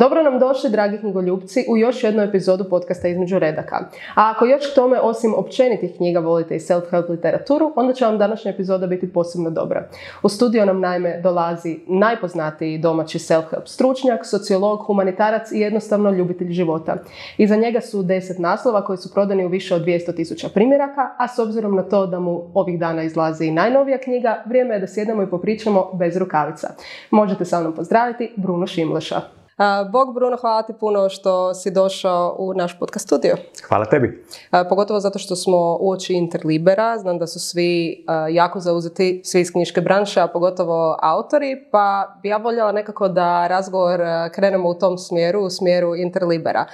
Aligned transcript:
Dobro 0.00 0.22
nam 0.22 0.38
došli, 0.38 0.70
dragi 0.70 0.98
knjigoljubci, 0.98 1.64
u 1.68 1.76
još 1.76 2.04
jednu 2.04 2.22
epizodu 2.22 2.64
podcasta 2.64 3.08
Između 3.08 3.38
redaka. 3.38 3.76
A 4.14 4.32
ako 4.34 4.46
još 4.46 4.72
k 4.72 4.74
tome, 4.74 5.00
osim 5.00 5.34
općenitih 5.34 5.96
knjiga, 5.96 6.20
volite 6.20 6.56
i 6.56 6.58
self-help 6.58 7.10
literaturu, 7.10 7.72
onda 7.76 7.92
će 7.92 8.04
vam 8.04 8.18
današnja 8.18 8.50
epizoda 8.50 8.86
biti 8.86 9.12
posebno 9.12 9.50
dobra. 9.50 9.88
U 10.22 10.28
studio 10.28 10.66
nam 10.66 10.80
naime 10.80 11.20
dolazi 11.22 11.78
najpoznatiji 11.86 12.78
domaći 12.78 13.18
self-help 13.18 13.66
stručnjak, 13.66 14.26
sociolog, 14.26 14.80
humanitarac 14.86 15.52
i 15.52 15.60
jednostavno 15.60 16.10
ljubitelj 16.10 16.52
života. 16.52 16.96
Iza 17.38 17.56
njega 17.56 17.80
su 17.80 18.02
deset 18.02 18.38
naslova 18.38 18.84
koji 18.84 18.96
su 18.96 19.12
prodani 19.12 19.44
u 19.44 19.48
više 19.48 19.74
od 19.74 19.84
200 19.84 20.16
tisuća 20.16 20.48
primjeraka, 20.54 21.10
a 21.18 21.28
s 21.28 21.38
obzirom 21.38 21.76
na 21.76 21.82
to 21.82 22.06
da 22.06 22.20
mu 22.20 22.50
ovih 22.54 22.78
dana 22.78 23.02
izlazi 23.02 23.46
i 23.46 23.50
najnovija 23.50 23.98
knjiga, 23.98 24.42
vrijeme 24.46 24.74
je 24.74 24.80
da 24.80 24.86
sjednemo 24.86 25.22
i 25.22 25.30
popričamo 25.30 25.90
bez 25.94 26.16
rukavica. 26.16 26.68
Možete 27.10 27.44
sa 27.44 27.60
mnom 27.60 27.74
pozdraviti 27.74 28.32
Bruno 28.36 28.66
Šimleša. 28.66 29.39
Bog 29.92 30.14
Bruno, 30.14 30.36
hvala 30.36 30.62
ti 30.62 30.72
puno 30.80 31.08
što 31.08 31.54
si 31.54 31.70
došao 31.70 32.36
u 32.38 32.54
naš 32.54 32.78
podcast 32.78 33.06
studio. 33.06 33.36
Hvala 33.68 33.84
tebi. 33.84 34.24
Pogotovo 34.68 35.00
zato 35.00 35.18
što 35.18 35.36
smo 35.36 35.76
uoči 35.80 36.14
Interlibera, 36.14 36.98
znam 36.98 37.18
da 37.18 37.26
su 37.26 37.40
svi 37.40 38.04
jako 38.30 38.60
zauzeti, 38.60 39.20
svi 39.24 39.40
iz 39.40 39.52
knjiške 39.52 39.80
branše, 39.80 40.20
a 40.20 40.28
pogotovo 40.28 40.98
autori, 41.02 41.66
pa 41.70 42.16
bi 42.22 42.28
ja 42.28 42.36
voljela 42.36 42.72
nekako 42.72 43.08
da 43.08 43.46
razgovor 43.46 44.00
krenemo 44.34 44.68
u 44.68 44.74
tom 44.74 44.98
smjeru, 44.98 45.40
u 45.40 45.50
smjeru 45.50 45.96
Interlibera. 45.96 46.66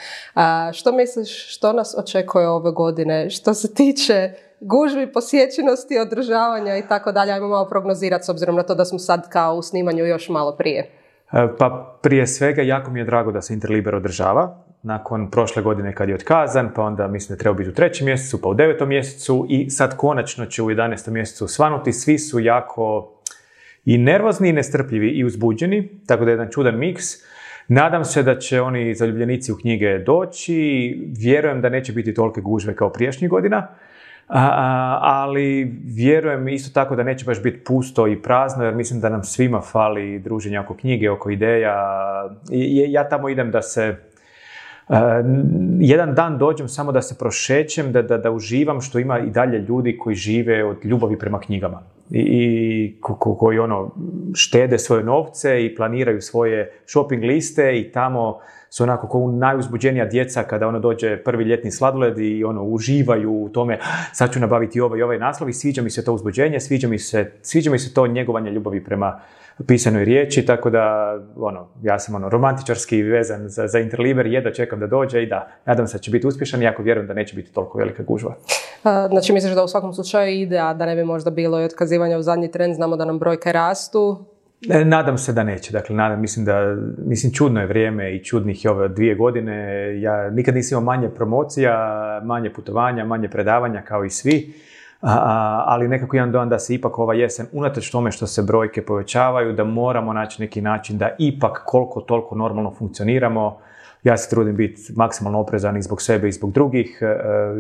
Što 0.73 0.93
misliš, 0.93 1.57
što 1.57 1.73
nas 1.73 1.95
očekuje 1.99 2.49
ove 2.49 2.71
godine 2.71 3.31
što 3.31 3.55
se 3.55 3.75
tiče 3.75 4.31
gužvi, 4.61 5.13
posjećenosti, 5.13 5.99
održavanja 5.99 6.77
i 6.77 6.89
tako 6.89 7.13
dalje. 7.13 7.33
Ajmo 7.33 7.49
malo 7.49 7.69
prognozirati 7.69 8.25
s 8.25 8.29
obzirom 8.29 8.57
na 8.57 8.63
to 8.63 8.75
da 8.75 8.85
smo 8.85 8.99
sad 8.99 9.29
kao 9.29 9.55
u 9.55 9.63
snimanju 9.63 10.07
još 10.07 10.29
malo 10.29 10.57
prije. 10.57 10.91
E, 11.33 11.49
pa 11.59 11.99
prije 12.03 12.27
svega 12.27 12.63
jako 12.63 12.91
mi 12.91 13.01
je 13.01 13.05
drago 13.05 13.33
da 13.33 13.43
se 13.43 13.55
Interliber 13.55 13.95
održava. 13.95 14.63
Nakon 14.83 15.31
prošle 15.31 15.63
godine 15.63 15.95
kad 15.95 16.09
je 16.09 16.15
otkazan, 16.15 16.71
pa 16.75 16.83
onda 16.83 17.09
mislim 17.09 17.37
da 17.37 17.41
treba 17.41 17.57
biti 17.57 17.71
u 17.71 17.75
trećem 17.75 18.05
mjesecu, 18.05 18.43
pa 18.43 18.49
u 18.49 18.55
devetom 18.55 18.89
mjesecu 18.89 19.47
i 19.49 19.71
sad 19.71 19.97
konačno 19.97 20.47
će 20.47 20.63
u 20.63 20.67
11. 20.67 21.11
mjesecu 21.11 21.49
svanuti. 21.49 21.93
Svi 21.93 22.19
su 22.19 22.41
jako 22.41 23.13
i 23.85 23.99
nervozni 23.99 24.49
i 24.49 24.53
nestrpljivi 24.53 25.09
i 25.09 25.25
uzbuđeni, 25.25 26.01
tako 26.07 26.25
da 26.25 26.31
je 26.31 26.35
jedan 26.35 26.51
čudan 26.51 26.79
miks. 26.79 27.05
Nadam 27.69 28.05
se 28.05 28.23
da 28.23 28.39
će 28.39 28.61
oni 28.61 28.95
zaljubljenici 28.95 29.53
u 29.53 29.57
knjige 29.57 29.99
doći, 29.99 30.99
vjerujem 31.19 31.61
da 31.61 31.69
neće 31.69 31.93
biti 31.93 32.15
tolike 32.15 32.41
gužve 32.41 32.77
kao 32.77 32.93
prijašnjih 32.93 33.31
godina, 33.31 33.69
ali 34.29 35.79
vjerujem 35.85 36.49
isto 36.49 36.75
tako 36.75 36.97
da 36.97 37.03
neće 37.03 37.25
baš 37.25 37.43
biti 37.43 37.65
pusto 37.65 38.09
i 38.09 38.23
prazno, 38.23 38.65
jer 38.65 38.75
mislim 38.75 39.01
da 39.01 39.09
nam 39.09 39.25
svima 39.25 39.61
fali 39.61 40.19
druženje 40.19 40.61
oko 40.61 40.75
knjige, 40.75 41.11
oko 41.11 41.31
ideja. 41.31 41.75
I, 42.51 42.87
ja 42.89 43.09
tamo 43.09 43.29
idem 43.29 43.51
da 43.51 43.63
se 43.63 43.97
jedan 45.81 46.15
dan 46.15 46.39
dođem 46.39 46.69
samo 46.69 46.93
da 46.93 47.03
se 47.03 47.19
prošećem, 47.19 47.93
da, 47.93 48.03
da, 48.03 48.19
da 48.19 48.31
uživam 48.31 48.81
što 48.81 48.99
ima 48.99 49.19
i 49.19 49.31
dalje 49.31 49.59
ljudi 49.59 49.99
koji 49.99 50.17
žive 50.17 50.65
od 50.65 50.85
ljubavi 50.85 51.19
prema 51.19 51.41
knjigama 51.41 51.83
i, 52.11 52.21
i 52.21 52.97
koji 53.39 53.59
ono 53.59 53.91
štede 54.35 54.79
svoje 54.79 55.05
novce 55.05 55.65
i 55.65 55.75
planiraju 55.75 56.21
svoje 56.21 56.73
shopping 56.87 57.25
liste 57.25 57.81
i 57.81 57.93
tamo 57.93 58.39
su 58.71 58.83
onako 58.83 59.09
kao 59.09 59.31
najuzbuđenija 59.33 60.05
djeca 60.05 60.43
kada 60.43 60.69
ono 60.69 60.79
dođe 60.79 61.17
prvi 61.17 61.45
ljetni 61.45 61.71
sladoled 61.71 62.19
i 62.19 62.45
ono 62.45 62.63
uživaju 62.63 63.43
u 63.43 63.49
tome 63.49 63.79
sad 64.13 64.33
ću 64.33 64.41
nabaviti 64.41 64.81
ovaj 64.81 64.99
i 64.99 65.03
ovaj 65.03 65.19
naslov 65.19 65.49
i 65.49 65.53
sviđa 65.53 65.83
mi 65.83 65.91
se 65.91 66.05
to 66.05 66.13
uzbuđenje, 66.13 66.61
sviđa 66.61 66.89
mi 66.89 66.99
se, 66.99 67.33
sviđa 67.43 67.71
mi 67.71 67.79
se 67.79 67.95
to 67.95 68.07
njegovanje 68.07 68.51
ljubavi 68.51 68.85
prema 68.85 69.21
pisanoj 69.67 70.05
riječi, 70.05 70.47
tako 70.47 70.71
da 70.71 71.15
ono, 71.37 71.69
ja 71.83 71.99
sam 71.99 72.15
ono 72.15 72.29
romantičarski 72.29 73.03
vezan 73.03 73.49
za, 73.49 73.67
za 73.67 73.79
Interliber, 73.79 74.27
jedva 74.27 74.53
čekam 74.53 74.81
da 74.81 74.87
dođe 74.87 75.23
i 75.23 75.27
da, 75.27 75.49
nadam 75.65 75.87
se 75.87 75.99
da 75.99 76.03
će 76.03 76.11
biti 76.11 76.27
uspješan, 76.27 76.63
iako 76.63 76.83
vjerujem 76.83 77.07
da 77.07 77.15
neće 77.15 77.37
biti 77.37 77.53
toliko 77.53 77.79
velika 77.79 78.03
gužva. 78.03 78.35
Znači 79.11 79.33
misliš 79.33 79.55
da 79.55 79.65
u 79.65 79.69
svakom 79.69 79.93
slučaju 79.93 80.41
ide, 80.41 80.59
a 80.59 80.75
da 80.75 80.87
ne 80.87 80.97
bi 80.97 81.05
možda 81.05 81.31
bilo 81.31 81.61
i 81.61 81.65
otkazivanja 81.65 82.19
u 82.19 82.23
zadnji 82.23 82.51
trend, 82.51 82.75
znamo 82.75 82.97
da 82.97 83.05
nam 83.05 83.19
brojke 83.19 83.53
rastu, 83.53 84.25
nadam 84.85 85.19
se 85.19 85.33
da 85.33 85.45
neće. 85.45 85.73
Dakle, 85.73 85.97
nadam, 85.97 86.21
mislim 86.21 86.45
da, 86.45 86.77
mislim, 86.99 87.33
čudno 87.33 87.61
je 87.61 87.67
vrijeme 87.67 88.17
i 88.17 88.25
čudnih 88.25 88.65
je 88.65 88.71
ove 88.71 88.89
dvije 88.89 89.15
godine. 89.15 89.57
Ja 90.01 90.31
nikad 90.31 90.55
nisam 90.55 90.79
imao 90.79 90.95
manje 90.95 91.09
promocija, 91.09 91.77
manje 92.25 92.53
putovanja, 92.53 93.05
manje 93.05 93.29
predavanja 93.29 93.83
kao 93.83 94.05
i 94.05 94.11
svi. 94.11 94.55
ali 95.67 95.89
nekako 95.89 96.17
imam 96.17 96.33
dojam 96.33 96.49
da 96.49 96.59
se 96.59 96.75
ipak 96.75 96.99
ova 96.99 97.15
jesen, 97.15 97.47
unatoč 97.53 97.91
tome 97.91 98.13
što 98.13 98.27
se 98.27 98.43
brojke 98.43 98.83
povećavaju, 98.83 99.53
da 99.53 99.65
moramo 99.65 100.13
naći 100.13 100.43
neki 100.43 100.61
način 100.61 100.99
da 100.99 101.11
ipak 101.19 101.63
koliko 101.65 102.01
toliko 102.01 102.35
normalno 102.35 102.75
funkcioniramo. 102.79 103.59
Ja 104.05 104.17
se 104.17 104.31
trudim 104.31 104.57
biti 104.57 104.83
maksimalno 104.97 105.41
oprezan 105.41 105.77
i 105.77 105.83
zbog 105.83 106.03
sebe 106.03 106.29
i 106.29 106.33
zbog 106.33 106.53
drugih, 106.53 106.99
e, 107.01 107.07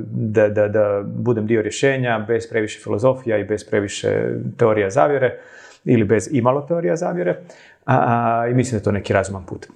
da, 0.06 0.48
da, 0.48 0.68
da 0.68 1.02
budem 1.04 1.46
dio 1.46 1.62
rješenja, 1.62 2.24
bez 2.28 2.48
previše 2.50 2.80
filozofija 2.82 3.38
i 3.38 3.44
bez 3.44 3.70
previše 3.70 4.34
teorija 4.56 4.90
zavjere 4.90 5.38
ili 5.86 6.04
bez 6.04 6.28
imalo 6.32 6.60
teorija 6.60 6.96
zavjere 6.96 7.40
a, 7.86 8.46
i 8.50 8.54
mislim 8.54 8.70
da 8.70 8.76
je 8.76 8.84
to 8.84 8.92
neki 8.92 9.12
razuman 9.12 9.44
put. 9.46 9.66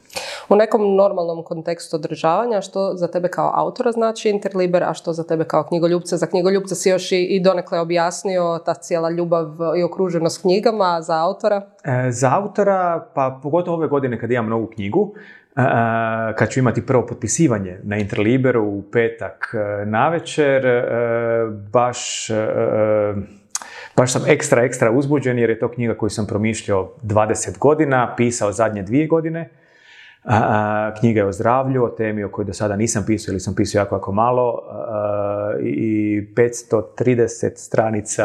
U 0.49 0.57
nekom 0.57 0.97
normalnom 0.97 1.45
kontekstu 1.45 1.97
održavanja, 1.97 2.61
što 2.61 2.95
za 2.95 3.09
tebe 3.09 3.29
kao 3.29 3.53
autora 3.55 3.93
znači 3.93 4.31
Interliber, 4.31 4.85
a 4.85 4.95
što 4.95 5.13
za 5.13 5.25
tebe 5.25 5.45
kao 5.45 5.65
knjigoljubca? 5.65 6.17
Za 6.17 6.27
knjigoljubca 6.27 6.75
si 6.75 6.91
još 6.91 7.13
i, 7.13 7.41
donekle 7.45 7.81
objasnio 7.81 8.61
ta 8.65 8.75
cijela 8.75 9.11
ljubav 9.11 9.49
i 9.77 9.83
okruženost 9.83 10.43
knjigama, 10.43 10.97
a 10.97 11.03
za 11.03 11.25
autora? 11.25 11.63
E, 11.85 12.11
za 12.11 12.31
autora, 12.35 13.07
pa 13.15 13.41
pogotovo 13.43 13.77
ove 13.77 13.89
godine 13.89 14.21
kad 14.21 14.31
imam 14.31 14.49
novu 14.49 14.67
knjigu, 14.67 15.15
e, 15.57 15.63
kad 16.37 16.51
ću 16.51 16.61
imati 16.61 16.87
prvo 16.87 17.07
potpisivanje 17.07 17.81
na 17.83 17.97
Interliberu 17.97 18.65
u 18.65 18.83
petak 18.93 19.55
e, 19.55 19.87
navečer, 19.87 20.63
baš 21.73 22.31
baš 24.01 24.13
sam 24.13 24.23
ekstra, 24.27 24.63
ekstra 24.63 24.91
uzbuđen 24.91 25.39
jer 25.39 25.51
je 25.51 25.59
to 25.59 25.69
knjiga 25.69 25.95
koju 25.95 26.11
sam 26.11 26.27
promišljao 26.27 26.93
20 27.03 27.59
godina, 27.59 28.15
pisao 28.17 28.53
zadnje 28.53 28.83
dvije 28.83 29.07
godine. 29.07 29.49
knjiga 31.01 31.21
je 31.21 31.27
o 31.27 31.33
zdravlju, 31.33 31.85
o 31.85 31.89
temi 31.89 32.25
o 32.25 32.29
kojoj 32.29 32.47
do 32.47 32.53
sada 32.53 32.77
nisam 32.77 33.05
pisao 33.07 33.33
ili 33.33 33.41
sam 33.41 33.55
pisao 33.55 33.81
jako, 33.81 33.95
jako 33.95 34.13
malo 34.13 34.63
i 35.63 36.23
530 36.35 37.57
stranica 37.57 38.25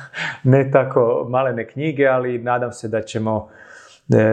ne 0.52 0.70
tako 0.70 1.26
malene 1.28 1.66
knjige, 1.66 2.06
ali 2.06 2.38
nadam 2.38 2.72
se 2.72 2.88
da 2.88 3.02
ćemo 3.02 3.48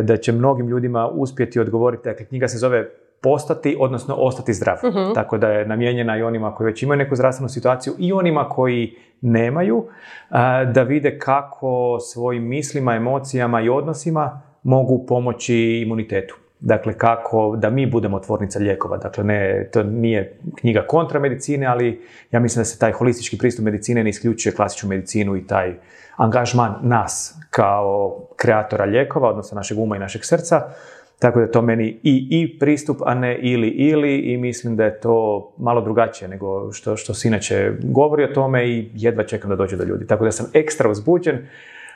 da, 0.02 0.18
će 0.18 0.32
mnogim 0.32 0.68
ljudima 0.68 1.08
uspjeti 1.08 1.60
odgovoriti. 1.60 2.10
Dakle, 2.10 2.26
knjiga 2.26 2.48
se 2.48 2.58
zove 2.58 2.90
postati, 3.24 3.78
odnosno 3.80 4.16
ostati 4.16 4.54
zdrav. 4.54 4.78
Mhm. 4.84 5.14
Tako 5.14 5.38
da 5.38 5.48
je 5.48 5.68
namijenjena 5.68 6.18
i 6.18 6.24
onima 6.24 6.56
koji 6.56 6.66
već 6.66 6.84
imaju 6.84 6.98
neku 6.98 7.16
zdravstvenu 7.16 7.50
situaciju 7.50 7.94
i 8.00 8.14
onima 8.14 8.50
koji 8.50 8.96
nemaju, 9.22 9.86
da 10.74 10.84
vide 10.88 11.20
kako 11.20 12.00
svojim 12.00 12.44
mislima, 12.44 12.96
emocijama 12.96 13.62
i 13.62 13.70
odnosima 13.70 14.42
mogu 14.64 15.06
pomoći 15.06 15.56
imunitetu. 15.86 16.36
Dakle, 16.60 16.94
kako 16.98 17.56
da 17.56 17.70
mi 17.70 17.86
budemo 17.86 18.20
tvornica 18.20 18.60
lijekova. 18.60 18.98
Dakle, 18.98 19.24
ne, 19.24 19.70
to 19.74 19.84
nije 19.84 20.40
knjiga 20.56 20.86
kontra 20.88 21.20
medicine, 21.20 21.66
ali 21.66 22.02
ja 22.32 22.40
mislim 22.40 22.62
da 22.62 22.66
se 22.66 22.80
taj 22.80 22.92
holistički 22.92 23.38
pristup 23.38 23.66
medicine 23.66 24.04
ne 24.04 24.10
isključuje 24.10 24.56
klasičnu 24.56 24.90
medicinu 24.90 25.36
i 25.36 25.48
taj 25.48 25.74
angažman 26.18 26.76
nas 26.82 27.40
kao 27.50 28.20
kreatora 28.36 28.86
lijekova, 28.86 29.30
odnosno 29.30 29.56
našeg 29.56 29.80
uma 29.80 29.96
i 29.96 30.00
našeg 30.00 30.26
srca, 30.26 30.62
tako 31.20 31.40
da 31.40 31.46
je 31.46 31.52
to 31.52 31.62
meni 31.62 32.00
i, 32.04 32.28
i 32.30 32.60
pristup, 32.60 32.98
a 33.06 33.14
ne 33.16 33.40
ili 33.42 33.68
ili 33.68 34.18
i 34.18 34.38
mislim 34.38 34.76
da 34.76 34.86
je 34.86 35.00
to 35.00 35.50
malo 35.58 35.82
drugačije 35.82 36.28
nego 36.28 36.72
što, 36.72 36.98
što 36.98 37.14
se 37.14 37.28
inače 37.28 37.72
govori 37.84 38.24
o 38.24 38.34
tome 38.34 38.70
i 38.70 38.90
jedva 38.94 39.24
čekam 39.24 39.50
da 39.50 39.56
dođe 39.56 39.78
do 39.78 39.84
ljudi. 39.84 40.08
Tako 40.08 40.26
da 40.26 40.32
sam 40.32 40.46
ekstra 40.54 40.90
uzbuđen, 40.90 41.38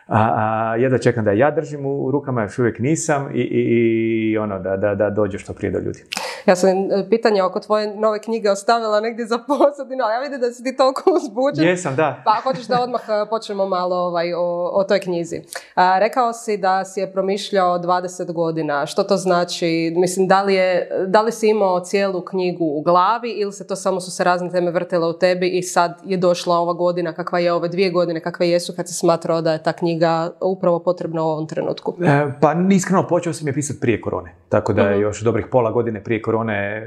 a, 0.07 0.33
a 0.35 0.75
jedva 0.75 0.97
čekam 0.97 1.25
da 1.25 1.31
ja 1.31 1.51
držim 1.51 1.85
u 1.85 2.11
rukama, 2.11 2.43
još 2.43 2.59
uvijek 2.59 2.79
nisam 2.79 3.29
i, 3.33 3.41
i, 3.41 4.31
i 4.31 4.37
ono, 4.37 4.59
da, 4.59 4.77
da, 4.77 4.95
da 4.95 5.09
dođe 5.09 5.37
što 5.37 5.53
prije 5.53 5.71
do 5.71 5.79
ljudi. 5.79 6.03
Ja 6.47 6.55
sam 6.55 6.69
e, 6.69 7.09
pitanje 7.09 7.43
oko 7.43 7.59
tvoje 7.59 7.95
nove 7.95 8.19
knjige 8.19 8.51
ostavila 8.51 8.99
negdje 8.99 9.25
za 9.25 9.37
pozadinu, 9.37 10.03
ali 10.03 10.13
ja 10.13 10.19
vidim 10.19 10.39
da 10.39 10.51
si 10.51 10.63
ti 10.63 10.77
toliko 10.77 11.01
uzbuđen. 11.17 11.67
Jesam, 11.67 11.95
da. 11.95 12.21
Pa 12.25 12.31
hoćeš 12.43 12.65
da 12.67 12.81
odmah 12.81 13.01
e, 13.09 13.29
počnemo 13.29 13.65
malo 13.65 13.95
ovaj, 13.95 14.33
o, 14.33 14.69
o 14.73 14.83
toj 14.83 14.99
knjizi. 14.99 15.41
A, 15.75 15.99
rekao 15.99 16.33
si 16.33 16.57
da 16.57 16.85
si 16.85 16.99
je 16.99 17.11
promišljao 17.11 17.79
20 17.79 18.31
godina. 18.31 18.85
Što 18.85 19.03
to 19.03 19.17
znači? 19.17 19.93
Mislim, 19.95 20.27
da 20.27 20.43
li, 20.43 20.53
je, 20.53 20.89
da 21.07 21.21
li 21.21 21.31
si 21.31 21.49
imao 21.49 21.79
cijelu 21.79 22.21
knjigu 22.21 22.65
u 22.65 22.81
glavi 22.81 23.29
ili 23.29 23.53
se 23.53 23.67
to 23.67 23.75
samo 23.75 24.01
su 24.01 24.11
se 24.11 24.23
razne 24.23 24.51
teme 24.51 24.71
vrtele 24.71 25.07
u 25.07 25.13
tebi 25.13 25.49
i 25.49 25.63
sad 25.63 26.01
je 26.05 26.17
došla 26.17 26.57
ova 26.57 26.73
godina 26.73 27.13
kakva 27.13 27.39
je 27.39 27.53
ove 27.53 27.67
dvije 27.67 27.89
godine 27.89 28.19
kakve 28.19 28.49
jesu 28.49 28.73
kad 28.75 28.87
si 28.87 28.93
smatrao 28.93 29.41
da 29.41 29.53
je 29.53 29.63
ta 29.63 29.73
knjiga 29.73 30.31
upravo 30.41 30.79
potrebna 30.79 31.23
u 31.23 31.27
ovom 31.27 31.47
trenutku? 31.47 31.95
E, 32.03 32.31
pa 32.41 32.55
iskreno 32.71 33.07
počeo 33.07 33.33
sam 33.33 33.47
je 33.47 33.53
pisati 33.53 33.79
prije 33.79 34.01
korone. 34.01 34.35
Tako 34.49 34.73
da 34.73 34.81
je 34.81 34.91
mhm. 34.91 35.01
još 35.01 35.21
dobrih 35.21 35.45
pola 35.51 35.71
godine 35.71 36.03
prije 36.03 36.21
korone 36.21 36.36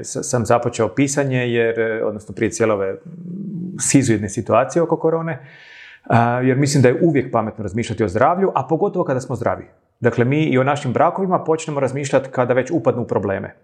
sam 0.03 0.45
započeo 0.45 0.87
pisanje, 0.87 1.37
jer, 1.37 1.79
e, 1.79 2.03
odnosno 2.05 2.35
prije 2.35 2.51
cijele 2.51 2.73
ove 2.73 2.95
sizujedne 3.79 4.29
situacije 4.29 4.81
oko 4.81 4.97
korone, 4.97 5.39
jer 6.43 6.57
mislim 6.57 6.83
da 6.83 6.89
je 6.89 6.99
uvijek 7.01 7.31
pametno 7.31 7.63
razmišljati 7.63 8.03
o 8.03 8.07
zdravlju, 8.07 8.51
a 8.55 8.67
pogotovo 8.67 9.05
kada 9.05 9.19
smo 9.19 9.35
zdravi. 9.35 9.65
Dakle, 9.99 10.25
mi 10.25 10.43
i 10.43 10.57
o 10.57 10.63
našim 10.63 10.93
brakovima 10.93 11.43
počnemo 11.43 11.79
razmišljati 11.79 12.29
kada 12.31 12.53
već 12.53 12.71
upadnu 12.71 13.07
probleme. 13.07 13.55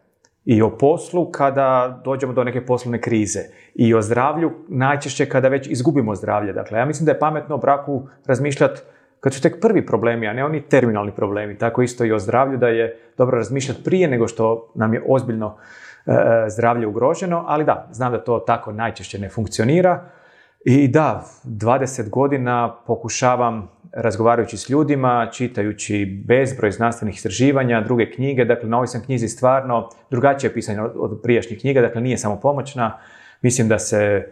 i 0.50 0.62
o 0.62 0.70
poslu 0.78 1.32
kada 1.32 2.02
dođemo 2.06 2.34
do 2.34 2.44
neke 2.44 2.66
poslovne 2.66 3.02
krize 3.02 3.40
i 3.76 3.94
o 3.94 4.02
zdravlju 4.02 4.52
najčešće 4.68 5.26
kada 5.26 5.48
već 5.48 5.68
izgubimo 5.68 6.16
zdravlje. 6.16 6.54
Dakle, 6.54 6.80
ja 6.80 6.86
mislim 6.86 7.06
da 7.06 7.12
je 7.12 7.20
pametno 7.20 7.56
o 7.56 7.58
braku 7.58 8.08
razmišljati 8.26 8.82
kad 9.20 9.34
su 9.34 9.42
tek 9.42 9.62
prvi 9.62 9.86
problemi, 9.86 10.28
a 10.28 10.34
ne 10.34 10.46
oni 10.46 10.62
terminalni 10.62 11.12
problemi. 11.12 11.58
Tako 11.58 11.82
isto 11.82 12.06
i 12.06 12.12
o 12.12 12.20
zdravlju 12.20 12.58
da 12.58 12.68
je 12.68 13.00
dobro 13.18 13.38
razmišljati 13.38 13.84
prije 13.84 14.08
nego 14.08 14.28
što 14.28 14.72
nam 14.76 14.94
je 14.94 15.04
ozbiljno 15.08 15.58
e, 16.06 16.12
zdravlje 16.50 16.88
ugroženo, 16.88 17.44
ali 17.48 17.66
da, 17.66 17.88
znam 17.92 18.12
da 18.12 18.24
to 18.24 18.40
tako 18.40 18.72
najčešće 18.72 19.20
ne 19.20 19.30
funkcionira. 19.30 20.10
I 20.66 20.88
da, 20.88 21.26
20 21.44 22.10
godina 22.10 22.76
pokušavam 22.88 23.70
razgovarajući 23.94 24.58
s 24.58 24.70
ljudima, 24.70 25.30
čitajući 25.32 26.24
bezbroj 26.28 26.72
znanstvenih 26.72 27.16
istraživanja, 27.16 27.82
druge 27.82 28.12
knjige, 28.12 28.46
dakle 28.46 28.70
na 28.70 28.78
ovoj 28.78 28.88
sam 28.88 29.04
knjizi 29.06 29.28
stvarno 29.28 29.90
drugačije 30.12 30.54
pisanje 30.54 30.82
od 30.82 31.20
prijašnjih 31.24 31.60
knjiga, 31.60 31.82
dakle 31.82 32.02
nije 32.02 32.18
samo 32.18 32.40
pomoćna. 32.40 33.00
Mislim 33.42 33.68
da 33.68 33.80
se, 33.80 34.28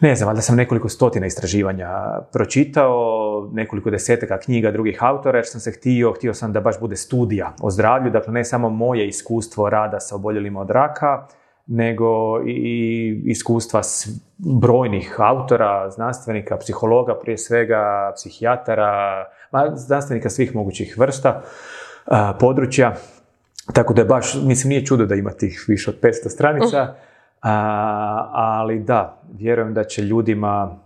ne 0.00 0.14
znam, 0.14 0.34
da 0.34 0.40
sam 0.40 0.56
nekoliko 0.56 0.88
stotina 0.88 1.26
istraživanja 1.26 1.88
pročitao, 2.32 3.48
nekoliko 3.52 3.90
desetaka 3.90 4.38
knjiga 4.38 4.70
drugih 4.70 4.98
autora, 5.00 5.38
jer 5.38 5.46
sam 5.46 5.60
se 5.60 5.72
htio, 5.72 6.12
htio 6.12 6.34
sam 6.34 6.52
da 6.52 6.60
baš 6.60 6.80
bude 6.80 6.96
studija 6.96 7.52
o 7.62 7.70
zdravlju, 7.70 8.10
dakle 8.10 8.32
ne 8.32 8.44
samo 8.44 8.68
moje 8.68 9.08
iskustvo 9.08 9.70
rada 9.70 10.00
sa 10.00 10.16
oboljelima 10.16 10.60
od 10.60 10.70
raka, 10.70 11.26
nego 11.66 12.40
i 12.46 13.22
iskustva 13.26 13.80
brojnih 14.38 15.14
autora, 15.18 15.90
znanstvenika, 15.90 16.56
psihologa 16.56 17.14
prije 17.22 17.38
svega, 17.38 18.12
psihijatara, 18.16 19.24
znanstvenika 19.74 20.30
svih 20.30 20.54
mogućih 20.54 20.98
vrsta, 20.98 21.42
područja. 22.40 22.94
Tako 23.72 23.94
da 23.94 24.02
je 24.02 24.06
baš, 24.06 24.34
mislim, 24.42 24.68
nije 24.68 24.86
čudo 24.86 25.06
da 25.06 25.14
ima 25.14 25.30
tih 25.30 25.64
više 25.68 25.90
od 25.90 26.00
500 26.00 26.28
stranica, 26.28 26.94
ali 27.40 28.78
da, 28.78 29.22
vjerujem 29.38 29.74
da 29.74 29.84
će 29.84 30.02
ljudima 30.02 30.76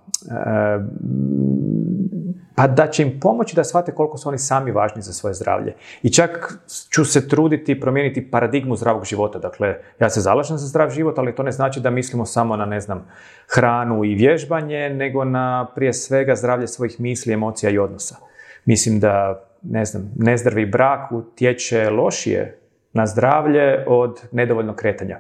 pa 2.57 2.67
da 2.67 2.87
će 2.87 3.03
im 3.03 3.21
pomoći 3.21 3.57
da 3.57 3.65
shvate 3.65 3.93
koliko 3.93 4.19
su 4.19 4.29
oni 4.29 4.39
sami 4.39 4.71
važni 4.71 5.03
za 5.03 5.13
svoje 5.13 5.35
zdravlje. 5.35 5.75
I 6.03 6.13
čak 6.13 6.59
ću 6.91 7.05
se 7.05 7.29
truditi 7.29 7.81
promijeniti 7.81 8.31
paradigmu 8.31 8.77
zdravog 8.77 9.05
života. 9.05 9.39
Dakle, 9.39 9.77
ja 10.01 10.11
se 10.11 10.21
zalažem 10.21 10.59
za 10.59 10.67
zdrav 10.67 10.91
život, 10.91 11.19
ali 11.19 11.35
to 11.35 11.43
ne 11.43 11.53
znači 11.53 11.81
da 11.81 11.91
mislimo 11.91 12.27
samo 12.27 12.57
na, 12.57 12.65
ne 12.65 12.81
znam, 12.81 13.07
hranu 13.55 14.05
i 14.05 14.15
vježbanje, 14.15 14.91
nego 14.91 15.25
na 15.25 15.67
prije 15.75 15.93
svega 15.93 16.37
zdravlje 16.37 16.67
svojih 16.67 17.01
misli, 17.01 17.33
emocija 17.33 17.71
i 17.71 17.79
odnosa. 17.79 18.17
Mislim 18.65 19.01
da, 19.01 19.45
ne 19.63 19.85
znam, 19.85 20.13
nezdravi 20.17 20.67
brak 20.67 21.13
utječe 21.13 21.91
lošije 21.91 22.59
na 22.93 23.07
zdravlje 23.07 23.85
od 23.87 24.21
nedovoljnog 24.33 24.77
kretanja. 24.77 25.19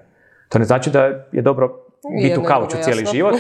To 0.55 0.59
ne 0.59 0.65
znači 0.65 0.91
da 0.91 1.05
je 1.33 1.43
dobro 1.43 1.71
biti 2.23 2.41
u 2.41 2.43
kauču 2.43 2.77
cijeli 2.83 3.05
život, 3.13 3.35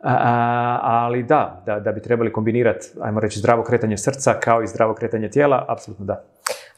ali 0.82 1.22
da, 1.22 1.62
da, 1.66 1.80
da 1.80 1.92
bi 1.92 2.02
trebali 2.02 2.32
kombinirati, 2.32 2.86
ajmo 3.00 3.20
reći, 3.20 3.38
zdravo 3.38 3.62
kretanje 3.62 3.98
srca 3.98 4.34
kao 4.40 4.62
i 4.62 4.66
zdravo 4.66 4.94
kretanje 4.94 5.30
tijela, 5.30 5.64
apsolutno 5.68 6.04
da. 6.04 6.24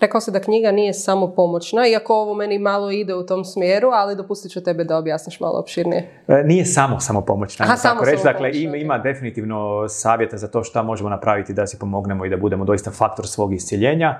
Rekao 0.00 0.20
se 0.20 0.30
da 0.30 0.40
knjiga 0.40 0.70
nije 0.70 0.94
samo 0.94 1.34
pomoćna, 1.34 1.88
iako 1.88 2.14
ovo 2.14 2.34
meni 2.34 2.58
malo 2.58 2.90
ide 2.90 3.14
u 3.14 3.26
tom 3.26 3.44
smjeru, 3.44 3.88
ali 3.88 4.16
dopustit 4.16 4.52
ću 4.52 4.64
tebe 4.64 4.84
da 4.84 4.96
objasniš 4.96 5.40
malo 5.40 5.58
opširnije. 5.58 6.24
E, 6.28 6.42
nije 6.44 6.64
samo 6.64 7.00
samo 7.00 7.20
pomoćna. 7.24 7.64
Aha, 7.64 7.76
samo 7.76 8.00
reći. 8.04 8.24
Dakle, 8.24 8.50
ima, 8.54 8.76
ima 8.76 8.98
definitivno 8.98 9.88
savjeta 9.88 10.36
za 10.36 10.48
to 10.48 10.64
šta 10.64 10.82
možemo 10.82 11.10
napraviti 11.10 11.52
da 11.52 11.66
si 11.66 11.78
pomognemo 11.78 12.26
i 12.26 12.30
da 12.30 12.36
budemo 12.36 12.64
doista 12.64 12.90
faktor 12.90 13.26
svog 13.26 13.54
iscjeljenja. 13.54 14.18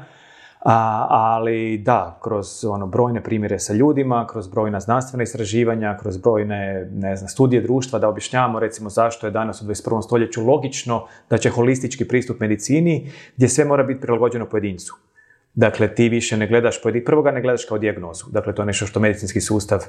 A, 0.64 1.06
ali 1.10 1.78
da, 1.78 2.18
kroz 2.22 2.64
ono, 2.64 2.86
brojne 2.86 3.22
primjere 3.22 3.58
sa 3.58 3.72
ljudima, 3.72 4.26
kroz 4.26 4.48
brojna 4.48 4.80
znanstvena 4.80 5.22
istraživanja, 5.22 5.96
kroz 6.00 6.16
brojne 6.16 6.88
ne 6.92 7.16
znam, 7.16 7.28
studije 7.28 7.62
društva 7.62 7.98
da 7.98 8.08
objašnjavamo 8.08 8.60
recimo 8.60 8.90
zašto 8.90 9.26
je 9.26 9.30
danas 9.30 9.62
u 9.62 9.64
21. 9.64 10.02
stoljeću 10.02 10.46
logično 10.46 11.06
da 11.30 11.38
će 11.38 11.50
holistički 11.50 12.08
pristup 12.08 12.40
medicini 12.40 13.10
gdje 13.36 13.48
sve 13.48 13.64
mora 13.64 13.82
biti 13.82 14.00
prilagođeno 14.00 14.46
pojedincu. 14.46 14.94
Dakle, 15.54 15.94
ti 15.94 16.08
više 16.08 16.36
ne 16.36 16.46
gledaš 16.46 16.82
pojedin... 16.82 17.04
prvo 17.04 17.22
ga 17.22 17.30
ne 17.30 17.42
gledaš 17.42 17.64
kao 17.64 17.78
dijagnozu. 17.78 18.24
Dakle, 18.30 18.54
to 18.54 18.62
je 18.62 18.66
nešto 18.66 18.86
što 18.86 19.00
medicinski 19.00 19.40
sustav 19.40 19.84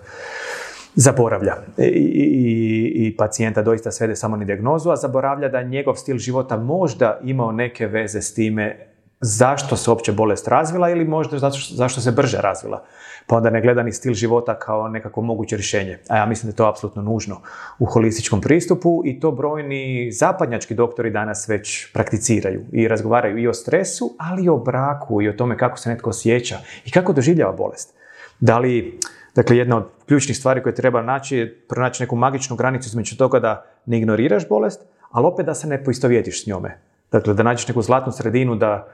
zaboravlja 0.96 1.54
I, 1.78 1.84
i, 1.84 3.08
i 3.08 3.18
pacijenta 3.18 3.62
doista 3.62 3.92
svede 3.92 4.16
samo 4.16 4.38
na 4.38 4.46
dijagnozu, 4.46 4.90
a 4.90 4.96
zaboravlja 4.96 5.50
da 5.50 5.64
njegov 5.64 5.96
stil 5.96 6.18
života 6.18 6.58
možda 6.58 7.20
imao 7.24 7.52
neke 7.52 7.88
veze 7.88 8.22
s 8.22 8.34
time 8.34 8.89
zašto 9.22 9.76
se 9.76 9.90
uopće 9.90 10.12
bolest 10.12 10.48
razvila 10.48 10.90
ili 10.90 11.06
možda 11.06 11.40
zato 11.40 11.58
zašto 11.70 12.02
se 12.02 12.12
brže 12.12 12.38
razvila. 12.38 12.84
Pa 13.28 13.36
onda 13.36 13.50
ne 13.50 13.62
gleda 13.62 13.84
ni 13.84 13.92
stil 13.92 14.14
života 14.14 14.60
kao 14.60 14.88
nekako 14.88 15.22
moguće 15.22 15.56
rješenje. 15.56 16.00
A 16.10 16.18
ja 16.18 16.26
mislim 16.26 16.48
da 16.48 16.54
je 16.54 16.56
to 16.56 16.70
apsolutno 16.70 17.02
nužno 17.02 17.42
u 17.80 17.86
holističkom 17.86 18.42
pristupu 18.42 19.02
i 19.06 19.20
to 19.20 19.32
brojni 19.32 20.12
zapadnjački 20.12 20.76
doktori 20.76 21.12
danas 21.12 21.50
već 21.50 21.94
prakticiraju 21.94 22.66
i 22.72 22.88
razgovaraju 22.88 23.38
i 23.38 23.48
o 23.48 23.54
stresu, 23.54 24.16
ali 24.20 24.44
i 24.44 24.50
o 24.50 24.58
braku 24.58 25.22
i 25.22 25.30
o 25.30 25.34
tome 25.34 25.58
kako 25.58 25.78
se 25.78 25.90
netko 25.90 26.10
osjeća 26.10 26.58
i 26.86 26.92
kako 26.92 27.14
doživljava 27.14 27.54
bolest. 27.54 27.94
Da 28.40 28.60
li, 28.60 29.00
dakle, 29.36 29.58
jedna 29.58 29.78
od 29.78 29.88
ključnih 30.08 30.38
stvari 30.38 30.64
koje 30.64 30.76
treba 30.76 31.02
naći 31.02 31.38
je 31.38 31.60
pronaći 31.70 32.04
neku 32.04 32.16
magičnu 32.16 32.56
granicu 32.56 32.88
između 32.88 33.18
toga 33.18 33.40
da 33.40 33.66
ne 33.86 33.98
ignoriraš 33.98 34.48
bolest, 34.50 34.82
ali 35.12 35.28
opet 35.28 35.46
da 35.46 35.54
se 35.54 35.68
ne 35.68 35.84
poistovjetiš 35.84 36.44
s 36.44 36.48
njome. 36.48 36.78
Dakle, 37.12 37.34
da 37.34 37.44
nađeš 37.44 37.68
neku 37.68 37.82
zlatnu 37.82 38.12
sredinu 38.12 38.56
da 38.56 38.88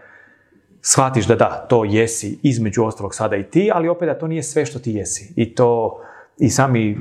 shvatiš 0.87 1.27
da 1.27 1.35
da, 1.35 1.65
to 1.69 1.83
jesi 1.85 2.39
između 2.43 2.83
ostalog 2.83 3.15
sada 3.15 3.35
i 3.35 3.43
ti, 3.43 3.71
ali 3.73 3.89
opet 3.89 4.07
da 4.07 4.17
to 4.17 4.27
nije 4.27 4.43
sve 4.43 4.65
što 4.65 4.79
ti 4.79 4.91
jesi. 4.91 5.33
I 5.35 5.55
to 5.55 5.99
i 6.37 6.49
sami 6.49 6.91
e, 6.91 6.95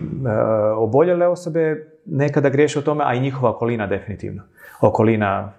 oboljele 0.76 1.26
osobe 1.26 1.86
nekada 2.04 2.48
griješe 2.48 2.78
o 2.78 2.82
tome, 2.82 3.04
a 3.06 3.14
i 3.14 3.20
njihova 3.20 3.50
okolina 3.50 3.86
definitivno. 3.86 4.42
Okolina 4.80 5.52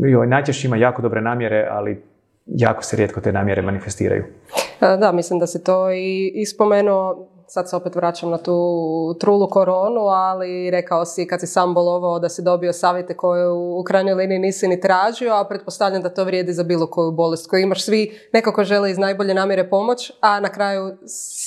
joj, 0.00 0.26
najčešće 0.26 0.66
ima 0.66 0.76
jako 0.76 1.02
dobre 1.02 1.20
namjere, 1.20 1.68
ali 1.70 2.02
jako 2.46 2.82
se 2.82 2.96
rijetko 2.96 3.20
te 3.20 3.32
namjere 3.32 3.62
manifestiraju. 3.62 4.24
E, 4.80 4.96
da, 4.96 5.12
mislim 5.12 5.38
da 5.38 5.46
se 5.46 5.64
to 5.64 5.90
i 5.90 6.32
ispomenuo 6.34 7.28
sad 7.46 7.70
se 7.70 7.76
opet 7.76 7.94
vraćam 7.94 8.30
na 8.30 8.38
tu 8.38 9.16
trulu 9.20 9.48
koronu, 9.48 10.00
ali 10.00 10.70
rekao 10.70 11.04
si 11.04 11.26
kad 11.26 11.40
si 11.40 11.46
sam 11.46 11.74
bolovao 11.74 12.18
da 12.18 12.28
si 12.28 12.42
dobio 12.42 12.72
savjete 12.72 13.16
koje 13.16 13.48
u 13.50 13.84
krajnjoj 13.86 14.14
liniji 14.14 14.38
nisi 14.38 14.68
ni 14.68 14.80
tražio, 14.80 15.32
a 15.32 15.44
pretpostavljam 15.48 16.02
da 16.02 16.08
to 16.08 16.24
vrijedi 16.24 16.52
za 16.52 16.62
bilo 16.62 16.86
koju 16.86 17.10
bolest 17.10 17.50
koju 17.50 17.60
imaš. 17.60 17.84
Svi 17.84 18.18
nekako 18.32 18.64
žele 18.64 18.90
iz 18.90 18.98
najbolje 18.98 19.34
namjere 19.34 19.70
pomoć, 19.70 20.12
a 20.20 20.40
na 20.40 20.48
kraju 20.48 20.96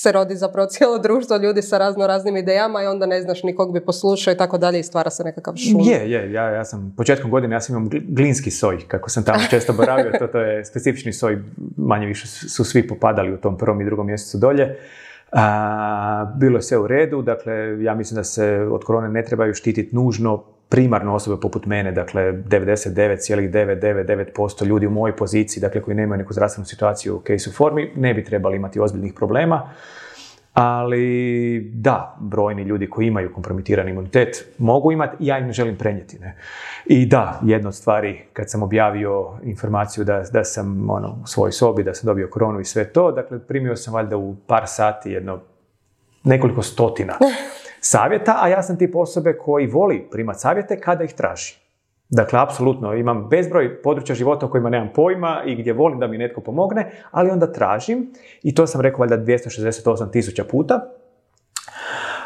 se 0.02 0.12
rodi 0.12 0.36
zapravo 0.36 0.68
cijelo 0.74 0.98
društvo 0.98 1.38
ljudi 1.38 1.62
sa 1.62 1.78
razno 1.78 2.08
raznim 2.08 2.38
idejama 2.38 2.84
i 2.84 2.88
onda 2.88 3.06
ne 3.06 3.22
znaš 3.22 3.44
nikog 3.44 3.74
bi 3.74 3.86
poslušao 3.86 4.32
i 4.34 4.38
tako 4.38 4.58
dalje 4.58 4.80
i 4.80 4.84
stvara 4.84 5.10
se 5.10 5.24
nekakav 5.24 5.56
šum. 5.56 5.82
Je, 5.82 6.12
je, 6.12 6.32
ja, 6.32 6.50
ja 6.50 6.66
sam 6.66 6.94
početkom 6.98 7.32
godine 7.32 7.56
ja 7.56 7.62
sam 7.62 7.76
imam 7.76 7.90
glinski 8.08 8.52
soj, 8.52 8.88
kako 8.88 9.10
sam 9.10 9.24
tamo 9.24 9.40
često 9.50 9.74
boravio, 9.74 10.12
to, 10.20 10.28
to 10.28 10.40
je 10.40 10.66
specifični 10.66 11.14
soj, 11.14 11.44
manje 11.78 12.08
više 12.08 12.28
su 12.28 12.64
svi 12.64 12.88
popadali 12.88 13.34
u 13.34 13.38
tom 13.38 13.58
prvom 13.58 13.82
i 13.82 13.86
drugom 13.86 14.08
mjesecu 14.08 14.38
dolje. 14.38 14.78
A, 15.32 16.34
bilo 16.36 16.58
je 16.58 16.62
sve 16.62 16.78
u 16.78 16.88
redu, 16.88 17.22
dakle 17.22 17.84
ja 17.84 17.96
mislim 17.96 18.16
da 18.16 18.24
se 18.24 18.68
od 18.72 18.84
korone 18.84 19.10
ne 19.10 19.26
trebaju 19.26 19.54
štititi 19.54 19.96
nužno 19.96 20.44
primarno 20.70 21.16
osobe 21.16 21.42
poput 21.42 21.66
mene, 21.66 21.92
dakle 21.92 22.22
99,999% 22.22 24.66
ljudi 24.66 24.88
u 24.88 24.92
mojoj 24.92 25.16
poziciji, 25.16 25.62
dakle 25.62 25.82
koji 25.82 25.96
nemaju 25.96 26.18
neku 26.18 26.34
zdravstvenu 26.34 26.66
situaciju 26.66 27.16
u 27.16 27.22
case 27.28 27.50
u 27.50 27.54
formi, 27.54 27.92
ne 27.96 28.14
bi 28.14 28.24
trebali 28.24 28.56
imati 28.56 28.80
ozbiljnih 28.80 29.14
problema. 29.14 29.70
Ali 30.60 31.72
da, 31.74 32.18
brojni 32.20 32.64
ljudi 32.64 32.90
koji 32.90 33.08
imaju 33.08 33.34
kompromitirani 33.34 33.92
imunitet 33.92 34.54
mogu 34.58 34.92
imati 34.92 35.24
i 35.24 35.28
ja 35.28 35.38
im 35.38 35.46
ne 35.46 35.54
želim 35.54 35.78
prenijeti. 35.78 36.20
Ne? 36.20 36.38
I 36.86 37.06
da, 37.06 37.40
jedna 37.44 37.68
od 37.68 37.76
stvari 37.76 38.22
kad 38.34 38.50
sam 38.50 38.64
objavio 38.64 39.32
informaciju 39.44 40.04
da, 40.04 40.24
da 40.34 40.44
sam 40.44 40.90
ono, 40.90 41.18
u 41.24 41.28
svojoj 41.28 41.52
sobi, 41.52 41.84
da 41.84 41.94
sam 41.94 42.08
dobio 42.08 42.30
koronu 42.32 42.60
i 42.60 42.66
sve 42.66 42.86
to, 42.86 43.12
dakle 43.12 43.40
primio 43.40 43.76
sam 43.76 43.94
valjda 43.94 44.18
u 44.18 44.36
par 44.48 44.64
sati 44.66 45.12
jedno 45.12 45.40
nekoliko 46.24 46.62
stotina 46.62 47.14
savjeta, 47.80 48.38
a 48.42 48.48
ja 48.48 48.64
sam 48.64 48.78
tip 48.78 48.96
osobe 48.96 49.34
koji 49.34 49.68
voli 49.68 50.08
primati 50.12 50.40
savjete 50.40 50.80
kada 50.80 51.04
ih 51.04 51.14
traži. 51.14 51.67
Dakle, 52.10 52.40
apsolutno, 52.40 52.94
imam 52.94 53.28
bezbroj 53.30 53.82
područja 53.82 54.16
života 54.16 54.46
o 54.46 54.50
kojima 54.50 54.70
nemam 54.70 54.90
pojma 54.96 55.44
i 55.46 55.56
gdje 55.56 55.74
volim 55.74 56.00
da 56.00 56.08
mi 56.08 56.18
netko 56.18 56.42
pomogne, 56.42 56.92
ali 57.12 57.30
onda 57.30 57.52
tražim, 57.52 58.14
i 58.44 58.56
to 58.56 58.68
sam 58.68 58.82
rekao 58.82 59.00
valjda 59.00 59.18
268 59.18 60.12
tisuća 60.12 60.44
puta, 60.44 60.80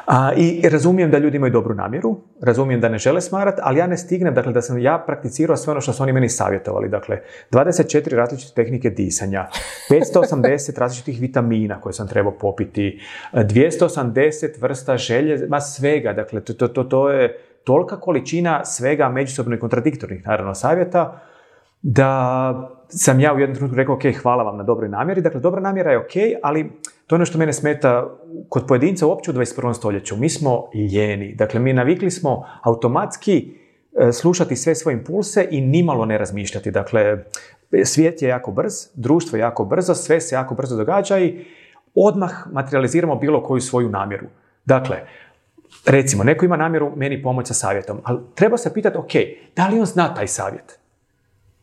a, 0.05 0.33
I 0.37 0.69
razumijem 0.69 1.11
da 1.11 1.17
ljudi 1.17 1.37
imaju 1.37 1.53
dobru 1.53 1.75
namjeru, 1.75 2.17
razumijem 2.41 2.81
da 2.81 2.89
ne 2.89 2.97
žele 2.97 3.21
smarat, 3.21 3.59
ali 3.61 3.79
ja 3.79 3.87
ne 3.87 3.97
stignem, 3.97 4.33
dakle 4.33 4.53
da 4.53 4.61
sam 4.61 4.77
ja 4.77 5.03
prakticirao 5.07 5.57
sve 5.57 5.71
ono 5.71 5.81
što 5.81 5.93
su 5.93 6.03
oni 6.03 6.13
meni 6.13 6.29
savjetovali. 6.29 6.89
Dakle, 6.89 7.19
24 7.51 8.15
različite 8.15 8.53
tehnike 8.53 8.89
disanja, 8.89 9.47
580 9.89 10.79
različitih 10.79 11.21
vitamina 11.21 11.81
koje 11.81 11.93
sam 11.93 12.07
trebao 12.07 12.31
popiti, 12.31 12.99
280 13.33 14.61
vrsta 14.61 14.97
želje, 14.97 15.47
ma 15.47 15.61
svega, 15.61 16.13
dakle 16.13 16.41
to, 16.41 16.67
to, 16.67 16.83
to 16.83 17.09
je 17.09 17.37
tolika 17.63 17.99
količina 17.99 18.65
svega 18.65 19.09
međusobno 19.09 19.55
i 19.55 19.59
kontradiktornih, 19.59 20.25
naravno, 20.25 20.55
savjeta, 20.55 21.21
da 21.81 22.69
sam 22.87 23.19
ja 23.19 23.33
u 23.33 23.39
jednom 23.39 23.55
trenutku 23.55 23.77
rekao, 23.77 23.95
ok, 23.95 24.01
hvala 24.21 24.43
vam 24.43 24.57
na 24.57 24.63
dobroj 24.63 24.89
namjeri. 24.89 25.21
Dakle, 25.21 25.39
dobra 25.39 25.61
namjera 25.61 25.91
je 25.91 25.97
ok, 25.97 26.11
ali 26.43 26.71
to 27.07 27.15
je 27.15 27.17
ono 27.17 27.25
što 27.25 27.37
mene 27.37 27.53
smeta 27.53 28.17
kod 28.49 28.67
pojedinca 28.67 29.07
uopće 29.07 29.31
u 29.31 29.33
21. 29.33 29.73
stoljeću. 29.73 30.17
Mi 30.17 30.29
smo 30.29 30.69
ljeni. 30.91 31.35
Dakle, 31.35 31.59
mi 31.59 31.73
navikli 31.73 32.11
smo 32.11 32.45
automatski 32.61 33.53
e, 33.99 34.11
slušati 34.11 34.55
sve 34.55 34.75
svoje 34.75 34.93
impulse 34.93 35.47
i 35.51 35.61
nimalo 35.61 36.05
ne 36.05 36.17
razmišljati. 36.17 36.71
Dakle, 36.71 37.23
svijet 37.83 38.21
je 38.21 38.29
jako 38.29 38.51
brz, 38.51 38.73
društvo 38.95 39.37
je 39.37 39.39
jako 39.39 39.65
brzo, 39.65 39.95
sve 39.95 40.21
se 40.21 40.35
jako 40.35 40.55
brzo 40.55 40.75
događa 40.75 41.19
i 41.19 41.45
odmah 41.95 42.31
materializiramo 42.51 43.15
bilo 43.15 43.43
koju 43.43 43.61
svoju 43.61 43.89
namjeru. 43.89 44.25
Dakle, 44.65 44.97
recimo, 45.85 46.23
neko 46.23 46.45
ima 46.45 46.57
namjeru 46.57 46.91
meni 46.95 47.23
pomoći 47.23 47.47
sa 47.47 47.53
savjetom, 47.53 48.01
ali 48.03 48.19
treba 48.35 48.57
se 48.57 48.73
pitati, 48.73 48.97
ok, 48.97 49.11
da 49.55 49.67
li 49.67 49.79
on 49.79 49.85
zna 49.85 50.13
taj 50.13 50.27
savjet? 50.27 50.79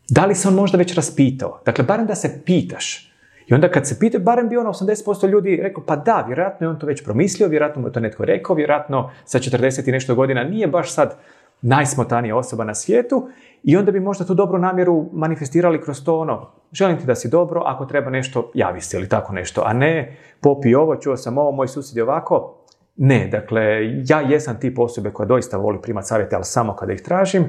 Da 0.09 0.27
li 0.27 0.35
se 0.35 0.49
on 0.49 0.55
možda 0.55 0.79
već 0.79 0.95
raspitao? 0.95 1.61
Dakle, 1.65 1.85
barem 1.85 2.07
da 2.07 2.15
se 2.15 2.43
pitaš. 2.45 3.09
I 3.47 3.55
onda 3.55 3.71
kad 3.71 3.89
se 3.89 3.99
pita, 3.99 4.19
barem 4.19 4.49
bi 4.49 4.57
ono 4.57 4.73
80% 4.73 5.29
ljudi 5.29 5.61
rekao, 5.63 5.85
pa 5.87 5.97
da, 5.97 6.25
vjerojatno 6.27 6.67
je 6.67 6.71
on 6.71 6.79
to 6.79 6.87
već 6.87 7.05
promislio, 7.05 7.49
vjerojatno 7.49 7.83
mu 7.83 7.89
je 7.89 7.93
to 7.93 8.01
netko 8.01 8.25
rekao, 8.25 8.57
vjerojatno 8.57 9.11
sa 9.25 9.39
40 9.39 9.89
i 9.89 9.93
nešto 9.93 10.15
godina 10.15 10.45
nije 10.45 10.67
baš 10.67 10.95
sad 10.95 11.17
najsmotanija 11.63 12.37
osoba 12.37 12.65
na 12.65 12.75
svijetu 12.75 13.29
i 13.63 13.77
onda 13.77 13.93
bi 13.93 14.01
možda 14.01 14.25
tu 14.25 14.35
dobru 14.35 14.59
namjeru 14.59 15.07
manifestirali 15.13 15.81
kroz 15.81 16.05
to 16.05 16.19
ono, 16.19 16.51
želim 16.73 16.99
ti 16.99 17.07
da 17.07 17.15
si 17.15 17.29
dobro, 17.29 17.63
ako 17.65 17.87
treba 17.87 18.11
nešto, 18.11 18.51
javi 18.55 18.81
se 18.81 18.97
ili 18.97 19.09
tako 19.09 19.33
nešto, 19.33 19.63
a 19.65 19.73
ne 19.73 20.17
popi 20.41 20.75
ovo, 20.75 20.97
čuo 20.97 21.17
sam 21.17 21.39
ovo, 21.39 21.53
moj 21.53 21.69
susjed 21.69 21.97
je 21.97 22.03
ovako. 22.03 22.58
Ne, 23.01 23.29
dakle, 23.29 23.63
ja 24.09 24.21
jesam 24.21 24.61
tip 24.61 24.79
osobe 24.79 25.11
koja 25.11 25.27
doista 25.27 25.57
voli 25.57 25.79
primati 25.83 26.09
savjete, 26.09 26.37
ali 26.37 26.45
samo 26.45 26.77
kada 26.77 26.93
ih 26.93 27.03
tražim, 27.03 27.45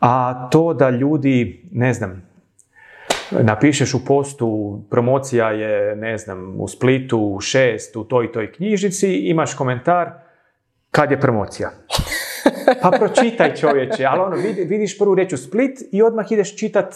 a 0.00 0.48
to 0.50 0.74
da 0.74 0.90
ljudi, 0.90 1.68
ne 1.72 1.94
znam, 1.94 2.22
napišeš 3.30 3.94
u 3.94 4.04
postu 4.04 4.80
promocija 4.90 5.50
je, 5.50 5.96
ne 5.96 6.18
znam, 6.18 6.60
u 6.60 6.68
Splitu, 6.68 7.18
u 7.18 7.40
šest, 7.40 7.96
u 7.96 8.04
toj 8.04 8.24
i 8.24 8.32
toj 8.32 8.52
knjižici, 8.52 9.12
imaš 9.14 9.54
komentar 9.54 10.10
kad 10.90 11.10
je 11.10 11.20
promocija. 11.20 11.70
Pa 12.82 12.90
pročitaj 12.90 13.54
čovječe, 13.54 14.04
ali 14.04 14.20
ono, 14.20 14.36
vidiš 14.66 14.98
prvu 14.98 15.14
reč 15.14 15.32
u 15.32 15.36
Split 15.36 15.78
i 15.92 16.02
odmah 16.02 16.32
ideš 16.32 16.56
čitat, 16.56 16.94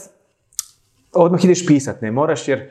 odmah 1.13 1.45
ideš 1.45 1.67
pisat, 1.67 2.03
ne 2.03 2.11
moraš 2.11 2.49
jer 2.49 2.71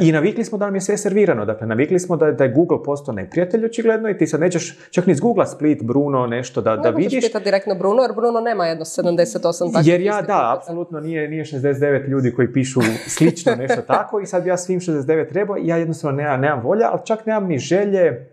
i 0.00 0.12
navikli 0.12 0.44
smo 0.44 0.58
da 0.58 0.64
nam 0.64 0.74
je 0.74 0.80
sve 0.80 0.96
servirano. 0.96 1.44
Dakle, 1.44 1.66
navikli 1.66 1.98
smo 1.98 2.16
da, 2.16 2.32
da 2.32 2.44
je 2.44 2.52
Google 2.52 2.82
postao 2.82 3.14
neprijatelj 3.14 3.64
očigledno 3.64 4.08
i 4.10 4.18
ti 4.18 4.26
sad 4.26 4.40
nećeš 4.40 4.78
čak 4.90 5.06
ni 5.06 5.12
iz 5.12 5.20
Google 5.20 5.46
Split, 5.46 5.82
Bruno, 5.82 6.26
nešto 6.26 6.60
da, 6.60 6.76
da 6.76 6.90
vidiš. 6.90 7.24
pitati 7.24 7.44
direktno 7.44 7.74
Bruno, 7.74 8.02
jer 8.02 8.12
Bruno 8.12 8.40
nema 8.40 8.66
jedno 8.66 8.84
78 8.84 9.72
takvih 9.72 9.92
Jer 9.92 10.00
ja, 10.00 10.22
da, 10.22 10.56
apsolutno 10.58 11.00
nije, 11.00 11.28
nije 11.28 11.44
69 11.44 12.08
ljudi 12.08 12.32
koji 12.34 12.52
pišu 12.52 12.80
slično 13.06 13.54
nešto 13.54 13.82
tako 13.82 14.20
i 14.20 14.26
sad 14.26 14.46
ja 14.46 14.56
svim 14.56 14.80
69 14.80 15.28
trebao 15.28 15.56
ja 15.62 15.76
jednostavno 15.76 16.16
nemam, 16.16 16.40
nemam 16.40 16.60
volja, 16.62 16.88
ali 16.92 17.00
čak 17.04 17.26
nemam 17.26 17.46
ni 17.46 17.58
želje 17.58 18.32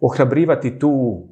ohrabrivati 0.00 0.78
tu 0.78 1.22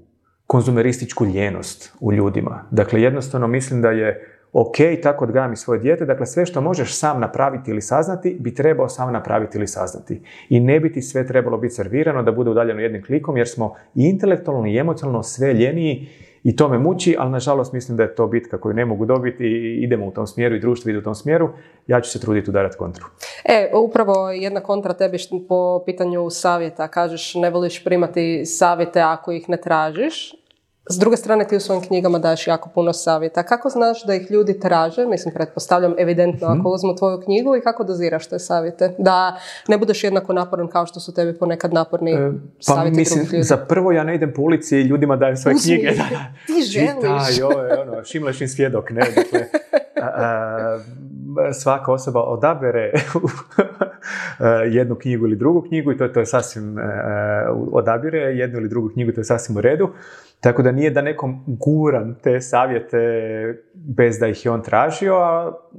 konzumerističku 0.46 1.26
ljenost 1.26 1.92
u 2.00 2.12
ljudima. 2.12 2.64
Dakle, 2.70 3.02
jednostavno 3.02 3.46
mislim 3.46 3.82
da 3.82 3.90
je 3.90 4.38
ok, 4.54 4.76
tako 5.02 5.24
odgajam 5.24 5.52
i 5.52 5.56
svoje 5.56 5.80
dijete, 5.80 6.04
dakle 6.04 6.26
sve 6.26 6.46
što 6.46 6.60
možeš 6.60 6.98
sam 6.98 7.20
napraviti 7.20 7.70
ili 7.70 7.80
saznati, 7.80 8.36
bi 8.40 8.54
trebao 8.54 8.88
sam 8.88 9.12
napraviti 9.12 9.58
ili 9.58 9.66
saznati. 9.66 10.20
I 10.48 10.60
ne 10.60 10.80
bi 10.80 10.92
ti 10.92 11.02
sve 11.02 11.26
trebalo 11.26 11.58
biti 11.58 11.74
servirano 11.74 12.22
da 12.22 12.32
bude 12.32 12.50
udaljeno 12.50 12.80
jednim 12.80 13.04
klikom, 13.04 13.36
jer 13.36 13.48
smo 13.48 13.74
i 13.94 14.02
intelektualno 14.08 14.66
i 14.66 14.78
emocionalno 14.78 15.22
sve 15.22 15.52
ljeniji 15.52 16.08
i 16.44 16.56
to 16.56 16.68
me 16.68 16.78
muči, 16.78 17.16
ali 17.18 17.30
nažalost 17.30 17.72
mislim 17.72 17.96
da 17.96 18.02
je 18.02 18.14
to 18.14 18.26
bitka 18.26 18.60
koju 18.60 18.74
ne 18.74 18.84
mogu 18.84 19.06
dobiti 19.06 19.44
i 19.44 19.82
idemo 19.84 20.06
u 20.06 20.10
tom 20.10 20.26
smjeru 20.26 20.54
i 20.54 20.60
društvo 20.60 20.90
ide 20.90 20.98
u 20.98 21.02
tom 21.02 21.14
smjeru. 21.14 21.50
Ja 21.86 22.00
ću 22.00 22.10
se 22.10 22.20
truditi 22.20 22.50
udarati 22.50 22.76
kontru. 22.76 23.04
E, 23.44 23.70
upravo 23.74 24.30
jedna 24.30 24.60
kontra 24.60 24.94
tebi 24.94 25.18
po 25.48 25.82
pitanju 25.86 26.30
savjeta. 26.30 26.88
Kažeš 26.88 27.34
ne 27.34 27.50
voliš 27.50 27.84
primati 27.84 28.46
savjete 28.46 29.00
ako 29.00 29.32
ih 29.32 29.48
ne 29.48 29.56
tražiš, 29.56 30.43
s 30.90 30.98
druge 30.98 31.16
strane, 31.16 31.46
ti 31.46 31.56
u 31.56 31.60
svojim 31.60 31.82
knjigama 31.82 32.18
daš 32.18 32.46
jako 32.46 32.68
puno 32.74 32.92
savjeta. 32.92 33.42
Kako 33.42 33.68
znaš 33.68 34.04
da 34.06 34.14
ih 34.14 34.30
ljudi 34.30 34.60
traže? 34.60 35.06
Mislim, 35.06 35.34
pretpostavljam 35.34 35.94
evidentno 35.98 36.46
ako 36.46 36.56
mhm. 36.56 36.66
uzmu 36.66 36.96
tvoju 36.96 37.20
knjigu 37.24 37.56
i 37.56 37.60
kako 37.60 37.84
doziraš 37.84 38.26
te 38.26 38.38
savjete? 38.38 38.94
Da 38.98 39.38
ne 39.68 39.78
budeš 39.78 40.04
jednako 40.04 40.32
naporan 40.32 40.68
kao 40.68 40.86
što 40.86 41.00
su 41.00 41.14
tebi 41.14 41.38
ponekad 41.38 41.72
naporni 41.72 42.12
e, 42.12 42.30
pa, 42.66 42.74
savjeti 42.74 42.96
mislim, 42.96 43.24
ljudi. 43.24 43.42
Za 43.42 43.56
prvo 43.56 43.92
ja 43.92 44.04
ne 44.04 44.14
idem 44.14 44.32
po 44.36 44.42
ulici 44.42 44.76
i 44.76 44.82
ljudima 44.82 45.16
dajem 45.16 45.36
svoje 45.36 45.54
Uzmi, 45.54 45.74
knjige. 45.74 45.90
Ti 46.46 46.62
želiš. 46.66 47.36
Čita, 47.36 47.48
ono, 47.80 48.04
šimlešin 48.04 48.48
svjedok, 48.48 48.90
ne? 48.90 49.02
Dakle, 49.16 49.46
svaka 51.52 51.92
osoba 51.92 52.20
odabere 52.20 52.92
jednu 54.78 54.94
knjigu 54.94 55.26
ili 55.26 55.36
drugu 55.36 55.62
knjigu 55.62 55.92
i 55.92 55.96
to, 55.96 56.08
to 56.08 56.20
je 56.20 56.26
sasvim 56.26 56.76
odabire 57.72 58.18
jednu 58.18 58.58
ili 58.58 58.68
drugu 58.68 58.88
knjigu, 58.88 59.12
to 59.12 59.20
je 59.20 59.24
sasvim 59.24 59.56
u 59.56 59.60
redu. 59.60 59.88
Tako 60.40 60.62
da 60.62 60.72
nije 60.72 60.90
da 60.90 61.02
nekom 61.02 61.44
guram 61.46 62.14
te 62.22 62.40
savjete 62.40 62.98
bez 63.74 64.18
da 64.18 64.26
ih 64.26 64.44
je 64.44 64.50
on 64.50 64.62
tražio. 64.62 65.16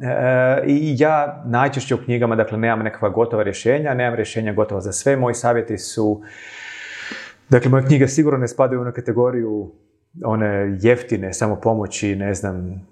E, 0.01 0.63
I 0.65 0.95
ja 1.00 1.43
najčešće 1.45 1.95
u 1.95 1.97
knjigama, 1.97 2.35
dakle, 2.35 2.57
nemam 2.57 2.79
nekakva 2.79 3.09
gotova 3.09 3.43
rješenja, 3.43 3.93
nemam 3.93 4.15
rješenja 4.15 4.53
gotova 4.53 4.81
za 4.81 4.91
sve. 4.91 5.15
Moji 5.15 5.35
savjeti 5.35 5.77
su, 5.77 6.21
dakle, 7.50 7.71
moje 7.71 7.85
knjige 7.85 8.07
sigurno 8.07 8.39
ne 8.39 8.47
spadaju 8.47 8.79
u 8.79 8.81
onu 8.81 8.91
kategoriju 8.91 9.71
one 10.24 10.77
jeftine 10.81 11.33
samo 11.33 11.55
pomoći, 11.55 12.15
ne 12.15 12.33
znam, 12.33 12.88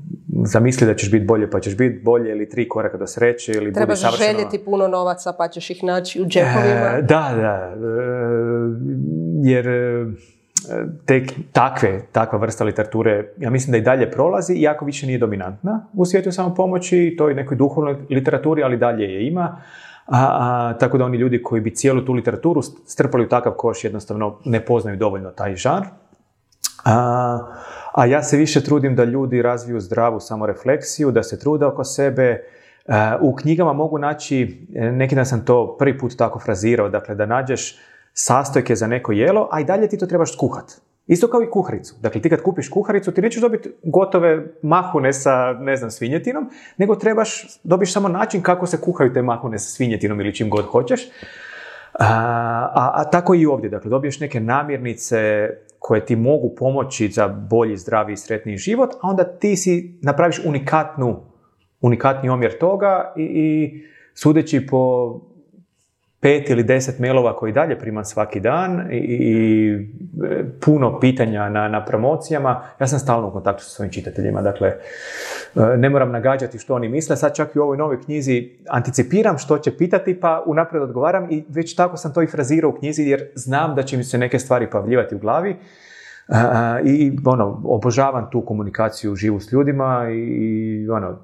zamisli 0.46 0.88
da 0.88 0.96
ćeš 0.96 1.12
biti 1.12 1.26
bolje 1.26 1.50
pa 1.50 1.60
ćeš 1.60 1.78
biti 1.78 2.04
bolje 2.04 2.32
ili 2.32 2.50
tri 2.50 2.70
koraka 2.70 2.98
do 2.98 3.08
sreće 3.08 3.52
ili 3.52 3.74
Trebaš 3.74 4.02
savršeno... 4.02 4.32
željeti 4.32 4.66
puno 4.66 4.88
novaca 4.88 5.34
pa 5.38 5.48
ćeš 5.48 5.70
ih 5.70 5.84
naći 5.84 6.22
u 6.22 6.26
džepovima. 6.26 6.98
E, 6.98 7.02
da, 7.02 7.34
da. 7.36 7.74
E, 7.74 7.84
jer 9.44 9.66
te, 11.06 11.26
takve, 11.52 12.02
takva 12.12 12.40
vrsta 12.40 12.64
literature, 12.64 13.26
ja 13.38 13.50
mislim 13.50 13.72
da 13.72 13.78
i 13.78 13.82
dalje 13.82 14.12
prolazi, 14.12 14.54
iako 14.54 14.86
više 14.86 15.06
nije 15.06 15.20
dominantna 15.20 15.88
u 15.94 16.06
svijetu 16.06 16.32
samopomoći, 16.32 17.16
to 17.18 17.30
je 17.30 17.36
nekoj 17.36 17.58
duhovnoj 17.58 17.96
literaturi, 18.10 18.64
ali 18.64 18.78
dalje 18.78 19.04
je 19.04 19.28
ima. 19.28 19.62
A, 20.08 20.74
tako 20.80 20.98
da 20.98 21.06
oni 21.06 21.18
ljudi 21.18 21.44
koji 21.44 21.62
bi 21.62 21.76
cijelu 21.76 22.06
tu 22.06 22.14
literaturu 22.14 22.62
strpali 22.86 23.26
u 23.26 23.30
takav 23.30 23.54
koš 23.54 23.84
jednostavno 23.84 24.40
ne 24.46 24.66
poznaju 24.66 24.98
dovoljno 24.98 25.30
taj 25.30 25.56
žar. 25.56 25.84
A, 26.86 27.40
a 27.94 28.06
ja 28.06 28.24
se 28.24 28.38
više 28.38 28.64
trudim 28.64 28.96
da 28.96 29.04
ljudi 29.04 29.42
razviju 29.42 29.80
zdravu 29.80 30.20
samorefleksiju, 30.20 31.12
da 31.12 31.24
se 31.24 31.40
trude 31.40 31.66
oko 31.66 31.84
sebe. 31.84 32.44
u 33.22 33.36
knjigama 33.36 33.74
mogu 33.74 33.98
naći, 33.98 34.68
neki 34.72 35.16
dan 35.16 35.26
sam 35.26 35.46
to 35.46 35.76
prvi 35.80 35.98
put 35.98 36.18
tako 36.18 36.40
frazirao, 36.40 36.90
dakle 36.90 37.16
da 37.16 37.26
nađeš 37.26 37.80
sastojke 38.14 38.76
za 38.76 38.88
neko 38.88 39.12
jelo, 39.12 39.50
a 39.52 39.60
i 39.60 39.64
dalje 39.64 39.88
ti 39.88 39.98
to 39.98 40.06
trebaš 40.06 40.34
skuhat. 40.34 40.82
Isto 41.08 41.28
kao 41.28 41.44
i 41.44 41.50
kuharicu. 41.52 41.96
Dakle, 42.02 42.22
ti 42.22 42.30
kad 42.30 42.42
kupiš 42.42 42.70
kuharicu, 42.70 43.12
ti 43.12 43.22
nećeš 43.22 43.42
dobiti 43.42 43.70
gotove 43.84 44.46
mahune 44.62 45.14
sa, 45.14 45.54
ne 45.54 45.78
znam, 45.78 45.92
svinjetinom, 45.92 46.50
nego 46.78 46.96
trebaš, 46.96 47.60
dobiš 47.64 47.94
samo 47.94 48.08
način 48.08 48.42
kako 48.42 48.66
se 48.66 48.82
kuhaju 48.82 49.14
te 49.14 49.22
mahune 49.22 49.60
sa 49.60 49.70
svinjetinom 49.70 50.20
ili 50.20 50.36
čim 50.36 50.50
god 50.50 50.66
hoćeš. 50.66 51.02
A, 51.94 52.08
a, 52.76 52.92
a 52.96 53.10
tako 53.10 53.36
i 53.36 53.46
ovdje. 53.46 53.70
Dakle, 53.70 53.90
dobiješ 53.90 54.20
neke 54.20 54.40
namirnice 54.40 55.50
koje 55.80 56.06
ti 56.06 56.16
mogu 56.16 56.56
pomoći 56.56 57.08
za 57.08 57.28
bolji, 57.28 57.78
zdravi 57.78 58.14
i 58.14 58.18
sretniji 58.18 58.58
život, 58.58 58.94
a 59.02 59.08
onda 59.08 59.24
ti 59.24 59.56
si 59.56 60.00
napraviš 60.02 60.42
unikatnu, 60.46 61.20
unikatni 61.82 62.30
omjer 62.30 62.58
toga 62.58 63.14
i, 63.18 63.24
i 63.24 63.84
sudeći 64.14 64.68
po 64.68 65.14
pet 66.24 66.50
ili 66.50 66.64
deset 66.64 67.00
mailova 67.00 67.36
koji 67.36 67.54
dalje 67.54 67.80
primam 67.80 68.06
svaki 68.06 68.40
dan 68.40 68.92
i, 68.92 68.98
i 68.98 69.74
e, 70.24 70.44
puno 70.62 71.00
pitanja 71.00 71.50
na, 71.50 71.68
na 71.68 71.86
promocijama, 71.86 72.64
ja 72.80 72.88
sam 72.88 73.00
stalno 73.00 73.28
u 73.28 73.32
kontaktu 73.32 73.64
sa 73.64 73.70
svojim 73.70 73.92
čitateljima, 73.92 74.42
dakle 74.42 74.68
e, 74.68 75.78
ne 75.78 75.90
moram 75.90 76.12
nagađati 76.12 76.58
što 76.60 76.76
oni 76.76 76.90
misle, 76.90 77.16
sad 77.16 77.36
čak 77.36 77.56
i 77.56 77.60
u 77.60 77.64
ovoj 77.64 77.78
novoj 77.78 78.02
knjizi 78.02 78.50
anticipiram 78.70 79.38
što 79.38 79.58
će 79.58 79.78
pitati 79.78 80.20
pa 80.20 80.44
unaprijed 80.46 80.84
odgovaram 80.84 81.32
i 81.32 81.44
već 81.50 81.76
tako 81.76 81.98
sam 81.98 82.14
to 82.14 82.22
i 82.22 82.28
frazirao 82.28 82.70
u 82.70 82.74
knjizi 82.74 83.04
jer 83.04 83.32
znam 83.36 83.76
da 83.76 83.84
će 83.84 83.98
mi 83.98 84.04
se 84.04 84.18
neke 84.18 84.40
stvari 84.40 84.70
pavljivati 84.70 85.16
u 85.16 85.20
glavi 85.20 85.56
i 86.86 87.18
ono, 87.26 87.62
obožavam 87.66 88.30
tu 88.32 88.46
komunikaciju 88.46 89.16
živu 89.16 89.40
s 89.40 89.52
ljudima 89.52 90.08
i 90.12 90.90
ono, 90.90 91.20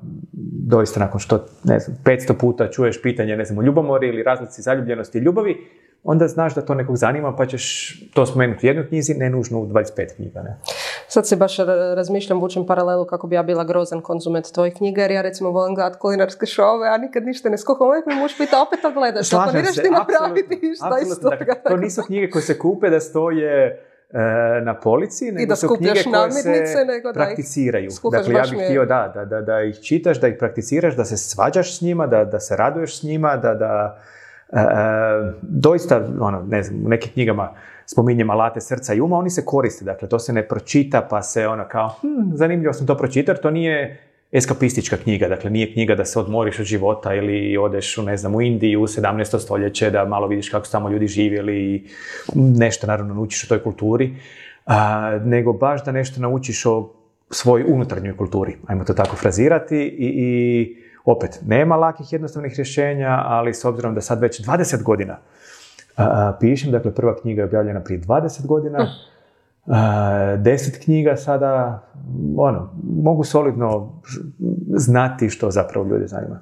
doista 0.68 1.00
nakon 1.00 1.20
što, 1.20 1.46
ne 1.64 1.80
znam, 1.80 1.98
500 2.04 2.34
puta 2.34 2.70
čuješ 2.72 3.02
pitanje, 3.02 3.38
ne 3.38 3.46
znam, 3.46 3.60
o 3.60 3.62
ljubomori 3.62 4.08
ili 4.08 4.24
razlici 4.24 4.62
zaljubljenosti 4.62 5.18
i 5.18 5.22
ljubavi, 5.22 5.58
onda 6.04 6.28
znaš 6.28 6.56
da 6.56 6.62
to 6.62 6.74
nekog 6.74 6.98
zanima 6.98 7.36
pa 7.36 7.46
ćeš 7.46 7.96
to 8.14 8.26
spomenuti 8.26 8.68
u 8.68 8.70
jednoj 8.70 8.88
knjizi, 8.88 9.14
ne 9.14 9.30
nužno 9.30 9.60
u 9.60 9.68
25 9.68 10.16
knjiga. 10.16 10.42
Ne? 10.42 10.60
Sad 11.08 11.28
se 11.28 11.36
baš 11.36 11.58
razmišljam, 11.96 12.40
vučem 12.40 12.66
paralelu 12.66 13.06
kako 13.06 13.28
bi 13.28 13.36
ja 13.36 13.44
bila 13.44 13.64
grozan 13.64 14.02
konzument 14.02 14.54
tvojih 14.54 14.74
knjiga, 14.74 15.02
jer 15.02 15.12
ja 15.12 15.22
recimo 15.22 15.50
volim 15.50 15.76
gledati 15.76 16.00
kulinarske 16.00 16.46
šove, 16.46 16.88
a 16.90 16.98
nikad 16.98 17.24
ništa 17.24 17.50
ne 17.50 17.58
skuham. 17.58 17.88
Uvijek 17.88 18.06
mi 18.06 18.16
muž 18.16 18.32
pita, 18.38 18.62
opet 18.62 18.80
to 18.82 18.92
gledaš, 18.92 19.30
planiraš 19.30 19.76
ti 19.76 19.90
napraviti 19.92 20.74
šta 20.76 21.00
iz 21.02 21.20
toga. 21.22 21.36
Dakle, 21.36 21.64
to 21.68 21.78
nisu 21.78 22.02
knjige 22.06 22.30
koje 22.30 22.42
se 22.42 22.60
kupe 22.60 22.90
da 22.90 23.00
stoje 23.00 23.80
na 24.64 24.80
polici, 24.80 25.32
nego 25.32 25.56
su 25.56 25.68
knjige 25.68 26.04
koje 26.04 26.68
se 26.68 26.86
nego 26.86 27.14
prakticiraju. 27.14 27.90
Dakle, 28.12 28.34
ja 28.34 28.44
bih 28.52 28.60
htio 28.66 28.86
da, 28.86 29.26
da, 29.30 29.42
da, 29.42 29.62
ih 29.62 29.80
čitaš, 29.80 30.22
da 30.22 30.28
ih 30.28 30.36
prakticiraš, 30.40 30.96
da 30.96 31.06
se 31.06 31.18
svađaš 31.18 31.78
s 31.78 31.82
njima, 31.82 32.08
da, 32.08 32.26
da 32.26 32.40
se 32.40 32.56
raduješ 32.56 33.00
s 33.00 33.04
njima, 33.04 33.38
da, 33.38 33.54
da 33.54 34.00
doista, 35.42 36.08
ono, 36.20 36.44
ne 36.50 36.64
znam, 36.64 36.86
u 36.86 36.90
nekim 36.90 37.12
knjigama 37.14 37.54
spominjem 37.86 38.30
alate 38.30 38.62
srca 38.62 38.94
i 38.94 39.02
uma, 39.02 39.18
oni 39.18 39.30
se 39.30 39.46
koriste, 39.46 39.86
dakle, 39.86 40.10
to 40.10 40.20
se 40.20 40.34
ne 40.34 40.48
pročita 40.48 41.08
pa 41.10 41.22
se 41.22 41.48
ono 41.48 41.68
kao, 41.68 41.90
hm, 42.02 42.36
zanimljivo 42.36 42.74
sam 42.74 42.88
to 42.88 42.98
pročitati, 42.98 43.42
to 43.42 43.52
nije 43.52 44.09
eskapistička 44.32 44.98
knjiga, 44.98 45.28
dakle 45.28 45.50
nije 45.50 45.74
knjiga 45.74 45.96
da 45.96 46.06
se 46.06 46.20
odmoriš 46.20 46.60
od 46.60 46.66
života 46.66 47.14
ili 47.14 47.58
odeš 47.58 47.98
u, 47.98 48.04
ne 48.04 48.18
znam, 48.18 48.36
u 48.36 48.42
Indiju 48.42 48.82
u 48.82 48.88
17. 48.88 49.40
stoljeće 49.40 49.90
da 49.90 50.06
malo 50.06 50.28
vidiš 50.28 50.50
kako 50.50 50.66
su 50.66 50.72
tamo 50.72 50.90
ljudi 50.90 51.08
živjeli 51.08 51.58
i 51.58 51.88
nešto 52.36 52.88
naravno 52.88 53.14
naučiš 53.14 53.44
o 53.44 53.48
toj 53.48 53.64
kulturi, 53.64 54.16
a, 54.66 55.20
nego 55.24 55.54
baš 55.54 55.86
da 55.86 55.92
nešto 55.92 56.22
naučiš 56.22 56.66
o 56.66 56.94
svojoj 57.30 57.66
unutarnjoj 57.68 58.18
kulturi, 58.18 58.58
ajmo 58.68 58.84
to 58.84 58.94
tako 58.94 59.16
frazirati 59.16 59.78
i, 59.78 60.14
i 60.16 60.78
opet, 61.06 61.40
nema 61.46 61.76
lakih 61.76 62.14
jednostavnih 62.14 62.54
rješenja, 62.56 63.22
ali 63.26 63.54
s 63.54 63.66
obzirom 63.66 63.96
da 63.96 64.02
sad 64.02 64.22
već 64.22 64.42
20 64.42 64.84
godina 64.84 65.18
a, 65.98 66.38
pišem, 66.40 66.72
dakle 66.72 66.96
prva 66.96 67.16
knjiga 67.22 67.42
je 67.42 67.46
objavljena 67.46 67.80
prije 67.80 68.02
20 68.02 68.46
godina, 68.46 68.96
deset 70.38 70.84
knjiga 70.84 71.16
sada, 71.16 71.84
ono, 72.38 72.70
mogu 73.04 73.24
solidno 73.24 74.02
znati 74.76 75.30
što 75.30 75.52
zapravo 75.52 75.88
ljude 75.88 76.08
zanima. 76.08 76.40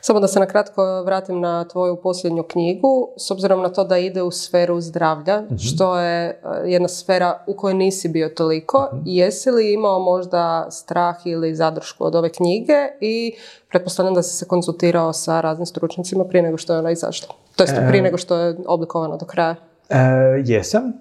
Samo 0.00 0.20
da 0.20 0.28
se 0.28 0.40
na 0.40 0.46
kratko 0.46 1.02
vratim 1.02 1.40
na 1.40 1.64
tvoju 1.64 1.96
posljednju 2.02 2.42
knjigu, 2.42 3.08
s 3.16 3.30
obzirom 3.30 3.62
na 3.62 3.68
to 3.68 3.84
da 3.84 3.98
ide 3.98 4.22
u 4.22 4.30
sferu 4.30 4.80
zdravlja, 4.80 5.40
mhm. 5.40 5.56
što 5.56 5.98
je 5.98 6.28
e, 6.28 6.38
jedna 6.64 6.88
sfera 6.88 7.44
u 7.46 7.54
kojoj 7.56 7.74
nisi 7.74 8.08
bio 8.08 8.28
toliko. 8.28 8.88
uh 8.92 8.98
Jesi 9.04 9.50
li 9.50 9.72
imao 9.72 9.98
možda 9.98 10.66
strah 10.70 11.16
ili 11.24 11.54
zadršku 11.54 12.04
od 12.04 12.14
ove 12.14 12.28
knjige 12.28 12.74
i 13.00 13.32
pretpostavljam 13.70 14.14
da 14.14 14.22
si 14.22 14.36
se 14.36 14.48
konzultirao 14.48 15.12
sa 15.12 15.40
raznim 15.40 15.66
stručnicima 15.66 16.24
prije 16.24 16.42
nego 16.42 16.56
što 16.56 16.72
je 16.72 16.78
ona 16.78 16.90
izašla? 16.90 17.34
To 17.56 17.62
jest 17.62 17.74
prije 17.88 18.02
nego 18.02 18.16
što 18.16 18.36
je 18.36 18.56
oblikovano 18.66 19.16
do 19.16 19.26
kraja. 19.26 19.54
E, 19.90 20.42
jesam, 20.44 20.82
e, 20.84 20.92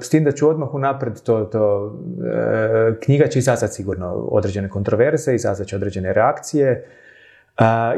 s 0.00 0.10
tim 0.10 0.24
da 0.24 0.32
ću 0.32 0.48
odmah 0.48 0.74
unaprijed 0.74 1.22
to, 1.22 1.44
to 1.44 1.94
e, 2.24 3.00
knjiga 3.00 3.26
će 3.26 3.38
izazvati 3.38 3.74
sigurno 3.74 4.12
određene 4.12 4.68
kontroverze, 4.68 5.34
izazvat 5.34 5.68
će 5.68 5.76
određene 5.76 6.12
reakcije 6.12 6.70
e, 6.70 6.84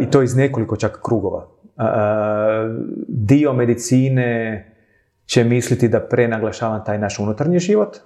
i 0.01 0.11
to 0.11 0.23
iz 0.23 0.37
nekoliko 0.37 0.77
čak 0.77 1.01
krugova. 1.03 1.47
Dio 3.09 3.53
medicine 3.53 4.65
će 5.27 5.45
misliti 5.45 5.89
da 5.89 6.01
prenaglašavam 6.01 6.85
taj 6.85 6.99
naš 6.99 7.19
unutarnji 7.19 7.59
život, 7.59 7.97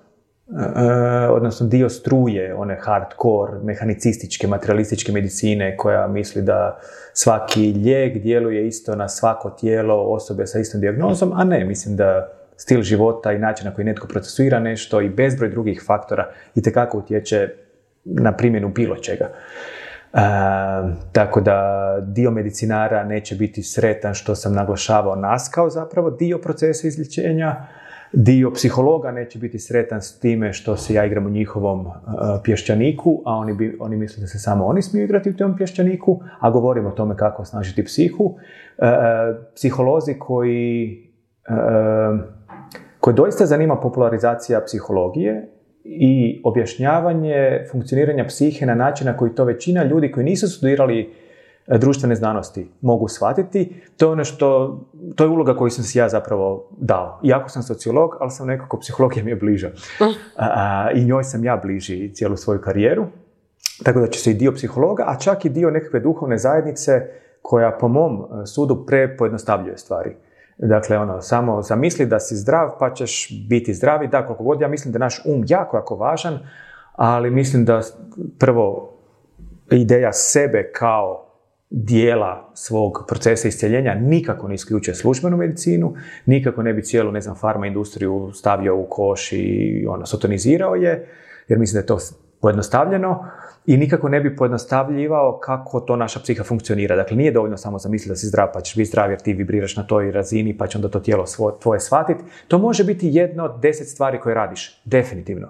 odnosno 1.31 1.67
dio 1.67 1.89
struje, 1.89 2.55
one 2.55 2.77
hardcore, 2.81 3.53
mehanicističke, 3.63 4.47
materialističke 4.47 5.13
medicine 5.13 5.77
koja 5.77 6.07
misli 6.07 6.43
da 6.43 6.79
svaki 7.13 7.73
lijek 7.73 8.23
djeluje 8.23 8.67
isto 8.67 8.97
na 8.97 9.09
svako 9.09 9.51
tijelo 9.51 9.95
osobe 9.95 10.47
sa 10.47 10.59
istom 10.59 10.81
dijagnozom, 10.81 11.33
a 11.33 11.45
ne, 11.45 11.65
mislim 11.65 11.97
da 11.97 12.33
stil 12.57 12.83
života 12.83 13.33
i 13.33 13.39
način 13.39 13.67
na 13.67 13.75
koji 13.75 13.85
netko 13.85 14.07
procesuira 14.07 14.61
nešto 14.61 15.01
i 15.01 15.09
bezbroj 15.09 15.51
drugih 15.51 15.83
faktora 15.87 16.31
i 16.55 16.63
tekako 16.63 16.99
utječe 16.99 17.49
na 18.05 18.33
primjenu 18.37 18.69
bilo 18.69 18.97
čega. 18.97 19.29
tako 21.13 21.41
da 21.41 21.99
dio 22.03 22.31
medicinara 22.31 23.05
neće 23.05 23.35
biti 23.35 23.63
sretan 23.63 24.15
što 24.15 24.35
sam 24.35 24.55
naglašavao 24.55 25.17
nas 25.17 25.51
kao 25.55 25.71
zapravo 25.71 26.11
dio 26.11 26.39
procesa 26.39 26.87
izlječenja, 26.87 27.57
Dio 28.13 28.51
psihologa 28.51 29.11
neće 29.11 29.39
biti 29.39 29.59
sretan 29.59 30.03
s 30.03 30.19
time 30.19 30.53
što 30.53 30.77
se 30.77 30.95
ja 30.95 31.05
igram 31.05 31.27
u 31.27 31.31
njihovom 31.31 31.87
uh, 31.87 31.93
pješčaniku, 32.45 33.23
a 33.25 33.37
oni, 33.37 33.55
bi, 33.55 33.77
oni 33.81 33.97
misle 33.97 34.21
da 34.21 34.27
se 34.27 34.39
samo 34.39 34.67
oni 34.67 34.83
smiju 34.83 35.05
igrati 35.05 35.31
u 35.31 35.37
tom 35.37 35.57
pješčaniku, 35.57 36.21
a 36.41 36.51
govorimo 36.51 36.89
o 36.89 36.93
tome 36.93 37.17
kako 37.17 37.43
osnažiti 37.43 37.85
psihu. 37.85 38.25
Uh, 38.25 38.37
psiholozi 39.55 40.15
koji, 40.19 40.99
uh, 43.07 43.15
doista 43.15 43.47
zanima 43.47 43.77
popularizacija 43.77 44.61
psihologije 44.61 45.49
i 45.85 46.41
objašnjavanje 46.45 47.65
funkcioniranja 47.71 48.25
psihe 48.25 48.67
na 48.67 48.75
način 48.75 49.07
na 49.07 49.17
koji 49.17 49.35
to 49.35 49.45
većina 49.45 49.85
ljudi 49.85 50.13
koji 50.13 50.25
nisu 50.25 50.49
studirali 50.49 51.01
E, 51.03 51.30
društvene 51.79 52.15
znanosti 52.15 52.71
mogu 52.81 53.09
shvatiti, 53.09 53.83
to 53.97 54.07
je 54.07 54.13
ono 54.13 54.25
što, 54.25 54.79
to 55.17 55.25
je 55.25 55.31
uloga 55.31 55.57
koju 55.57 55.71
sam 55.71 55.85
si 55.85 55.99
ja 55.99 56.09
zapravo 56.09 56.69
dao. 56.79 57.21
Iako 57.23 57.49
sam 57.49 57.63
sociolog, 57.63 58.17
ali 58.21 58.31
sam 58.31 58.47
nekako 58.47 58.79
psihologija 58.79 59.25
mi 59.25 59.31
je 59.31 59.37
bliža. 59.37 59.71
Mm. 60.01 60.99
I 60.99 61.05
njoj 61.05 61.25
sam 61.25 61.45
ja 61.45 61.57
bliži 61.57 62.15
cijelu 62.15 62.37
svoju 62.37 62.61
karijeru. 62.61 63.07
Tako 63.85 64.01
da 64.01 64.07
će 64.07 64.21
se 64.21 64.31
i 64.31 64.35
dio 64.35 64.53
psihologa, 64.53 65.05
a 65.07 65.19
čak 65.19 65.45
i 65.45 65.49
dio 65.49 65.71
nekakve 65.71 66.01
duhovne 66.01 66.39
zajednice 66.39 67.07
koja 67.43 67.77
po 67.81 67.89
mom 67.89 68.21
e, 68.23 68.47
sudu 68.47 68.87
prepojednostavljuje 68.87 69.79
stvari. 69.79 70.17
Dakle, 70.59 70.99
ono, 70.99 71.21
samo 71.21 71.63
zamisli 71.63 72.07
da 72.07 72.21
si 72.21 72.37
zdrav 72.37 72.71
pa 72.79 72.95
ćeš 72.95 73.29
biti 73.49 73.75
zdravi. 73.75 74.09
Da, 74.09 74.27
koliko 74.27 74.45
god 74.45 74.61
ja 74.61 74.69
mislim 74.69 74.93
da 74.93 74.97
je 74.97 75.01
naš 75.01 75.23
um 75.25 75.45
jako, 75.49 75.77
jako 75.77 75.97
važan, 75.97 76.39
ali 76.93 77.31
mislim 77.31 77.65
da 77.65 77.81
prvo 78.39 78.93
ideja 79.71 80.13
sebe 80.13 80.73
kao 80.73 81.30
dijela 81.71 82.51
svog 82.55 83.05
procesa 83.09 83.49
iscjeljenja 83.49 83.95
nikako 83.95 84.49
ne 84.49 84.55
isključuje 84.55 84.95
službenu 84.95 85.37
medicinu, 85.37 85.95
nikako 86.27 86.63
ne 86.63 86.73
bi 86.73 86.83
cijelu, 86.83 87.13
ne 87.13 87.21
znam, 87.21 87.37
farma 87.37 87.67
industriju 87.67 88.31
stavio 88.35 88.77
u 88.77 88.87
koš 88.89 89.33
i 89.33 89.87
ono, 89.89 90.07
sotonizirao 90.07 90.75
je, 90.75 91.07
jer 91.49 91.59
mislim 91.59 91.75
da 91.75 91.81
je 91.81 91.87
to 91.87 91.99
pojednostavljeno 92.41 93.27
i 93.67 93.77
nikako 93.77 94.09
ne 94.09 94.21
bi 94.21 94.37
pojednostavljivao 94.37 95.39
kako 95.39 95.81
to 95.81 95.97
naša 95.97 96.21
psiha 96.21 96.45
funkcionira. 96.45 96.97
Dakle, 96.97 97.17
nije 97.17 97.33
dovoljno 97.33 97.57
samo 97.57 97.79
zamisliti 97.79 98.09
da 98.09 98.17
si 98.17 98.27
zdrav 98.27 98.49
pa 98.55 98.61
ćeš 98.61 98.77
biti 98.77 98.89
zdrav 98.89 99.11
jer 99.11 99.21
ti 99.21 99.33
vibriraš 99.33 99.77
na 99.77 99.83
toj 99.83 100.11
razini 100.11 100.59
pa 100.59 100.67
će 100.67 100.79
onda 100.79 100.89
to 100.89 101.01
tijelo 101.01 101.25
tvoje 101.63 101.81
shvatiti. 101.81 102.25
To 102.49 102.59
može 102.59 102.85
biti 102.85 103.09
jedno 103.13 103.45
od 103.45 103.61
deset 103.61 103.89
stvari 103.89 104.21
koje 104.21 104.35
radiš, 104.35 104.81
definitivno. 104.85 105.49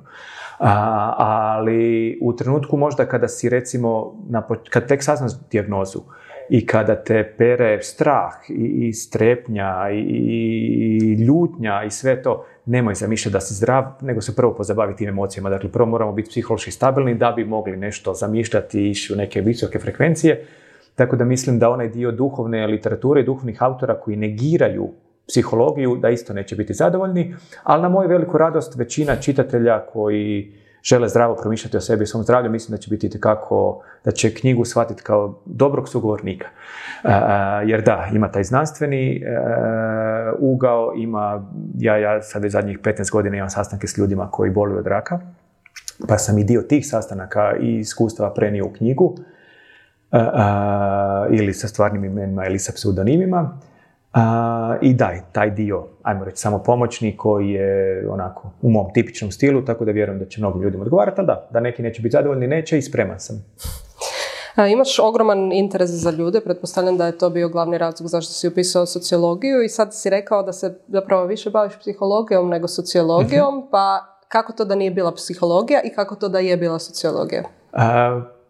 A, 0.59 1.15
ali 1.19 2.19
u 2.23 2.37
trenutku 2.37 2.77
možda 2.77 3.07
kada 3.07 3.29
si 3.29 3.49
recimo, 3.49 4.15
na, 4.29 4.43
kad 4.71 4.89
tek 4.89 5.03
saznaš 5.03 5.33
dijagnozu 5.51 6.01
i 6.51 6.67
kada 6.67 6.95
te 6.97 7.35
pere 7.39 7.83
strah 7.83 8.33
i, 8.49 8.89
i 8.89 8.93
strepnja 8.93 9.91
i, 9.93 9.99
i 9.99 11.25
ljutnja 11.25 11.85
i 11.87 11.91
sve 11.91 12.23
to, 12.23 12.45
nemoj 12.67 12.95
zamišljati 12.95 13.33
da 13.33 13.41
si 13.41 13.55
zdrav, 13.55 13.85
nego 14.01 14.21
se 14.21 14.37
prvo 14.37 14.55
pozabavi 14.55 14.97
tim 14.97 15.09
emocijama. 15.09 15.51
Dakle, 15.51 15.71
prvo 15.73 15.87
moramo 15.87 16.13
biti 16.13 16.31
psihološki 16.31 16.71
stabilni 16.71 17.15
da 17.15 17.33
bi 17.33 17.45
mogli 17.45 17.77
nešto 17.77 18.15
zamišljati 18.15 18.81
i 18.81 18.91
ići 18.91 19.13
u 19.13 19.17
neke 19.17 19.41
visoke 19.41 19.79
frekvencije. 19.79 20.47
Tako 20.95 21.17
da 21.17 21.25
mislim 21.25 21.59
da 21.59 21.71
onaj 21.71 21.89
dio 21.89 22.13
duhovne 22.13 22.67
literature 22.67 23.21
i 23.21 23.25
duhovnih 23.25 23.63
autora 23.63 23.95
koji 23.95 24.17
negiraju 24.17 24.89
psihologiju, 25.29 25.97
da 25.97 26.11
isto 26.11 26.33
neće 26.33 26.57
biti 26.57 26.75
zadovoljni, 26.75 27.35
ali 27.63 27.83
na 27.83 27.89
moju 27.89 28.09
veliku 28.09 28.39
radost 28.39 28.77
većina 28.77 29.17
čitatelja 29.17 29.87
koji 29.93 30.53
žele 30.83 31.09
zdravo 31.09 31.37
promišljati 31.37 31.77
o 31.77 31.81
sebi 31.81 32.05
i 32.05 32.07
svom 32.07 32.23
zdravlju, 32.23 32.51
mislim 32.51 32.77
da 32.77 32.81
će 32.81 32.91
biti 32.91 33.21
kako 33.21 33.83
da 34.05 34.11
će 34.11 34.35
knjigu 34.35 34.65
shvatiti 34.65 35.03
kao 35.03 35.41
dobrog 35.45 35.89
sugovornika. 35.89 36.49
E, 37.05 37.11
jer 37.67 37.83
da, 37.83 38.09
ima 38.15 38.31
taj 38.33 38.45
znanstveni 38.45 39.17
e, 39.17 39.23
ugao, 40.39 40.93
ima, 40.97 41.49
ja, 41.79 41.97
ja 41.97 42.23
sad 42.23 42.43
već 42.43 42.53
zadnjih 42.53 42.79
15 42.79 43.11
godina 43.11 43.37
imam 43.37 43.51
sastanke 43.51 43.87
s 43.87 43.99
ljudima 43.99 44.31
koji 44.31 44.51
boluju 44.51 44.79
od 44.79 44.87
raka, 44.87 45.21
pa 46.09 46.19
sam 46.19 46.39
i 46.39 46.45
dio 46.45 46.63
tih 46.63 46.87
sastanaka 46.87 47.57
i 47.61 47.79
iskustava 47.79 48.35
prenio 48.35 48.67
u 48.67 48.73
knjigu, 48.73 49.17
e, 50.13 50.19
ili 51.31 51.55
sa 51.55 51.69
stvarnim 51.69 52.05
imenima 52.05 52.47
ili 52.47 52.59
sa 52.59 52.73
pseudonimima. 52.73 53.59
I 54.81 54.95
daj, 54.95 55.21
taj 55.33 55.51
dio, 55.51 55.87
ajmo 56.03 56.25
reći, 56.25 56.37
samo 56.37 56.59
pomoćni 56.59 57.17
koji 57.17 57.51
je 57.51 58.05
onako 58.11 58.51
u 58.63 58.71
mom 58.71 58.87
tipičnom 58.95 59.31
stilu, 59.31 59.65
tako 59.65 59.85
da 59.85 59.93
vjerujem 59.93 60.19
da 60.19 60.25
će 60.25 60.41
mnogim 60.41 60.63
ljudima 60.63 60.83
odgovarati, 60.83 61.15
ali 61.19 61.27
da, 61.27 61.49
da 61.51 61.61
neki 61.61 61.83
neće 61.83 62.03
biti 62.03 62.13
zadovoljni, 62.13 62.47
neće 62.47 62.79
i 62.79 62.83
spreman 62.83 63.21
sam. 63.21 63.45
imaš 64.73 64.99
ogroman 64.99 65.53
interes 65.53 65.91
za 65.91 66.11
ljude, 66.11 66.41
pretpostavljam 66.41 66.97
da 66.97 67.07
je 67.07 67.19
to 67.19 67.31
bio 67.31 67.49
glavni 67.49 67.79
razlog 67.79 68.09
zašto 68.09 68.33
si 68.33 68.49
upisao 68.49 68.87
sociologiju 68.87 69.63
i 69.63 69.69
sad 69.69 69.95
si 69.95 70.11
rekao 70.11 70.43
da 70.43 70.53
se 70.53 70.79
zapravo 70.89 71.27
više 71.27 71.51
baviš 71.51 71.79
psihologijom 71.81 72.49
nego 72.49 72.69
sociologijom, 72.69 73.59
mhm. 73.59 73.67
pa 73.71 74.01
kako 74.29 74.53
to 74.53 74.65
da 74.65 74.75
nije 74.75 74.91
bila 74.91 75.15
psihologija 75.15 75.81
i 75.85 75.91
kako 75.91 76.15
to 76.15 76.29
da 76.29 76.39
je 76.39 76.57
bila 76.57 76.79
sociologija? 76.79 77.43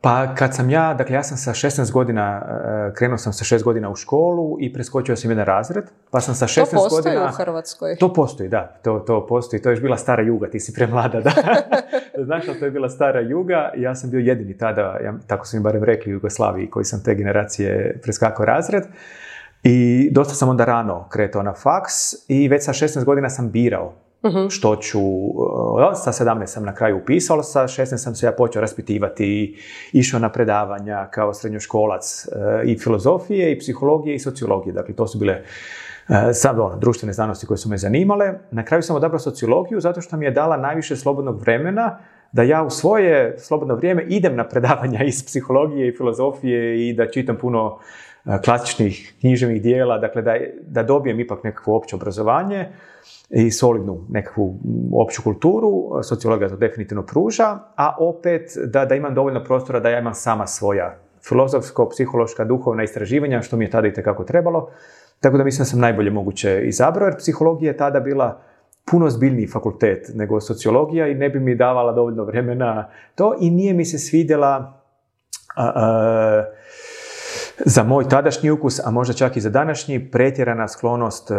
Pa 0.03 0.35
kad 0.35 0.55
sam 0.55 0.71
ja, 0.71 0.95
dakle 0.95 1.15
ja 1.15 1.23
sam 1.23 1.37
sa 1.37 1.51
16 1.51 1.93
godina, 1.93 2.43
e, 2.91 2.95
krenuo 2.95 3.19
sam 3.19 3.33
sa 3.33 3.57
6 3.57 3.63
godina 3.63 3.91
u 3.91 3.97
školu 3.97 4.57
i 4.61 4.73
preskočio 4.73 5.17
sam 5.17 5.31
jedan 5.31 5.47
razred, 5.47 5.85
pa 6.11 6.21
sam 6.21 6.35
sa 6.35 6.47
16 6.47 6.57
godina... 6.57 6.81
To 6.81 6.89
postoji 6.89 7.17
u 7.17 7.33
Hrvatskoj? 7.37 7.97
To 7.97 8.13
postoji, 8.13 8.49
da, 8.49 8.79
to, 8.83 8.99
to 8.99 9.27
postoji, 9.27 9.63
to 9.63 9.69
je 9.69 9.73
još 9.73 9.83
bila 9.83 9.97
stara 9.97 10.23
juga, 10.23 10.51
ti 10.51 10.61
si 10.61 10.75
premlada, 10.75 11.21
da. 11.21 11.33
Znaš 12.27 12.45
to 12.59 12.65
je 12.65 12.71
bila 12.71 12.89
stara 12.89 13.21
juga 13.21 13.73
ja 13.77 13.95
sam 13.95 14.11
bio 14.11 14.21
jedini 14.21 14.59
tada, 14.59 14.99
ja, 15.05 15.15
tako 15.27 15.47
su 15.47 15.57
mi 15.57 15.63
barem 15.63 15.85
rekli 15.85 16.13
u 16.13 16.15
Jugoslaviji, 16.15 16.71
koji 16.71 16.85
sam 16.85 17.03
te 17.05 17.15
generacije 17.15 18.01
preskakao 18.03 18.47
razred. 18.47 18.83
I 19.63 20.09
dosta 20.13 20.35
sam 20.35 20.49
onda 20.49 20.65
rano 20.65 21.09
kretao 21.09 21.43
na 21.43 21.53
faks 21.53 21.93
i 22.29 22.49
već 22.49 22.65
sa 22.65 22.73
16 22.73 23.05
godina 23.05 23.31
sam 23.31 23.51
birao 23.51 23.93
Mhm. 24.27 24.49
Što 24.49 24.77
ću, 24.77 25.01
uh, 25.01 25.91
sa 25.95 26.13
17 26.13 26.47
sam 26.47 26.65
na 26.65 26.75
kraju 26.75 26.97
upisao, 26.97 27.43
sa 27.43 27.63
16 27.63 27.97
sam 27.97 28.15
se 28.15 28.27
ja 28.27 28.33
počeo 28.33 28.61
raspitivati 28.61 29.27
i 29.27 29.57
išao 29.93 30.21
na 30.21 30.29
predavanja 30.29 31.09
kao 31.11 31.35
srednjoškolac 31.35 32.27
uh, 32.27 32.71
i 32.71 32.79
filozofije, 32.79 33.53
i 33.53 33.59
psihologije, 33.59 34.15
i 34.15 34.19
sociologije. 34.19 34.73
Dakle, 34.73 34.95
to 34.95 35.07
su 35.07 35.19
bile 35.19 35.43
uh, 36.09 36.17
sad 36.33 36.59
ono, 36.59 36.77
društvene 36.77 37.13
znanosti 37.13 37.47
koje 37.47 37.59
su 37.59 37.69
me 37.69 37.79
zanimale. 37.79 38.35
Na 38.51 38.65
kraju 38.65 38.83
sam 38.83 38.97
odabrao 38.97 39.19
sociologiju 39.19 39.81
zato 39.81 40.01
što 40.01 40.17
mi 40.17 40.25
je 40.25 40.31
dala 40.31 40.57
najviše 40.57 40.97
slobodnog 40.97 41.41
vremena 41.41 41.99
da 42.33 42.43
ja 42.43 42.63
u 42.63 42.71
svoje 42.71 43.39
slobodno 43.39 43.75
vrijeme 43.75 44.07
idem 44.09 44.37
na 44.37 44.49
predavanja 44.49 45.03
iz 45.05 45.25
psihologije 45.27 45.89
i 45.89 45.97
filozofije 45.97 46.89
i 46.89 46.93
da 46.93 47.11
čitam 47.11 47.37
puno 47.37 47.79
klasičnih 48.45 49.15
književnih 49.21 49.63
dijela, 49.63 49.99
dakle 49.99 50.23
da, 50.23 50.35
da 50.67 50.83
dobijem 50.83 51.21
ipak 51.21 51.45
nekakvo 51.45 51.77
opće 51.77 51.97
obrazovanje 51.97 52.69
i 53.31 53.51
solidnu 53.51 54.05
nekakvu 54.09 54.59
opću 54.95 55.23
kulturu, 55.23 56.03
sociologija 56.03 56.49
to 56.49 56.57
definitivno 56.57 57.03
pruža, 57.03 57.59
a 57.77 57.97
opet 57.99 58.51
da, 58.67 58.85
da 58.85 58.95
imam 58.95 59.15
dovoljno 59.15 59.45
prostora 59.45 59.81
da 59.81 59.89
ja 59.89 59.99
imam 59.99 60.15
sama 60.15 60.47
svoja 60.47 60.99
filozofsko, 61.29 61.89
psihološka, 61.89 62.45
duhovna 62.45 62.83
istraživanja, 62.83 63.43
što 63.43 63.57
mi 63.57 63.65
je 63.65 63.71
tada 63.71 63.89
i 63.89 63.93
tekako 63.93 64.25
trebalo. 64.25 64.71
Tako 65.21 65.37
da 65.37 65.45
mislim 65.45 65.61
da 65.61 65.65
sam 65.65 65.81
najbolje 65.81 66.11
moguće 66.11 66.63
izabrao, 66.65 67.07
jer 67.07 67.17
psihologija 67.17 67.71
je 67.71 67.77
tada 67.77 68.01
bila 68.01 68.41
puno 68.91 69.11
zbiljniji 69.11 69.47
fakultet 69.47 70.11
nego 70.15 70.41
sociologija 70.41 71.09
i 71.09 71.15
ne 71.15 71.29
bi 71.29 71.41
mi 71.41 71.55
davala 71.55 71.93
dovoljno 71.93 72.25
vremena 72.25 72.89
to 73.15 73.37
i 73.41 73.51
nije 73.51 73.75
mi 73.75 73.85
se 73.85 73.99
svidjela 73.99 74.83
za 77.65 77.83
moj 77.83 78.09
tadašnji 78.09 78.51
ukus, 78.51 78.81
a 78.87 78.91
možda 78.91 79.15
čak 79.15 79.37
i 79.37 79.41
za 79.41 79.51
današnji, 79.51 80.11
pretjerana 80.11 80.69
sklonost 80.69 81.31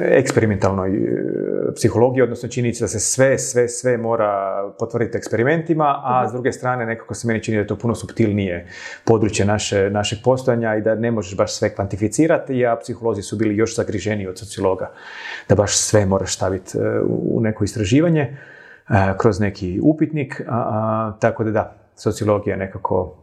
eksperimentalnoj 0.00 0.96
e, 0.96 1.74
psihologiji, 1.74 2.22
odnosno 2.22 2.48
činjenica 2.48 2.84
da 2.84 2.88
se 2.88 3.00
sve, 3.00 3.38
sve, 3.38 3.68
sve 3.68 3.96
mora 3.98 4.62
potvrditi 4.78 5.18
eksperimentima, 5.18 6.00
a 6.04 6.20
mhm. 6.20 6.28
s 6.28 6.32
druge 6.32 6.52
strane 6.52 6.86
nekako 6.86 7.14
se 7.14 7.26
meni 7.26 7.42
čini 7.42 7.56
da 7.56 7.60
je 7.60 7.66
to 7.66 7.76
puno 7.76 7.94
subtilnije 7.94 8.66
područje 9.04 9.46
naše, 9.46 9.90
našeg 9.90 10.18
postojanja 10.24 10.76
i 10.76 10.82
da 10.82 10.94
ne 10.94 11.10
možeš 11.10 11.36
baš 11.36 11.54
sve 11.54 11.74
kvantificirati, 11.74 12.66
a 12.66 12.76
psiholozi 12.76 13.22
su 13.22 13.36
bili 13.36 13.56
još 13.56 13.76
zagriženiji 13.76 14.26
od 14.26 14.38
sociologa, 14.38 14.92
da 15.48 15.54
baš 15.54 15.76
sve 15.76 16.06
moraš 16.06 16.34
staviti 16.34 16.78
e, 16.78 17.00
u 17.08 17.40
neko 17.40 17.64
istraživanje 17.64 18.20
e, 18.20 18.36
kroz 19.18 19.40
neki 19.40 19.80
upitnik, 19.82 20.42
a, 20.48 21.12
tako 21.20 21.44
da 21.44 21.50
da, 21.50 21.83
sociologija 21.96 22.56
nekako 22.56 23.14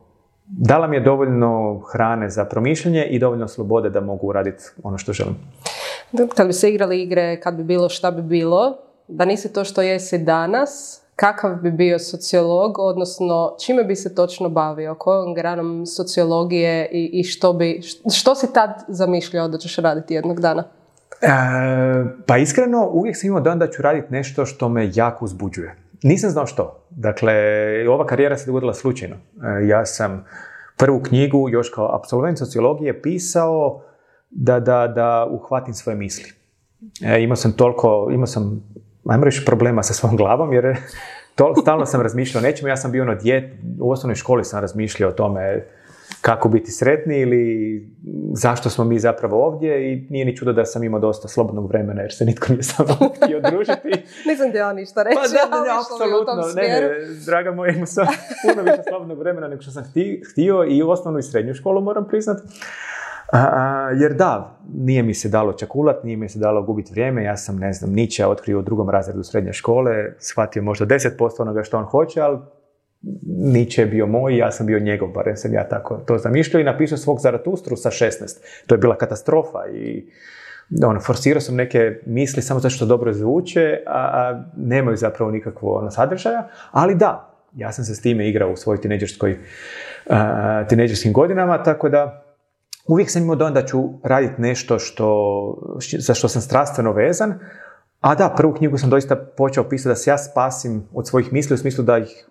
dala 0.48 0.88
mi 0.88 0.96
je 0.96 1.00
dovoljno 1.00 1.82
hrane 1.92 2.30
za 2.30 2.46
promišljanje 2.46 3.06
i 3.06 3.20
dovoljno 3.20 3.48
slobode 3.48 3.90
da 3.90 4.02
mogu 4.02 4.32
raditi 4.32 4.64
ono 4.84 4.98
što 4.98 5.14
želim. 5.14 5.36
Kad 6.36 6.48
bi 6.48 6.54
se 6.54 6.70
igrali 6.70 7.02
igre, 7.02 7.40
kad 7.40 7.56
bi 7.56 7.64
bilo 7.64 7.90
šta 7.90 8.12
bi 8.12 8.22
bilo, 8.22 8.78
da 9.08 9.26
nisi 9.26 9.54
to 9.54 9.64
što 9.64 9.82
jesi 9.82 10.18
danas, 10.18 11.02
kakav 11.16 11.56
bi 11.56 11.72
bio 11.72 12.00
sociolog, 12.00 12.80
odnosno 12.80 13.56
čime 13.66 13.84
bi 13.84 13.96
se 13.96 14.16
točno 14.16 14.50
bavio, 14.50 14.96
kojom 14.96 15.34
granom 15.34 15.86
sociologije 15.86 16.90
i, 16.92 17.10
i 17.14 17.24
što, 17.24 17.54
bi, 17.54 17.82
što 18.14 18.36
si 18.36 18.54
tad 18.54 18.70
zamišljao 18.88 19.48
da 19.48 19.58
ćeš 19.58 19.78
raditi 19.78 20.14
jednog 20.14 20.40
dana? 20.40 20.64
E, 21.22 21.28
pa 22.28 22.38
iskreno, 22.38 22.90
uvijek 22.94 23.18
sam 23.18 23.28
imao 23.28 23.42
dan 23.42 23.60
da 23.60 23.68
ću 23.68 23.82
raditi 23.82 24.08
nešto 24.14 24.46
što 24.46 24.70
me 24.70 24.90
jako 24.94 25.26
uzbuđuje. 25.26 25.76
Nisam 26.04 26.30
znao 26.30 26.46
što. 26.46 26.88
Dakle, 26.90 27.34
ova 27.90 28.06
karijera 28.06 28.38
se 28.38 28.46
dogodila 28.46 28.74
slučajno. 28.74 29.16
E, 29.16 29.68
ja 29.68 29.86
sam 29.86 30.26
prvu 30.78 31.02
knjigu 31.04 31.50
još 31.50 31.70
kao 31.70 31.96
absolvent 31.96 32.40
sociologije 32.40 33.02
pisao 33.02 33.84
da, 34.30 34.60
da, 34.60 34.88
da 34.88 35.28
uhvatim 35.32 35.74
svoje 35.74 35.96
misli. 35.96 36.34
E, 37.06 37.24
imao 37.24 37.36
sam 37.36 37.52
toliko, 37.52 38.10
imao 38.14 38.28
sam, 38.28 38.64
ajmo 39.06 39.26
reći, 39.26 39.46
problema 39.46 39.84
sa 39.84 39.94
svojom 39.94 40.18
glavom, 40.18 40.54
jer 40.54 40.78
to, 41.36 41.54
stalno 41.62 41.86
sam 41.86 42.02
razmišljao 42.02 42.40
o 42.40 42.44
nečemu. 42.44 42.70
Ja 42.70 42.78
sam 42.78 42.92
bio 42.92 43.04
ono 43.04 43.16
djet, 43.16 43.54
u 43.80 43.92
osnovnoj 43.92 44.16
školi 44.16 44.44
sam 44.44 44.62
razmišljao 44.62 45.10
o 45.10 45.14
tome 45.14 45.66
kako 46.22 46.50
biti 46.50 46.72
sretni 46.72 47.20
ili 47.20 47.44
zašto 48.34 48.70
smo 48.70 48.84
mi 48.84 49.00
zapravo 49.00 49.46
ovdje 49.46 49.94
i 49.94 50.08
nije 50.10 50.26
ni 50.26 50.38
čudo 50.38 50.54
da 50.54 50.66
sam 50.66 50.84
imao 50.84 51.00
dosta 51.00 51.28
slobodnog 51.28 51.70
vremena 51.70 52.02
jer 52.02 52.14
se 52.14 52.26
nitko 52.26 52.54
nije 52.54 52.64
sa 52.64 52.84
mnom 52.84 53.10
htio 53.16 53.40
družiti. 53.40 53.90
Nisam 54.28 54.50
htjela 54.50 54.74
ništa 54.74 55.04
reći, 55.04 55.16
pa, 55.16 55.28
da, 55.28 55.64
ne, 55.64 55.70
apsolutno, 55.80 56.62
ne, 56.62 56.68
ne, 56.68 56.90
draga 57.26 57.52
moja, 57.52 57.74
imao 57.74 57.86
sam 57.86 58.08
puno 58.44 58.64
više 58.64 58.82
slobodnog 58.90 59.20
vremena 59.20 59.48
nego 59.48 59.62
što 59.62 59.72
sam 59.72 59.84
htio 60.32 60.66
i 60.70 60.84
u 60.84 60.90
osnovnu 60.90 61.20
i 61.20 61.24
srednju 61.24 61.54
školu 61.54 61.82
moram 61.82 62.08
priznat. 62.08 62.38
jer 64.02 64.14
da, 64.14 64.60
nije 64.74 65.04
mi 65.04 65.14
se 65.14 65.30
dalo 65.30 65.54
čakulat, 65.54 66.04
nije 66.04 66.18
mi 66.18 66.30
se 66.30 66.40
dalo 66.40 66.64
gubiti 66.64 66.92
vrijeme, 66.92 67.24
ja 67.24 67.38
sam, 67.38 67.58
ne 67.58 67.74
znam, 67.74 67.94
Nića 67.94 68.28
otkrio 68.28 68.60
u 68.60 68.62
drugom 68.62 68.90
razredu 68.90 69.24
srednje 69.24 69.54
škole, 69.54 70.16
shvatio 70.20 70.64
možda 70.64 70.86
10% 70.86 71.42
onoga 71.42 71.64
što 71.64 71.78
on 71.78 71.86
hoće, 71.86 72.22
ali 72.22 72.38
Nietzsche 73.38 73.82
je 73.82 73.86
bio 73.86 74.08
moj, 74.08 74.38
ja 74.38 74.52
sam 74.52 74.66
bio 74.66 74.80
njegov, 74.80 75.10
barem 75.10 75.38
sam 75.38 75.54
ja 75.54 75.70
tako 75.70 75.98
to 75.98 76.18
zamišljao 76.18 76.62
i 76.62 76.64
napisao 76.64 76.98
svog 76.98 77.20
Zaratustru 77.20 77.76
sa 77.76 77.90
16. 77.90 78.38
To 78.68 78.76
je 78.76 78.80
bila 78.80 78.98
katastrofa 78.98 79.60
i 79.74 80.06
ono, 80.86 81.00
forsirao 81.00 81.42
sam 81.42 81.56
neke 81.56 82.00
misli 82.06 82.42
samo 82.42 82.60
zato 82.60 82.76
što 82.76 82.86
dobro 82.86 83.14
zvuče, 83.14 83.78
a, 83.88 84.44
nemaju 84.58 84.98
zapravo 84.98 85.32
nikakvo 85.32 85.78
ono, 85.78 85.92
sadržaja, 85.92 86.48
ali 86.72 86.96
da, 86.96 87.32
ja 87.56 87.72
sam 87.72 87.86
se 87.86 87.96
s 87.96 88.02
time 88.02 88.30
igrao 88.30 88.52
u 88.52 88.56
svojoj 88.56 88.82
tineđerskoj, 88.82 89.38
tineđerskim 90.70 91.14
godinama, 91.14 91.64
tako 91.64 91.90
da 91.90 92.24
uvijek 92.88 93.10
sam 93.10 93.24
imao 93.24 93.36
dojam 93.36 93.54
da 93.54 93.66
ću 93.66 93.84
raditi 94.04 94.42
nešto 94.42 94.80
što, 94.80 95.78
za 96.00 96.14
što 96.14 96.28
sam 96.28 96.42
strastveno 96.42 96.92
vezan, 96.94 97.40
a 98.00 98.16
da, 98.16 98.34
prvu 98.38 98.54
knjigu 98.54 98.78
sam 98.78 98.90
doista 98.90 99.16
počeo 99.16 99.70
pisati 99.70 99.90
da 99.90 99.96
se 99.96 100.10
ja 100.10 100.18
spasim 100.18 100.88
od 100.94 101.08
svojih 101.08 101.34
misli 101.34 101.54
u 101.54 101.58
smislu 101.58 101.84
da 101.84 101.98
ih 101.98 102.28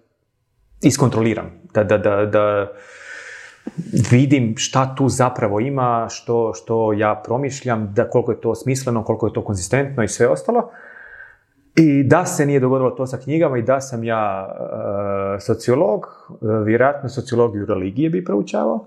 iskontroliram, 0.83 1.51
da, 1.75 1.85
da, 1.85 1.99
da, 1.99 2.27
da 2.27 2.73
vidim 4.11 4.55
šta 4.57 4.95
tu 4.95 5.09
zapravo 5.09 5.61
ima, 5.61 6.07
što, 6.11 6.53
što 6.55 6.93
ja 6.93 7.23
promišljam, 7.25 7.93
da 7.95 8.11
koliko 8.11 8.33
je 8.33 8.41
to 8.41 8.55
smisleno, 8.55 9.05
koliko 9.05 9.27
je 9.27 9.33
to 9.33 9.45
konzistentno 9.45 10.03
i 10.03 10.09
sve 10.09 10.29
ostalo. 10.29 10.71
I 11.77 12.03
da 12.03 12.25
se 12.27 12.47
nije 12.47 12.61
dogodilo 12.61 12.91
to 12.91 13.07
sa 13.07 13.19
knjigama 13.19 13.59
i 13.59 13.63
da 13.63 13.81
sam 13.81 14.05
ja 14.05 14.49
uh, 14.49 15.43
sociolog, 15.43 16.07
uh, 16.29 16.39
vjerojatno 16.65 17.09
sociologiju 17.09 17.67
religije 17.67 18.11
bi 18.11 18.25
proučavao. 18.25 18.87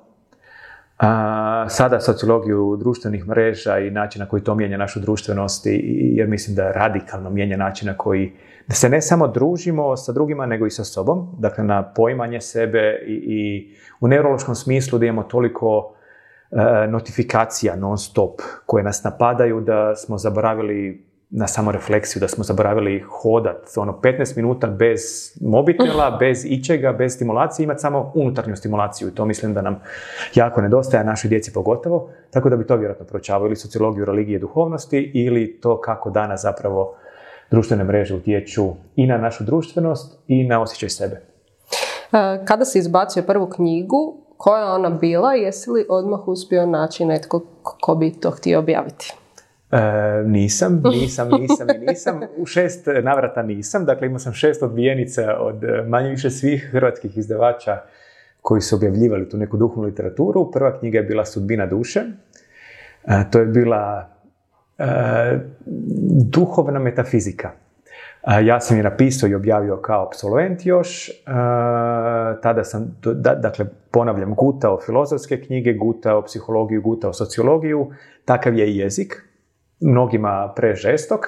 sada 1.70 2.00
sociologiju 2.00 2.76
društvenih 2.80 3.28
mreža 3.28 3.80
i 3.80 3.92
način 3.92 4.20
na 4.20 4.26
koji 4.26 4.44
to 4.44 4.56
mijenja 4.56 4.78
našu 4.78 5.00
društvenost, 5.00 5.66
jer 5.66 6.28
mislim 6.28 6.56
da 6.56 6.72
radikalno 6.72 7.30
mijenja 7.30 7.58
način 7.58 7.88
na 7.88 7.98
koji 7.98 8.34
da 8.68 8.76
se 8.76 8.90
ne 8.90 9.02
samo 9.02 9.28
družimo 9.28 9.98
sa 9.98 10.12
drugima, 10.12 10.46
nego 10.46 10.66
i 10.66 10.72
sa 10.72 10.84
sobom, 10.84 11.36
dakle 11.40 11.64
na 11.64 11.84
poimanje 11.84 12.42
sebe 12.42 13.04
i, 13.08 13.14
i 13.14 13.74
u 14.00 14.08
neurološkom 14.08 14.56
smislu 14.56 15.00
da 15.00 15.06
imamo 15.06 15.24
toliko 15.24 15.96
e, 16.52 16.88
notifikacija 16.88 17.76
non 17.76 17.98
stop 17.98 18.42
koje 18.66 18.84
nas 18.84 19.04
napadaju 19.04 19.62
da 19.62 19.96
smo 19.96 20.18
zaboravili 20.18 21.06
na 21.36 21.48
samorefleksiju, 21.48 22.20
da 22.20 22.28
smo 22.28 22.44
zaboravili 22.44 23.04
hodat, 23.22 23.78
ono 23.78 24.00
15 24.04 24.38
minuta 24.38 24.68
bez 24.68 25.02
mobitela, 25.42 26.18
bez 26.20 26.46
ičega, 26.46 26.94
bez 26.94 27.14
stimulacije, 27.14 27.64
imati 27.64 27.82
samo 27.82 28.12
unutarnju 28.16 28.56
stimulaciju. 28.56 29.08
I 29.08 29.16
to 29.16 29.26
mislim 29.26 29.54
da 29.54 29.62
nam 29.62 29.80
jako 30.36 30.62
nedostaje, 30.62 31.04
našoj 31.04 31.30
djeci 31.30 31.54
pogotovo, 31.54 32.10
tako 32.32 32.50
da 32.50 32.58
bi 32.58 32.68
to 32.68 32.76
vjerojatno 32.76 33.06
proučavao 33.06 33.46
ili 33.48 33.56
sociologiju 33.56 34.06
religije 34.06 34.40
duhovnosti 34.40 35.12
ili 35.14 35.60
to 35.62 35.82
kako 35.82 36.10
danas 36.10 36.42
zapravo 36.42 36.96
društvene 37.54 37.84
mreže 37.84 38.16
utječu 38.16 38.74
i 38.96 39.08
na 39.08 39.18
našu 39.18 39.44
društvenost 39.44 40.18
i 40.28 40.44
na 40.48 40.62
osjećaj 40.62 40.90
sebe. 40.90 41.16
E, 41.16 42.46
kada 42.46 42.66
si 42.66 42.80
izbacio 42.80 43.24
prvu 43.24 43.48
knjigu, 43.50 44.18
koja 44.38 44.64
je 44.64 44.72
ona 44.72 44.90
bila 44.90 45.34
jesi 45.34 45.70
li 45.70 45.86
odmah 45.90 46.28
uspio 46.28 46.66
naći 46.66 47.06
netko 47.06 47.46
ko 47.64 47.96
bi 47.96 48.12
to 48.12 48.32
htio 48.32 48.60
objaviti? 48.60 49.14
E, 49.72 49.78
nisam, 50.26 50.82
nisam, 50.86 51.30
nisam 51.40 51.68
i 51.76 51.86
nisam. 51.88 52.20
U 52.38 52.46
šest 52.46 52.88
navrata 53.04 53.44
nisam. 53.44 53.86
Dakle, 53.86 54.08
imao 54.08 54.20
sam 54.20 54.34
šest 54.34 54.64
odbijenica 54.64 55.38
od 55.40 55.64
e, 55.64 55.84
manje 55.88 56.10
više 56.10 56.30
svih 56.30 56.70
hrvatskih 56.72 57.18
izdavača 57.18 57.78
koji 58.42 58.62
su 58.62 58.76
objavljivali 58.76 59.30
tu 59.30 59.38
neku 59.38 59.58
duhovnu 59.58 59.90
literaturu. 59.90 60.52
Prva 60.52 60.80
knjiga 60.80 60.98
je 60.98 61.04
bila 61.04 61.26
Sudbina 61.26 61.66
duše. 61.66 62.00
E, 63.04 63.24
to 63.32 63.40
je 63.40 63.46
bila 63.46 64.13
duhovna 66.32 66.80
metafizika. 66.80 67.52
E, 68.28 68.46
ja 68.46 68.60
sam 68.60 68.78
je 68.78 68.84
napisao 68.84 69.30
i 69.30 69.36
objavio 69.36 69.78
kao 69.78 70.08
absolvent 70.08 70.66
još. 70.66 71.10
E, 71.10 71.14
tada 72.42 72.64
sam, 72.64 72.98
dakle, 73.42 73.66
ponavljam, 73.92 74.36
gutao 74.36 74.80
filozofske 74.86 75.42
knjige, 75.42 75.74
gutao 75.74 76.22
psihologiju, 76.22 76.82
gutao 76.82 77.14
sociologiju. 77.14 77.92
Takav 78.26 78.58
je 78.58 78.68
i 78.68 78.78
jezik. 78.78 79.24
Mnogima 79.80 80.54
prežestok, 80.56 81.26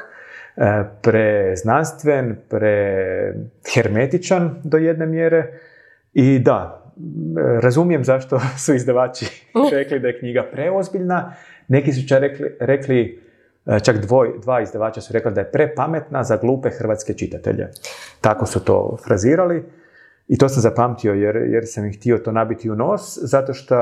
preznanstven, 1.02 2.36
prehermetičan 2.50 4.62
do 4.64 4.78
jedne 4.78 5.06
mjere. 5.06 5.60
I 6.14 6.40
da, 6.40 6.92
razumijem 7.62 8.04
zašto 8.04 8.40
su 8.66 8.74
izdavači 8.74 9.50
rekli 9.72 10.00
da 10.00 10.08
je 10.08 10.20
knjiga 10.20 10.44
preozbiljna. 10.52 11.34
Neki 11.68 11.94
su 11.94 12.08
čak 12.08 12.22
rekli, 12.22 12.56
rekli 12.60 13.25
E, 13.25 13.25
čak 13.84 13.98
dvoj, 13.98 14.34
dva 14.42 14.62
izdavača 14.62 15.02
su 15.02 15.14
rekla 15.14 15.32
da 15.32 15.42
je 15.42 15.52
prepametna 15.52 16.24
za 16.24 16.38
glupe 16.38 16.70
hrvatske 16.70 17.14
čitatelje. 17.14 17.68
Tako 18.22 18.46
su 18.46 18.60
to 18.60 18.98
frazirali. 19.06 19.64
I 20.28 20.38
to 20.38 20.50
sam 20.50 20.62
zapamtio 20.62 21.14
jer, 21.14 21.36
jer 21.36 21.64
sam 21.66 21.86
ih 21.86 21.98
htio 21.98 22.18
to 22.18 22.32
nabiti 22.32 22.70
u 22.70 22.76
nos, 22.76 23.18
zato 23.22 23.54
što 23.54 23.76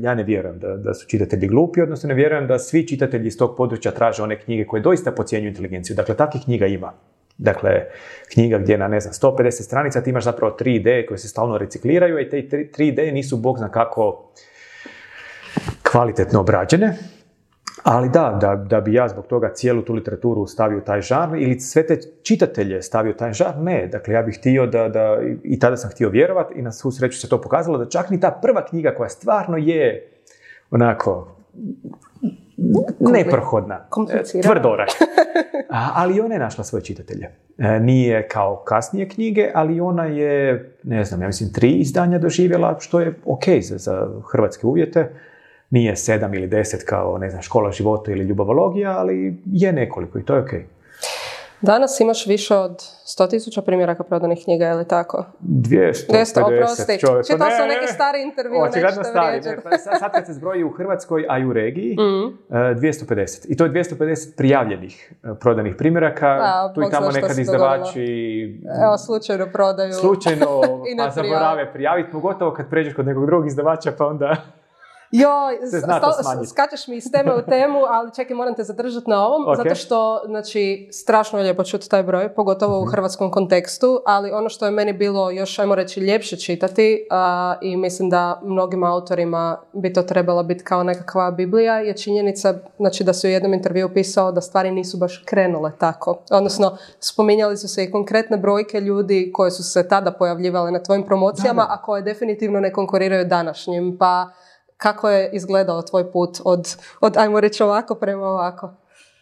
ja 0.00 0.14
ne 0.14 0.22
vjerujem 0.22 0.58
da, 0.58 0.76
da 0.76 0.94
su 0.94 1.08
čitatelji 1.08 1.48
glupi, 1.48 1.82
odnosno 1.82 2.08
ne 2.08 2.14
vjerujem 2.14 2.46
da 2.46 2.58
svi 2.58 2.88
čitatelji 2.88 3.26
iz 3.26 3.38
tog 3.38 3.56
područja 3.56 3.92
traže 3.92 4.22
one 4.22 4.40
knjige 4.40 4.66
koje 4.66 4.82
doista 4.82 5.12
pocijenju 5.12 5.48
inteligenciju. 5.48 5.96
Dakle, 5.96 6.16
takvih 6.16 6.42
knjiga 6.44 6.66
ima. 6.66 6.92
Dakle, 7.38 7.70
knjiga 8.32 8.58
gdje 8.58 8.78
na, 8.78 8.88
ne 8.88 9.00
znam, 9.00 9.12
150 9.12 9.50
stranica 9.50 10.00
ti 10.00 10.10
imaš 10.10 10.24
zapravo 10.24 10.52
tri 10.52 10.74
ideje 10.74 11.06
koje 11.06 11.18
se 11.18 11.28
stalno 11.28 11.58
recikliraju 11.58 12.20
i 12.20 12.28
te 12.28 12.70
tri 12.72 12.88
ideje 12.88 13.12
nisu 13.12 13.36
bog 13.36 13.58
zna 13.58 13.70
kako 13.70 14.32
kvalitetno 15.92 16.40
obrađene. 16.40 16.96
Ali 17.82 18.08
da, 18.08 18.38
da, 18.40 18.56
da 18.56 18.80
bi 18.80 18.94
ja 18.94 19.08
zbog 19.08 19.26
toga 19.26 19.50
cijelu 19.54 19.82
tu 19.82 19.94
literaturu 19.94 20.46
stavio 20.46 20.80
taj 20.80 21.00
žar 21.00 21.28
ili 21.36 21.60
sve 21.60 21.86
te 21.86 21.98
čitatelje 22.22 22.82
stavio 22.82 23.12
taj 23.12 23.32
žar, 23.32 23.58
ne. 23.58 23.86
Dakle, 23.86 24.14
ja 24.14 24.22
bih 24.22 24.38
htio 24.38 24.66
da, 24.66 24.88
da 24.88 25.18
i 25.42 25.58
tada 25.58 25.76
sam 25.76 25.90
htio 25.90 26.08
vjerovati 26.08 26.54
i 26.58 26.62
na 26.62 26.72
svu 26.72 26.90
sreću 26.90 27.20
se 27.20 27.28
to 27.28 27.40
pokazalo 27.40 27.78
da 27.78 27.88
čak 27.88 28.10
ni 28.10 28.20
ta 28.20 28.30
prva 28.42 28.64
knjiga 28.64 28.94
koja 28.94 29.08
stvarno 29.08 29.56
je 29.56 30.08
onako 30.70 31.28
neprohodna, 33.00 33.80
tvrdorak. 34.42 34.88
ali 35.94 36.20
ona 36.20 36.34
je 36.34 36.40
našla 36.40 36.64
svoje 36.64 36.84
čitatelje. 36.84 37.28
E, 37.58 37.80
nije 37.80 38.28
kao 38.28 38.62
kasnije 38.66 39.08
knjige, 39.08 39.50
ali 39.54 39.80
ona 39.80 40.04
je, 40.04 40.70
ne 40.82 41.04
znam, 41.04 41.20
ja 41.20 41.26
mislim 41.26 41.52
tri 41.52 41.70
izdanja 41.70 42.18
doživjela, 42.18 42.76
što 42.80 43.00
je 43.00 43.14
ok 43.24 43.44
za, 43.60 43.78
za 43.78 44.08
hrvatske 44.32 44.66
uvjete 44.66 45.12
nije 45.72 45.96
sedam 45.96 46.34
ili 46.34 46.46
deset 46.46 46.84
kao, 46.84 47.18
ne 47.18 47.30
znam, 47.30 47.42
škola 47.42 47.72
života 47.72 48.12
ili 48.12 48.24
ljubavologija, 48.24 48.98
ali 48.98 49.42
je 49.46 49.72
nekoliko 49.72 50.18
i 50.18 50.24
to 50.24 50.34
je 50.34 50.40
ok. 50.40 50.50
Danas 51.62 52.00
imaš 52.00 52.26
više 52.26 52.56
od 52.56 52.70
100.000 53.18 53.60
primjeraka 53.60 54.02
prodanih 54.02 54.44
knjiga, 54.44 54.66
je 54.66 54.74
li 54.74 54.88
tako? 54.88 55.24
200, 55.40 56.12
200 56.12 56.42
oprosti. 56.42 56.98
Čitao 56.98 57.50
sam 57.50 57.68
neki 57.68 57.92
stari 57.94 58.22
intervju, 58.22 58.60
nešto 58.74 59.04
stari. 59.04 59.40
Ne, 59.40 59.56
pa 59.62 59.78
sad 59.78 60.12
kad 60.12 60.26
se 60.26 60.32
zbroji 60.32 60.64
u 60.64 60.70
Hrvatskoj, 60.70 61.26
a 61.28 61.38
i 61.38 61.44
u 61.44 61.52
regiji, 61.52 61.96
mm. 61.96 62.54
250. 62.54 63.46
I 63.48 63.56
to 63.56 63.64
je 63.64 63.70
250 63.70 64.36
prijavljenih 64.36 65.12
e, 65.24 65.28
prodanih 65.40 65.74
primjeraka. 65.78 66.38
Tu 66.74 66.82
i 66.82 66.90
tamo 66.90 67.10
nekad 67.10 67.38
izdavači... 67.38 68.04
Evo, 68.84 68.98
slučajno 68.98 69.46
prodaju. 69.52 69.92
Slučajno, 69.92 70.46
pa 70.98 71.10
zaborave 71.10 71.72
prijaviti, 71.72 72.12
pogotovo 72.12 72.54
kad 72.54 72.70
pređeš 72.70 72.94
kod 72.94 73.06
nekog 73.06 73.26
drugog 73.26 73.46
izdavača, 73.46 73.92
pa 73.98 74.06
onda... 74.06 74.36
Joj, 75.12 75.58
skačeš 76.46 76.88
mi 76.88 76.96
iz 76.96 77.12
teme 77.12 77.34
u 77.34 77.42
temu, 77.42 77.78
ali 77.88 78.14
čekaj, 78.14 78.36
moram 78.36 78.54
te 78.54 78.64
zadržati 78.64 79.10
na 79.10 79.26
ovom, 79.26 79.56
zato 79.56 79.74
što, 79.74 80.22
znači, 80.26 80.88
strašno 80.92 81.38
je 81.38 81.42
lijepo 81.42 81.64
čuti 81.64 81.88
taj 81.88 82.02
broj, 82.02 82.34
pogotovo 82.34 82.78
u 82.78 82.82
mhm. 82.82 82.90
hrvatskom 82.90 83.30
kontekstu, 83.30 84.02
ali 84.06 84.30
ono 84.30 84.48
što 84.48 84.64
je 84.64 84.70
meni 84.70 84.92
bilo 84.92 85.30
još, 85.30 85.58
ajmo 85.58 85.74
reći, 85.74 86.00
ljepše 86.00 86.36
čitati 86.36 87.06
i 87.60 87.76
mislim 87.76 88.10
da 88.10 88.40
mnogim 88.44 88.84
autorima 88.84 89.60
bi 89.72 89.92
to 89.92 90.02
trebala 90.02 90.42
biti 90.42 90.64
kao 90.64 90.82
nekakva 90.82 91.30
biblija, 91.30 91.78
je 91.78 91.96
činjenica, 91.96 92.54
znači, 92.76 93.04
da 93.04 93.12
se 93.12 93.28
u 93.28 93.30
jednom 93.30 93.54
intervju 93.54 93.94
pisao 93.94 94.32
da 94.32 94.40
stvari 94.40 94.70
nisu 94.70 94.98
baš 94.98 95.24
krenule 95.26 95.72
tako. 95.78 96.22
Odnosno, 96.30 96.76
spominjali 97.00 97.56
su 97.56 97.68
se 97.68 97.84
i 97.84 97.90
konkretne 97.90 98.36
brojke 98.36 98.80
ljudi 98.80 99.30
koje 99.34 99.50
su 99.50 99.62
se 99.62 99.88
tada 99.88 100.12
pojavljivale 100.12 100.70
na 100.70 100.82
tvojim 100.82 101.06
promocijama, 101.06 101.66
a 101.68 101.82
koje 101.82 102.02
definitivno 102.02 102.60
ne 102.60 102.72
konkuriraju 102.72 103.24
današnjim, 103.24 103.96
pa 103.98 104.28
kako 104.82 105.10
je 105.10 105.30
izgledao 105.32 105.82
tvoj 105.82 106.12
put 106.12 106.40
od, 106.44 106.76
od 107.00 107.16
ajmo 107.16 107.40
reći 107.40 107.62
ovako 107.62 107.94
prema 107.94 108.26
ovako? 108.26 108.70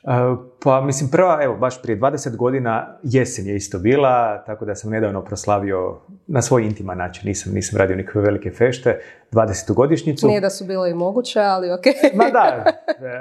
E, 0.05 0.37
pa 0.65 0.81
mislim 0.81 1.11
prva, 1.11 1.39
evo 1.43 1.57
baš 1.57 1.83
prije 1.83 2.01
20 2.01 2.37
godina 2.37 2.99
jesen 3.03 3.47
je 3.47 3.57
isto 3.57 3.79
bila, 3.79 4.45
tako 4.45 4.65
da 4.65 4.75
sam 4.75 4.91
nedavno 4.91 5.25
proslavio 5.25 6.01
na 6.27 6.43
svoj 6.43 6.65
intiman 6.65 6.99
način, 6.99 7.23
nisam, 7.29 7.53
nisam 7.53 7.79
radio 7.79 7.97
nikakve 7.97 8.23
velike 8.23 8.51
fešte, 8.51 9.01
20. 9.33 9.75
godišnjicu. 9.75 10.27
Nije 10.27 10.41
da 10.41 10.51
su 10.51 10.65
bile 10.65 10.91
i 10.91 10.95
moguće, 10.95 11.41
ali 11.41 11.73
ok. 11.73 11.85
Ma 12.19 12.25
da, 12.31 12.65
e, 12.89 13.15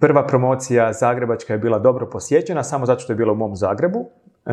prva 0.00 0.26
promocija 0.26 0.92
Zagrebačka 0.92 1.52
je 1.52 1.58
bila 1.58 1.78
dobro 1.78 2.10
posjećena, 2.10 2.62
samo 2.62 2.86
zato 2.86 3.00
što 3.00 3.12
je 3.12 3.16
bila 3.16 3.32
u 3.32 3.36
mom 3.36 3.56
Zagrebu. 3.56 4.10
E, 4.46 4.52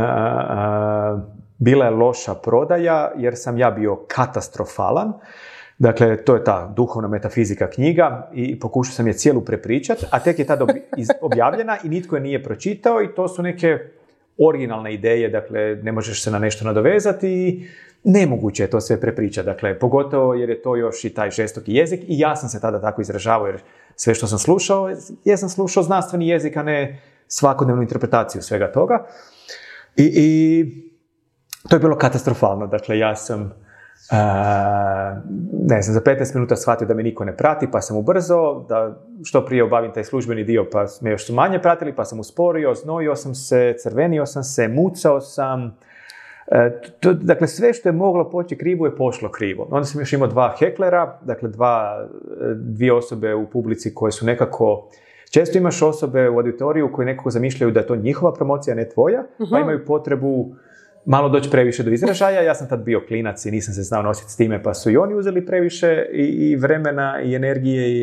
bila 1.58 1.86
je 1.86 1.92
loša 1.92 2.34
prodaja 2.34 3.12
jer 3.18 3.34
sam 3.36 3.58
ja 3.58 3.72
bio 3.72 3.96
katastrofalan. 4.08 5.14
Dakle, 5.78 6.24
to 6.24 6.36
je 6.36 6.44
ta 6.44 6.74
duhovna 6.76 7.08
metafizika 7.08 7.70
knjiga 7.70 8.30
i 8.34 8.60
pokušao 8.60 8.94
sam 8.94 9.08
je 9.08 9.14
cijelu 9.14 9.42
prepričati, 9.42 10.06
a 10.12 10.20
tek 10.20 10.40
je 10.40 10.46
tada 10.46 10.66
objavljena 11.22 11.78
i 11.84 11.90
nitko 11.90 12.16
je 12.16 12.22
nije 12.22 12.44
pročitao 12.44 13.02
i 13.02 13.16
to 13.16 13.28
su 13.28 13.44
neke 13.44 13.80
originalne 14.38 14.94
ideje, 14.94 15.30
dakle, 15.30 15.76
ne 15.76 15.92
možeš 15.92 16.24
se 16.24 16.32
na 16.32 16.40
nešto 16.40 16.66
nadovezati 16.66 17.30
i 17.30 17.68
nemoguće 18.04 18.64
je 18.64 18.70
to 18.70 18.82
sve 18.82 19.02
prepričati. 19.02 19.46
Dakle, 19.46 19.80
pogotovo 19.80 20.34
jer 20.34 20.50
je 20.50 20.62
to 20.62 20.76
još 20.76 21.04
i 21.04 21.14
taj 21.14 21.32
žestoki 21.32 21.74
jezik 21.74 22.02
i 22.08 22.20
ja 22.20 22.36
sam 22.36 22.50
se 22.50 22.62
tada 22.62 22.82
tako 22.82 23.02
izražavao 23.02 23.48
jer 23.48 23.62
sve 23.96 24.16
što 24.16 24.28
sam 24.28 24.40
slušao, 24.40 24.90
ja 25.26 25.38
sam 25.38 25.50
slušao 25.50 25.84
znanstveni 25.84 26.28
jezik, 26.28 26.58
a 26.58 26.64
ne 26.64 27.02
svakodnevnu 27.28 27.82
interpretaciju 27.82 28.42
svega 28.42 28.72
toga. 28.72 29.06
I, 29.96 30.12
i 30.16 30.66
to 31.70 31.76
je 31.76 31.80
bilo 31.80 31.98
katastrofalno. 31.98 32.68
Dakle, 32.68 33.00
ja 33.00 33.16
sam 33.16 33.65
ne 35.68 35.82
znam, 35.82 35.94
za 35.94 36.02
15 36.02 36.36
minuta 36.36 36.56
shvatio 36.56 36.88
da 36.88 36.94
me 36.94 37.04
niko 37.04 37.26
ne 37.26 37.38
prati, 37.38 37.68
pa 37.72 37.82
sam 37.82 37.98
ubrzo, 37.98 38.66
da 38.70 39.02
što 39.24 39.46
prije 39.46 39.64
obavim 39.64 39.94
taj 39.94 40.04
službeni 40.04 40.44
dio, 40.44 40.66
pa 40.72 40.86
me 41.02 41.12
još 41.12 41.26
su 41.26 41.34
manje 41.34 41.60
pratili, 41.60 41.96
pa 41.96 42.06
sam 42.06 42.20
usporio, 42.20 42.76
znojio 42.76 43.16
sam 43.16 43.36
se, 43.36 43.76
crvenio 43.84 44.26
sam 44.26 44.44
se, 44.44 44.68
mucao 44.68 45.22
sam. 45.22 45.78
E, 46.52 46.82
dakle, 47.14 47.48
sve 47.48 47.74
što 47.74 47.90
je 47.90 47.94
moglo 47.94 48.30
poći 48.30 48.58
krivo 48.58 48.86
je 48.86 48.96
pošlo 48.96 49.32
krivo. 49.32 49.68
Onda 49.72 49.86
sam 49.86 50.02
još 50.02 50.14
imao 50.14 50.28
dva 50.28 50.56
heklera, 50.60 51.20
dakle 51.22 51.50
dva, 51.50 52.08
dvije 52.56 52.94
osobe 52.94 53.34
u 53.34 53.50
publici 53.50 53.96
koje 53.96 54.12
su 54.12 54.26
nekako 54.26 54.90
Često 55.36 55.58
imaš 55.58 55.82
osobe 55.82 56.30
u 56.30 56.38
auditoriju 56.38 56.92
koje 56.92 57.06
nekako 57.06 57.30
zamišljaju 57.30 57.72
da 57.72 57.80
je 57.80 57.88
to 57.88 57.96
njihova 57.96 58.34
promocija, 58.34 58.76
ne 58.76 58.90
tvoja, 58.90 59.24
pa 59.38 59.44
mhm. 59.44 59.56
imaju 59.56 59.86
potrebu 59.86 60.56
malo 61.06 61.30
doći 61.30 61.50
previše 61.50 61.84
do 61.84 61.92
izražaja. 61.92 62.42
Ja 62.42 62.56
sam 62.56 62.70
tad 62.70 62.84
bio 62.84 63.02
klinac 63.08 63.46
i 63.46 63.52
nisam 63.52 63.74
se 63.74 63.84
znao 63.84 64.02
nositi 64.04 64.32
s 64.32 64.36
time, 64.36 64.64
pa 64.64 64.74
su 64.74 64.92
i 64.92 64.98
oni 64.98 65.16
uzeli 65.16 65.46
previše 65.46 66.06
i, 66.14 66.24
i 66.24 66.56
vremena 66.56 67.22
i 67.22 67.36
energije 67.36 67.88
i, 67.88 68.02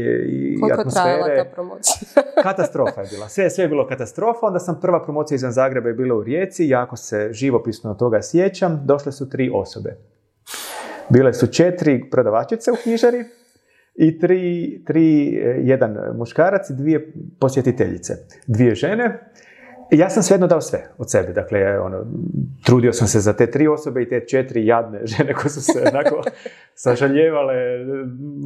i 0.54 0.60
Koliko 0.60 0.80
atmosfere. 0.80 1.22
Koliko 1.22 1.44
ta 1.44 1.54
promocija? 1.54 2.22
katastrofa 2.42 3.00
je 3.00 3.08
bila. 3.10 3.28
Sve, 3.28 3.50
sve 3.50 3.64
je 3.64 3.68
bilo 3.68 3.86
katastrofa. 3.86 4.46
Onda 4.46 4.58
sam 4.58 4.80
prva 4.80 5.02
promocija 5.02 5.36
izvan 5.36 5.52
Zagreba 5.52 5.88
je 5.88 5.94
bila 5.94 6.16
u 6.16 6.22
Rijeci. 6.22 6.68
Jako 6.68 6.96
se 6.96 7.28
živopisno 7.32 7.90
od 7.90 7.98
toga 7.98 8.22
sjećam. 8.22 8.82
Došle 8.84 9.12
su 9.12 9.30
tri 9.30 9.50
osobe. 9.54 9.96
Bile 11.08 11.32
su 11.32 11.46
četiri 11.46 12.10
prodavačice 12.10 12.72
u 12.72 12.76
knjižari 12.82 13.24
i 13.94 14.18
tri, 14.18 14.82
tri, 14.86 15.26
jedan 15.58 15.96
muškarac 16.16 16.70
i 16.70 16.74
dvije 16.74 17.12
posjetiteljice. 17.40 18.14
Dvije 18.46 18.74
žene 18.74 19.32
ja 19.92 20.10
sam 20.10 20.22
svejedno 20.22 20.46
dao 20.46 20.60
sve 20.60 20.88
od 20.98 21.10
sebe. 21.10 21.32
Dakle, 21.32 21.78
ono, 21.78 22.04
trudio 22.64 22.92
sam 22.92 23.08
se 23.08 23.20
za 23.20 23.32
te 23.32 23.50
tri 23.50 23.68
osobe 23.68 24.02
i 24.02 24.08
te 24.08 24.26
četiri 24.26 24.66
jadne 24.66 25.06
žene 25.16 25.34
koje 25.34 25.50
su 25.50 25.60
se 25.60 25.84
onako 25.92 26.22
sažaljevale, 26.74 27.54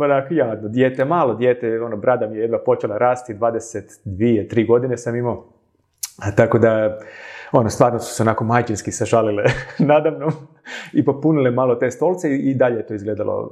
onako 0.00 0.34
jadno. 0.34 0.68
Dijete, 0.68 1.04
malo 1.04 1.34
dijete, 1.34 1.80
ono, 1.80 1.96
brada 1.96 2.26
mi 2.26 2.36
je 2.36 2.40
jedva 2.40 2.58
počela 2.58 2.98
rasti, 2.98 3.34
22, 3.34 4.48
tri 4.50 4.64
godine 4.64 4.96
sam 4.96 5.16
imao. 5.16 5.44
Tako 6.36 6.58
da, 6.58 6.98
ono, 7.52 7.70
stvarno 7.70 7.98
su 7.98 8.14
se 8.14 8.22
onako 8.22 8.44
majčinski 8.44 8.92
sažalile 8.92 9.44
nadamnom 9.78 10.32
i 10.92 11.04
popunile 11.04 11.50
malo 11.50 11.74
te 11.74 11.90
stolce 11.90 12.30
i, 12.30 12.50
i 12.50 12.54
dalje 12.54 12.76
je 12.76 12.86
to 12.86 12.94
izgledalo 12.94 13.50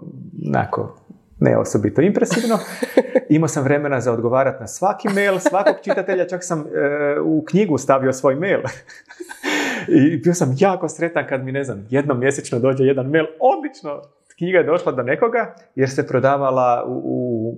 onako 0.49 0.97
ne 1.41 1.59
osobito 1.59 2.03
impresivno. 2.03 2.59
Imao 3.29 3.49
sam 3.49 3.65
vremena 3.65 4.01
za 4.01 4.13
odgovarati 4.13 4.61
na 4.61 4.67
svaki 4.67 5.09
mail, 5.09 5.39
svakog 5.39 5.75
čitatelja, 5.83 6.27
čak 6.27 6.45
sam 6.45 6.61
e, 6.61 7.21
u 7.21 7.45
knjigu 7.49 7.79
stavio 7.79 8.13
svoj 8.13 8.35
mail. 8.35 8.61
I 10.13 10.17
bio 10.17 10.35
sam 10.35 10.55
jako 10.59 10.89
sretan 10.89 11.27
kad 11.29 11.45
mi, 11.45 11.53
ne 11.53 11.65
znam, 11.65 11.87
jednom 11.91 12.21
mjesečno 12.21 12.59
dođe 12.59 12.85
jedan 12.85 13.07
mail, 13.07 13.25
odlično, 13.41 14.03
knjiga 14.37 14.59
je 14.59 14.65
došla 14.65 14.93
do 14.93 15.03
nekoga, 15.03 15.55
jer 15.75 15.91
se 15.91 16.07
prodavala 16.07 16.85
u, 16.87 16.93
u 16.95 17.57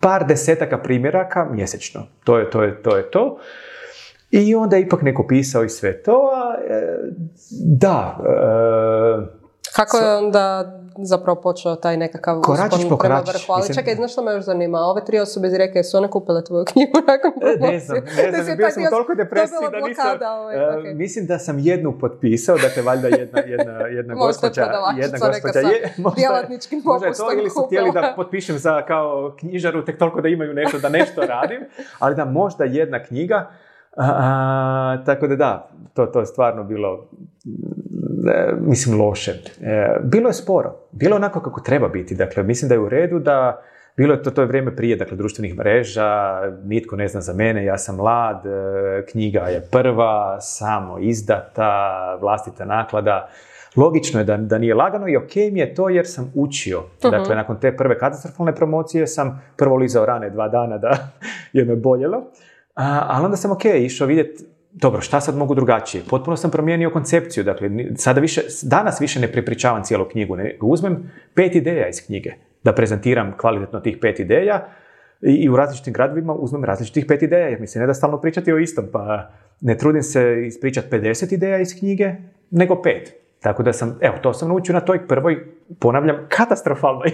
par 0.00 0.26
desetaka 0.26 0.78
primjeraka 0.78 1.48
mjesečno. 1.50 2.06
To 2.24 2.38
je 2.38 2.50
to. 2.50 2.62
Je, 2.62 2.82
to, 2.82 2.96
je 2.96 3.10
to. 3.10 3.38
I 4.30 4.54
onda 4.54 4.76
je 4.76 4.82
ipak 4.82 5.02
neko 5.02 5.26
pisao 5.26 5.64
i 5.64 5.68
sve 5.68 6.02
to. 6.02 6.30
A, 6.34 6.54
e, 6.68 6.96
da, 7.66 8.18
e, 8.18 9.40
Kako 9.76 9.96
je 9.96 10.16
onda 10.16 10.76
zapravo 10.98 11.40
počeo 11.40 11.76
taj 11.76 11.96
nekakav 11.96 12.40
koračić 12.40 12.88
po 12.88 12.96
prema 12.96 13.20
koračić, 13.20 13.34
vrhu? 13.34 13.52
Ali 13.52 13.60
mislim- 13.60 13.74
čekaj, 13.74 13.94
znaš 13.94 14.12
što 14.12 14.22
me 14.22 14.32
još 14.32 14.44
zanima? 14.44 14.78
Ove 14.78 15.04
tri 15.04 15.18
osobe 15.18 15.48
iz 15.48 15.54
Rijeke 15.54 15.82
su 15.82 15.96
one 15.98 16.08
kupile 16.10 16.44
tvoju 16.44 16.64
knjigu 16.64 16.98
nakon 17.12 17.30
E, 17.30 17.58
promocije? 17.58 17.72
Ne 17.72 17.80
znam, 17.80 18.02
ne 18.32 18.42
znam, 18.42 18.56
bio 18.56 18.70
sam 18.70 18.82
u 18.82 18.90
toliko 18.90 19.14
depresiji 19.14 19.58
to 19.64 19.70
da 19.70 19.86
nisam... 19.88 20.06
ovaj, 20.40 20.56
e, 20.56 20.78
okej. 20.78 20.94
Mislim 20.94 21.26
da 21.26 21.38
sam 21.38 21.58
jednu 21.58 21.98
potpisao, 21.98 22.56
dakle 22.56 22.82
valjda 22.82 23.08
jedna, 23.08 23.40
jedna, 23.40 23.72
jedna 23.72 24.14
Možda 24.20 24.26
gospođa, 24.26 24.62
jedna 24.96 25.18
gospođa 25.18 25.58
je, 25.58 25.94
možda, 26.04 26.20
možda 26.84 27.06
je 27.06 27.12
to 27.12 27.32
ili 27.32 27.50
su 27.50 27.62
htjeli 27.66 27.90
da 27.92 28.12
potpišem 28.16 28.58
za 28.58 28.82
kao 28.82 29.36
knjižaru 29.38 29.84
tek 29.84 29.98
toliko 29.98 30.20
da 30.20 30.28
imaju 30.28 30.54
nešto, 30.54 30.78
da 30.78 30.88
nešto 30.88 31.20
radim, 31.20 31.60
ali 31.98 32.14
da 32.14 32.24
možda 32.24 32.64
jedna 32.64 33.02
knjiga, 33.02 33.50
a, 33.96 34.06
a, 34.06 35.04
tako 35.06 35.26
da 35.26 35.36
da, 35.36 35.68
to, 35.94 36.06
to 36.06 36.20
je 36.20 36.26
stvarno 36.26 36.64
bilo 36.64 37.08
mislim 38.60 39.00
loše. 39.00 39.30
E, 39.60 39.96
bilo 40.02 40.28
je 40.28 40.34
sporo, 40.34 40.74
bilo 40.92 41.14
je 41.14 41.16
onako 41.16 41.40
kako 41.40 41.60
treba 41.60 41.88
biti, 41.88 42.14
dakle 42.14 42.42
mislim 42.42 42.68
da 42.68 42.74
je 42.74 42.80
u 42.80 42.88
redu 42.88 43.18
da 43.18 43.62
bilo 43.96 44.14
je 44.14 44.22
to, 44.22 44.30
to 44.30 44.40
je 44.40 44.46
vrijeme 44.46 44.76
prije, 44.76 44.96
dakle, 44.96 45.16
društvenih 45.16 45.56
mreža, 45.56 46.40
nitko 46.64 46.96
ne 46.96 47.08
zna 47.08 47.20
za 47.20 47.32
mene, 47.32 47.64
ja 47.64 47.78
sam 47.78 47.96
mlad, 47.96 48.46
e, 48.46 49.06
knjiga 49.06 49.40
je 49.40 49.60
prva, 49.70 50.40
samo 50.40 50.98
izdata, 50.98 52.16
vlastita 52.20 52.64
naklada. 52.64 53.28
Logično 53.76 54.20
je 54.20 54.24
da, 54.24 54.36
da 54.36 54.58
nije 54.58 54.74
lagano 54.74 55.08
i 55.08 55.16
ok 55.16 55.36
mi 55.52 55.60
je 55.60 55.74
to 55.74 55.88
jer 55.88 56.06
sam 56.06 56.32
učio. 56.34 56.82
Dakle, 57.02 57.36
nakon 57.36 57.60
te 57.60 57.76
prve 57.76 57.98
katastrofalne 57.98 58.54
promocije 58.54 59.06
sam 59.06 59.42
prvo 59.56 59.76
lizao 59.76 60.06
rane 60.06 60.30
dva 60.30 60.48
dana 60.48 60.78
da 60.78 60.90
je 61.52 61.64
me 61.64 61.76
boljelo, 61.76 62.22
a, 62.74 63.06
ali 63.08 63.24
onda 63.24 63.36
sam 63.36 63.52
ok, 63.52 63.64
išao 63.64 64.06
vidjeti 64.06 64.44
dobro, 64.72 65.00
šta 65.00 65.20
sad 65.20 65.36
mogu 65.36 65.54
drugačije? 65.54 66.04
Potpuno 66.10 66.36
sam 66.36 66.50
promijenio 66.50 66.90
koncepciju, 66.90 67.44
dakle, 67.44 67.70
sada 67.96 68.20
više, 68.20 68.40
danas 68.62 69.00
više 69.00 69.20
ne 69.20 69.32
prepričavam 69.32 69.84
cijelu 69.84 70.04
knjigu, 70.04 70.36
nego 70.36 70.66
uzmem 70.66 71.12
pet 71.34 71.54
ideja 71.54 71.88
iz 71.88 72.06
knjige, 72.06 72.32
da 72.64 72.74
prezentiram 72.74 73.34
kvalitetno 73.36 73.80
tih 73.80 73.98
pet 74.00 74.20
ideja 74.20 74.68
i, 75.22 75.32
i 75.32 75.48
u 75.48 75.56
različitim 75.56 75.92
gradovima 75.92 76.34
uzmem 76.34 76.64
različitih 76.64 77.04
pet 77.08 77.22
ideja, 77.22 77.48
jer 77.48 77.60
mi 77.60 77.66
se 77.66 77.78
ne 77.78 77.86
da 77.86 77.94
stalno 77.94 78.20
pričati 78.20 78.52
o 78.52 78.58
istom, 78.58 78.84
pa 78.92 79.30
ne 79.60 79.76
trudim 79.76 80.02
se 80.02 80.42
ispričati 80.46 80.96
50 80.96 81.34
ideja 81.34 81.58
iz 81.58 81.78
knjige, 81.78 82.14
nego 82.50 82.82
pet. 82.82 83.14
Tako 83.40 83.62
da 83.62 83.72
sam, 83.72 83.98
evo, 84.00 84.14
to 84.22 84.32
sam 84.32 84.48
naučio 84.48 84.72
na 84.72 84.80
toj 84.80 85.06
prvoj, 85.06 85.46
ponavljam, 85.78 86.16
katastrofalnoj 86.28 87.10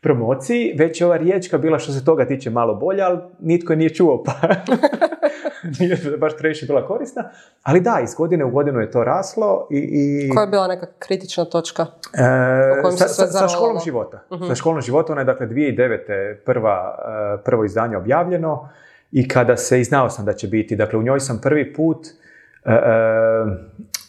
promociji, 0.00 0.74
već 0.78 1.00
je 1.00 1.06
ova 1.06 1.16
riječka 1.16 1.58
bila 1.58 1.78
što 1.78 1.92
se 1.92 2.04
toga 2.04 2.26
tiče 2.26 2.50
malo 2.50 2.74
bolja, 2.74 3.06
ali 3.06 3.18
nitko 3.40 3.72
je 3.72 3.76
nije 3.76 3.94
čuo, 3.94 4.24
pa 4.24 4.32
nije 5.80 5.98
baš 6.18 6.36
previše 6.38 6.66
bila 6.66 6.86
korisna. 6.86 7.30
Ali 7.62 7.80
da, 7.80 8.00
iz 8.02 8.14
godine 8.14 8.44
u 8.44 8.50
godinu 8.50 8.80
je 8.80 8.90
to 8.90 9.04
raslo 9.04 9.68
i... 9.70 9.78
i 9.78 10.30
Koja 10.30 10.42
je 10.42 10.50
bila 10.50 10.68
neka 10.68 10.86
kritična 10.98 11.44
točka? 11.44 11.86
E, 12.14 12.90
sa, 12.96 13.08
se 13.08 13.14
sve 13.14 13.26
sa, 13.26 13.38
sa 13.38 13.48
školom 13.48 13.78
života. 13.84 14.22
Sa 14.48 14.54
školom 14.54 14.80
života, 14.80 15.12
ona 15.12 15.20
je 15.20 15.24
dakle 15.24 15.46
2009. 15.46 16.34
Prva, 16.44 16.98
e, 17.38 17.42
prvo 17.44 17.64
izdanje 17.64 17.96
objavljeno 17.96 18.68
i 19.12 19.28
kada 19.28 19.56
se, 19.56 19.80
i 19.80 19.84
znao 19.84 20.10
sam 20.10 20.24
da 20.24 20.32
će 20.32 20.48
biti, 20.48 20.76
dakle 20.76 20.98
u 20.98 21.02
njoj 21.02 21.20
sam 21.20 21.40
prvi 21.42 21.72
put 21.74 22.06
e, 22.06 22.72
e, 22.72 22.80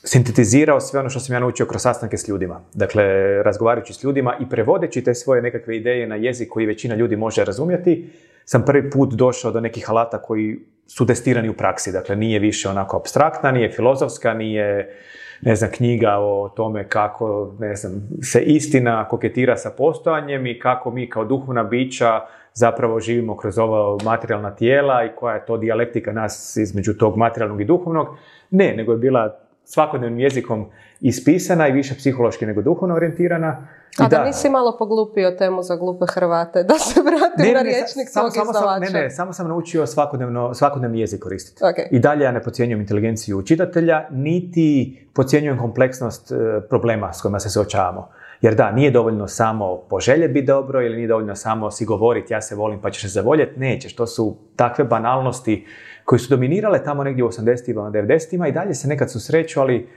sintetizirao 0.03 0.79
sve 0.79 0.99
ono 0.99 1.09
što 1.09 1.19
sam 1.19 1.33
ja 1.33 1.39
naučio 1.39 1.65
kroz 1.65 1.81
sastanke 1.81 2.17
s 2.17 2.27
ljudima. 2.27 2.61
Dakle, 2.73 3.03
razgovarajući 3.43 3.93
s 3.93 4.03
ljudima 4.03 4.37
i 4.39 4.49
prevodeći 4.49 5.03
te 5.03 5.13
svoje 5.13 5.41
nekakve 5.41 5.77
ideje 5.77 6.07
na 6.07 6.15
jezik 6.15 6.49
koji 6.49 6.65
većina 6.65 6.95
ljudi 6.95 7.15
može 7.15 7.45
razumjeti, 7.45 8.09
sam 8.45 8.65
prvi 8.65 8.89
put 8.89 9.13
došao 9.13 9.51
do 9.51 9.59
nekih 9.59 9.89
alata 9.89 10.21
koji 10.21 10.59
su 10.87 11.05
testirani 11.05 11.49
u 11.49 11.53
praksi. 11.53 11.91
Dakle, 11.91 12.15
nije 12.15 12.39
više 12.39 12.69
onako 12.69 12.97
abstraktna, 12.97 13.51
nije 13.51 13.71
filozofska, 13.71 14.33
nije 14.33 14.95
ne 15.41 15.55
znam, 15.55 15.71
knjiga 15.71 16.17
o 16.19 16.53
tome 16.55 16.89
kako, 16.89 17.55
ne 17.59 17.75
znam, 17.75 18.09
se 18.21 18.41
istina 18.41 19.07
koketira 19.07 19.57
sa 19.57 19.69
postojanjem 19.77 20.47
i 20.47 20.59
kako 20.59 20.91
mi 20.91 21.09
kao 21.09 21.25
duhovna 21.25 21.63
bića 21.63 22.21
zapravo 22.53 22.99
živimo 22.99 23.37
kroz 23.37 23.57
ova 23.57 23.97
materijalna 24.03 24.55
tijela 24.55 25.05
i 25.05 25.15
koja 25.15 25.35
je 25.35 25.45
to 25.45 25.57
dijalektika 25.57 26.11
nas 26.11 26.57
između 26.57 26.93
tog 26.93 27.17
materijalnog 27.17 27.61
i 27.61 27.65
duhovnog. 27.65 28.07
Ne, 28.49 28.73
nego 28.75 28.91
je 28.91 28.97
bila 28.97 29.39
svakodnevnim 29.71 30.19
jezikom 30.19 30.65
ispisana 31.01 31.67
i 31.67 31.71
više 31.71 31.95
psihološki 31.95 32.45
nego 32.45 32.61
duhovno 32.61 32.95
orijentirana. 32.95 33.67
A 33.97 34.07
da, 34.07 34.23
nisi 34.25 34.49
malo 34.49 34.77
poglupio 34.79 35.31
temu 35.31 35.63
za 35.63 35.75
glupe 35.75 36.05
Hrvate, 36.13 36.63
da 36.63 36.73
se 36.73 37.01
vratim 37.01 37.53
na 37.53 37.61
riječnik 37.61 38.09
sa- 38.09 38.19
svog 38.19 38.33
samo 38.33 38.53
sam, 38.53 38.81
ne, 38.81 38.89
ne, 38.89 39.09
samo 39.09 39.33
sam 39.33 39.47
naučio 39.47 39.87
svakodnevno, 39.87 40.53
svakodnevni 40.53 40.99
jezik 40.99 41.23
koristiti. 41.23 41.63
Ok. 41.63 41.91
I 41.91 41.99
dalje 41.99 42.23
ja 42.23 42.31
ne 42.31 42.43
podcjenjujem 42.43 42.81
inteligenciju 42.81 43.41
čitatelja, 43.41 44.07
niti 44.11 44.97
podcjenjujem 45.13 45.59
kompleksnost 45.59 46.31
e, 46.31 46.35
problema 46.69 47.13
s 47.13 47.21
kojima 47.21 47.39
se 47.39 47.49
suočavamo. 47.49 48.09
Jer 48.41 48.55
da, 48.55 48.71
nije 48.71 48.91
dovoljno 48.91 49.27
samo 49.27 49.77
poželjeti 49.89 50.33
biti 50.33 50.47
dobro 50.47 50.81
ili 50.81 50.95
nije 50.95 51.07
dovoljno 51.07 51.35
samo 51.35 51.71
si 51.71 51.85
govoriti 51.85 52.33
ja 52.33 52.41
se 52.41 52.55
volim 52.55 52.81
pa 52.81 52.91
ćeš 52.91 53.01
se 53.01 53.07
zavoljeti. 53.07 53.59
Nećeš, 53.59 53.95
to 53.95 54.07
su 54.07 54.37
takve 54.55 54.83
banalnosti 54.83 55.65
koje 56.11 56.19
su 56.19 56.29
dominirale 56.29 56.83
tamo 56.83 57.03
negdje 57.03 57.23
u 57.23 57.27
80-ima, 57.27 57.81
90-ima 57.81 58.47
i 58.47 58.51
dalje 58.51 58.73
se 58.73 58.87
nekad 58.87 59.11
susreću, 59.11 59.61
ali 59.61 59.87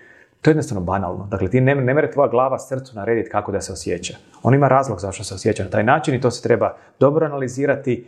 to 0.43 0.51
je 0.51 0.53
jednostavno 0.53 0.85
banalno. 0.85 1.27
Dakle, 1.31 1.51
ti 1.51 1.61
ne, 1.61 1.75
ne 1.75 1.95
mere 1.95 2.11
tvoja 2.11 2.29
glava 2.29 2.59
srcu 2.59 2.97
narediti 2.97 3.31
kako 3.31 3.53
da 3.53 3.61
se 3.61 3.73
osjeća. 3.73 4.15
On 4.43 4.55
ima 4.55 4.69
razlog 4.69 5.01
zašto 5.01 5.25
se 5.25 5.35
osjeća 5.35 5.65
na 5.65 5.71
taj 5.71 5.85
način 5.85 6.15
i 6.15 6.21
to 6.21 6.31
se 6.31 6.43
treba 6.43 6.77
dobro 7.01 7.27
analizirati, 7.27 8.07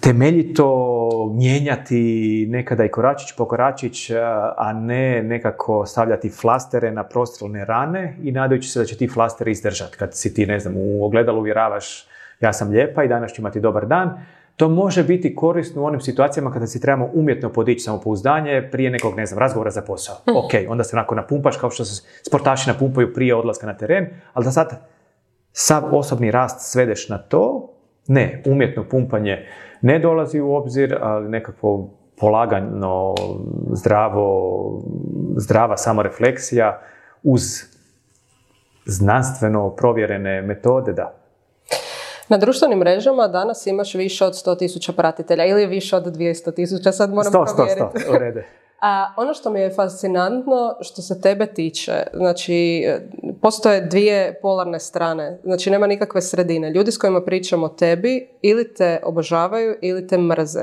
temeljito 0.00 0.68
mijenjati 1.34 2.46
nekada 2.50 2.84
i 2.84 2.88
koračić 2.88 3.36
po 3.36 3.44
koračić, 3.44 4.10
a 4.56 4.72
ne 4.72 5.22
nekako 5.22 5.86
stavljati 5.86 6.30
flastere 6.30 6.92
na 6.92 7.04
prostrelne 7.04 7.64
rane 7.64 8.16
i 8.22 8.32
nadajući 8.32 8.68
se 8.68 8.78
da 8.78 8.84
će 8.84 8.96
ti 8.96 9.08
flasteri 9.08 9.50
izdržati. 9.50 9.96
Kad 9.96 10.14
si 10.14 10.34
ti, 10.34 10.46
ne 10.46 10.58
znam, 10.58 10.74
u 10.76 11.04
ogledalu 11.04 11.38
uvjeravaš 11.38 12.06
ja 12.40 12.52
sam 12.52 12.70
lijepa 12.70 13.04
i 13.04 13.08
danas 13.08 13.32
ću 13.32 13.42
imati 13.42 13.60
dobar 13.60 13.86
dan, 13.86 14.18
to 14.56 14.68
može 14.68 15.04
biti 15.04 15.34
korisno 15.34 15.82
u 15.82 15.84
onim 15.84 16.00
situacijama 16.00 16.52
kada 16.52 16.66
si 16.66 16.80
trebamo 16.80 17.10
umjetno 17.14 17.52
podići 17.52 17.80
samopouzdanje 17.80 18.68
prije 18.72 18.90
nekog, 18.90 19.16
ne 19.16 19.26
znam, 19.26 19.38
razgovora 19.38 19.70
za 19.70 19.82
posao. 19.82 20.16
Ok, 20.16 20.50
onda 20.68 20.84
se 20.84 20.96
onako 20.96 21.14
napumpaš 21.14 21.56
kao 21.56 21.70
što 21.70 21.84
se 21.84 22.08
sportaši 22.26 22.70
napumpaju 22.70 23.14
prije 23.14 23.34
odlaska 23.34 23.66
na 23.66 23.76
teren, 23.76 24.06
ali 24.32 24.44
da 24.44 24.50
sad 24.50 24.86
sav 25.52 25.84
osobni 25.92 26.30
rast 26.30 26.72
svedeš 26.72 27.08
na 27.08 27.18
to, 27.18 27.70
ne, 28.06 28.42
umjetno 28.46 28.84
pumpanje 28.90 29.46
ne 29.82 29.98
dolazi 29.98 30.40
u 30.40 30.54
obzir, 30.54 30.98
ali 31.00 31.28
nekakvo 31.28 31.90
polagano, 32.20 33.14
zdravo, 33.72 34.82
zdrava 35.36 35.76
samorefleksija 35.76 36.80
uz 37.22 37.42
znanstveno 38.86 39.70
provjerene 39.70 40.42
metode, 40.42 40.92
da. 40.92 41.23
Na 42.28 42.36
društvenim 42.36 42.78
mrežama 42.78 43.28
danas 43.28 43.66
imaš 43.66 43.94
više 43.94 44.24
od 44.24 44.32
100.000 44.32 44.92
pratitelja 44.92 45.44
ili 45.44 45.66
više 45.66 45.96
od 45.96 46.04
200.000, 46.04 46.92
sad 46.92 47.14
moram 47.14 47.32
provjeriti. 47.32 48.00
sto, 48.00 48.12
u 48.12 48.18
redu. 48.18 48.40
A 48.80 49.14
ono 49.16 49.34
što 49.34 49.50
mi 49.50 49.60
je 49.60 49.74
fascinantno 49.74 50.76
što 50.80 51.02
se 51.02 51.20
tebe 51.20 51.46
tiče, 51.46 51.92
znači 52.12 52.84
postoje 53.42 53.80
dvije 53.80 54.38
polarne 54.42 54.80
strane, 54.80 55.38
znači 55.44 55.70
nema 55.70 55.86
nikakve 55.86 56.22
sredine. 56.22 56.70
Ljudi 56.70 56.92
s 56.92 56.98
kojima 56.98 57.24
pričam 57.24 57.62
o 57.62 57.68
tebi 57.68 58.28
ili 58.42 58.74
te 58.74 59.00
obožavaju 59.04 59.76
ili 59.82 60.06
te 60.06 60.18
mrze. 60.18 60.62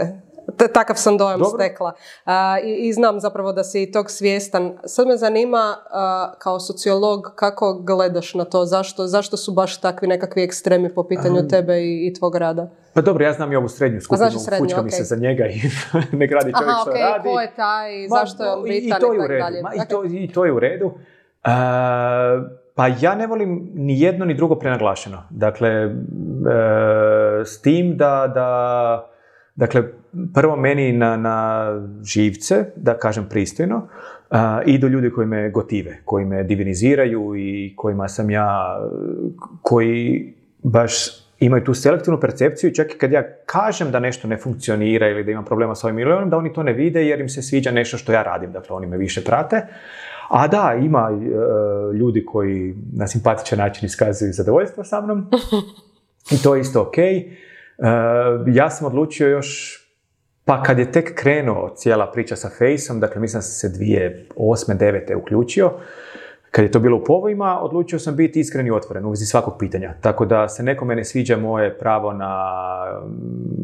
Takav 0.73 0.95
sam 0.95 1.17
dojam 1.17 1.39
Dobro. 1.39 1.57
stekla. 1.57 1.93
A, 2.25 2.57
i, 2.59 2.87
I 2.87 2.93
znam 2.93 3.19
zapravo 3.19 3.53
da 3.53 3.63
si 3.63 3.83
i 3.83 3.91
tog 3.91 4.11
svjestan. 4.11 4.77
Sad 4.85 5.07
me 5.07 5.17
zanima 5.17 5.75
a, 5.89 6.33
kao 6.39 6.59
sociolog 6.59 7.33
kako 7.35 7.73
gledaš 7.75 8.33
na 8.33 8.45
to, 8.45 8.65
zašto, 8.65 9.07
zašto 9.07 9.37
su 9.37 9.51
baš 9.51 9.81
takvi 9.81 10.07
nekakvi 10.07 10.43
ekstremi 10.43 10.93
po 10.93 11.03
pitanju 11.03 11.47
tebe 11.47 11.79
i, 11.79 12.07
i 12.07 12.13
tvog 12.13 12.35
rada? 12.35 12.69
Pa 12.93 13.01
dobro, 13.01 13.25
ja 13.25 13.33
znam 13.33 13.51
i 13.51 13.55
ovu 13.55 13.67
srednju 13.67 14.01
skupinu, 14.01 14.17
znači 14.29 14.39
srednju, 14.39 14.65
fučka 14.65 14.81
mi 14.81 14.91
se 14.91 15.03
za 15.03 15.15
njega 15.15 15.45
i 15.45 15.59
ne 16.17 16.27
gradi 16.27 16.53
čovjek 16.53 16.69
Aha, 16.69 16.81
što 16.81 16.89
ok, 16.91 16.97
radi. 16.97 17.29
ko 17.29 17.39
je 17.39 17.51
taj, 17.55 17.91
Ma, 18.01 18.15
zašto 18.15 18.43
je 18.43 18.51
on 18.51 18.63
bitan 18.63 18.97
I 18.97 19.01
to 19.01 19.13
je 19.13 19.19
u 19.19 19.21
tako 19.21 19.27
redu. 19.27 19.43
dalje. 19.43 19.61
Ma, 19.61 19.73
i, 19.75 19.79
Ok. 19.79 19.87
to, 19.89 20.03
I 20.05 20.31
to 20.33 20.45
je 20.45 20.53
u 20.53 20.59
redu. 20.59 20.91
Pa 22.75 22.87
ja 23.01 23.15
ne 23.15 23.27
volim 23.27 23.71
ni 23.73 24.01
jedno 24.01 24.25
ni 24.25 24.33
drugo 24.33 24.55
prenaglašeno. 24.55 25.23
Dakle, 25.29 25.69
e, 25.69 25.89
s 27.45 27.61
tim 27.61 27.97
da, 27.97 28.31
da 28.35 29.10
dakle, 29.61 29.83
prvo 30.33 30.55
meni 30.55 30.91
na, 30.91 31.17
na 31.17 31.65
živce, 32.03 32.65
da 32.75 32.97
kažem 32.97 33.27
pristojno, 33.29 33.87
a, 34.29 34.61
idu 34.65 34.87
ljudi 34.87 35.11
koji 35.11 35.27
me 35.27 35.49
gotive, 35.49 35.97
koji 36.05 36.25
me 36.25 36.43
diviniziraju 36.43 37.35
i 37.37 37.73
kojima 37.75 38.07
sam 38.07 38.29
ja, 38.29 38.79
koji 39.61 40.33
baš 40.63 40.91
imaju 41.39 41.63
tu 41.63 41.73
selektivnu 41.73 42.19
percepciju 42.19 42.69
i 42.69 42.73
čak 42.75 42.95
i 42.95 42.97
kad 42.97 43.11
ja 43.11 43.23
kažem 43.45 43.91
da 43.91 43.99
nešto 43.99 44.27
ne 44.27 44.37
funkcionira 44.37 45.09
ili 45.09 45.23
da 45.23 45.31
imam 45.31 45.45
problema 45.45 45.75
s 45.75 45.83
ovim 45.83 45.99
ili 45.99 46.11
onim, 46.11 46.29
da 46.29 46.37
oni 46.37 46.53
to 46.53 46.63
ne 46.63 46.73
vide 46.73 47.05
jer 47.05 47.21
im 47.21 47.29
se 47.29 47.41
sviđa 47.41 47.71
nešto 47.71 47.97
što 47.97 48.11
ja 48.11 48.23
radim, 48.23 48.51
dakle 48.51 48.75
oni 48.75 48.87
me 48.87 48.97
više 48.97 49.23
prate. 49.23 49.61
A 50.29 50.47
da, 50.47 50.79
ima 50.81 51.09
e, 51.11 51.97
ljudi 51.97 52.25
koji 52.25 52.75
na 52.93 53.07
simpatičan 53.07 53.59
način 53.59 53.85
iskazuju 53.85 54.33
zadovoljstvo 54.33 54.83
sa 54.83 55.01
mnom 55.01 55.29
i 56.33 56.41
to 56.43 56.55
je 56.55 56.61
isto 56.61 56.81
ok. 56.81 56.97
E, 56.97 57.50
ja 58.47 58.69
sam 58.69 58.87
odlučio 58.87 59.29
još, 59.29 59.79
pa 60.45 60.63
kad 60.63 60.79
je 60.79 60.91
tek 60.91 61.15
krenuo 61.15 61.73
cijela 61.75 62.11
priča 62.11 62.35
sa 62.35 62.49
Faceom, 62.49 62.99
dakle 62.99 63.21
mislim 63.21 63.41
se 63.41 63.69
dvije 63.69 64.27
osme, 64.35 64.75
devete 64.75 65.15
uključio, 65.15 65.71
Kad 66.51 66.65
je 66.65 66.71
to 66.71 66.79
bilo 66.79 66.97
u 66.97 67.03
povojima, 67.03 67.59
odlučio 67.61 67.99
sam 67.99 68.15
biti 68.15 68.39
iskren 68.39 68.67
i 68.67 68.71
otvoren 68.71 69.05
u 69.05 69.09
vezi 69.09 69.25
svakog 69.25 69.53
pitanja. 69.59 69.93
Tako 70.01 70.25
da 70.25 70.49
se 70.49 70.63
nekome 70.63 70.95
ne 70.95 71.03
sviđa 71.03 71.37
moje 71.37 71.77
pravo 71.77 72.13
na, 72.13 72.53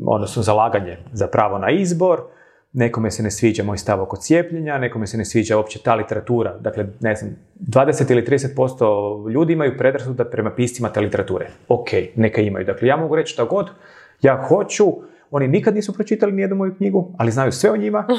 odnosno 0.05 0.43
zalaganje 0.43 0.97
za 1.11 1.28
pravo 1.28 1.57
na 1.57 1.70
izbor, 1.72 2.22
nekome 2.74 3.11
se 3.11 3.24
ne 3.24 3.32
sviđa 3.32 3.63
moj 3.63 3.78
stav 3.78 4.01
oko 4.01 4.18
cijepljenja, 4.18 4.78
nekome 4.78 5.07
se 5.07 5.18
ne 5.18 5.26
sviđa 5.26 5.57
uopće 5.57 5.80
ta 5.84 5.95
literatura. 5.95 6.57
Dakle, 6.57 6.86
ne 6.99 7.15
znam, 7.15 7.32
20 7.59 8.11
ili 8.11 8.26
30% 8.26 9.32
ljudi 9.32 9.53
imaju 9.53 9.78
predrasuda 9.78 10.26
prema 10.26 10.51
piscima 10.51 10.89
te 10.89 11.01
literature. 11.01 11.47
Ok, 11.68 11.89
neka 12.15 12.41
imaju. 12.41 12.65
Dakle, 12.65 12.88
ja 12.88 12.97
mogu 12.97 13.15
reći 13.15 13.34
što 13.34 13.45
god 13.45 13.70
ja 14.22 14.45
hoću, 14.47 14.86
oni 15.32 15.47
nikad 15.47 15.76
nisu 15.76 15.93
pročitali 15.93 16.32
nijednu 16.32 16.55
moju 16.55 16.76
knjigu, 16.76 17.13
ali 17.18 17.32
znaju 17.32 17.51
sve 17.51 17.72
o 17.72 17.78
njima. 17.78 18.07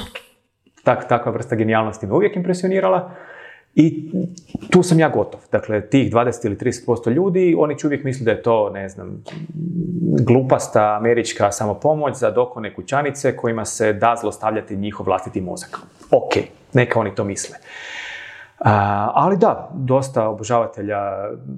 Tak, 0.84 1.08
takva 1.08 1.32
vrsta 1.32 1.56
genijalnosti 1.56 2.06
me 2.06 2.12
uvijek 2.12 2.36
impresionirala. 2.36 3.10
I 3.74 4.10
tu 4.70 4.82
sam 4.82 5.00
ja 5.00 5.08
gotov. 5.08 5.40
Dakle, 5.52 5.88
tih 5.88 6.12
20 6.12 6.46
ili 6.46 6.56
30% 6.56 7.10
ljudi, 7.10 7.54
oni 7.58 7.78
će 7.78 7.86
uvijek 7.86 8.04
misliti 8.04 8.24
da 8.24 8.30
je 8.30 8.42
to, 8.42 8.70
ne 8.70 8.88
znam, 8.88 9.24
glupasta 10.26 10.96
američka 11.00 11.52
samopomoć 11.52 12.16
za 12.16 12.30
dokone 12.30 12.74
kućanice 12.74 13.36
kojima 13.36 13.64
se 13.64 13.92
da 13.92 14.16
zlostavljati 14.20 14.76
njihov 14.76 15.06
vlastiti 15.06 15.40
mozak. 15.40 15.78
Ok, 16.10 16.32
neka 16.72 17.00
oni 17.00 17.14
to 17.14 17.24
misle. 17.24 17.56
Ali 19.14 19.36
da, 19.36 19.70
dosta 19.74 20.28
obožavatelja 20.28 20.98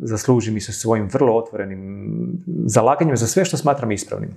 zasluži 0.03 0.51
mi 0.53 0.61
se 0.61 0.73
svojim 0.73 1.09
vrlo 1.13 1.37
otvorenim 1.37 2.17
zalaganjem 2.67 3.17
za 3.17 3.27
sve 3.27 3.45
što 3.45 3.57
smatram 3.57 3.93
ispravnim. 3.93 4.31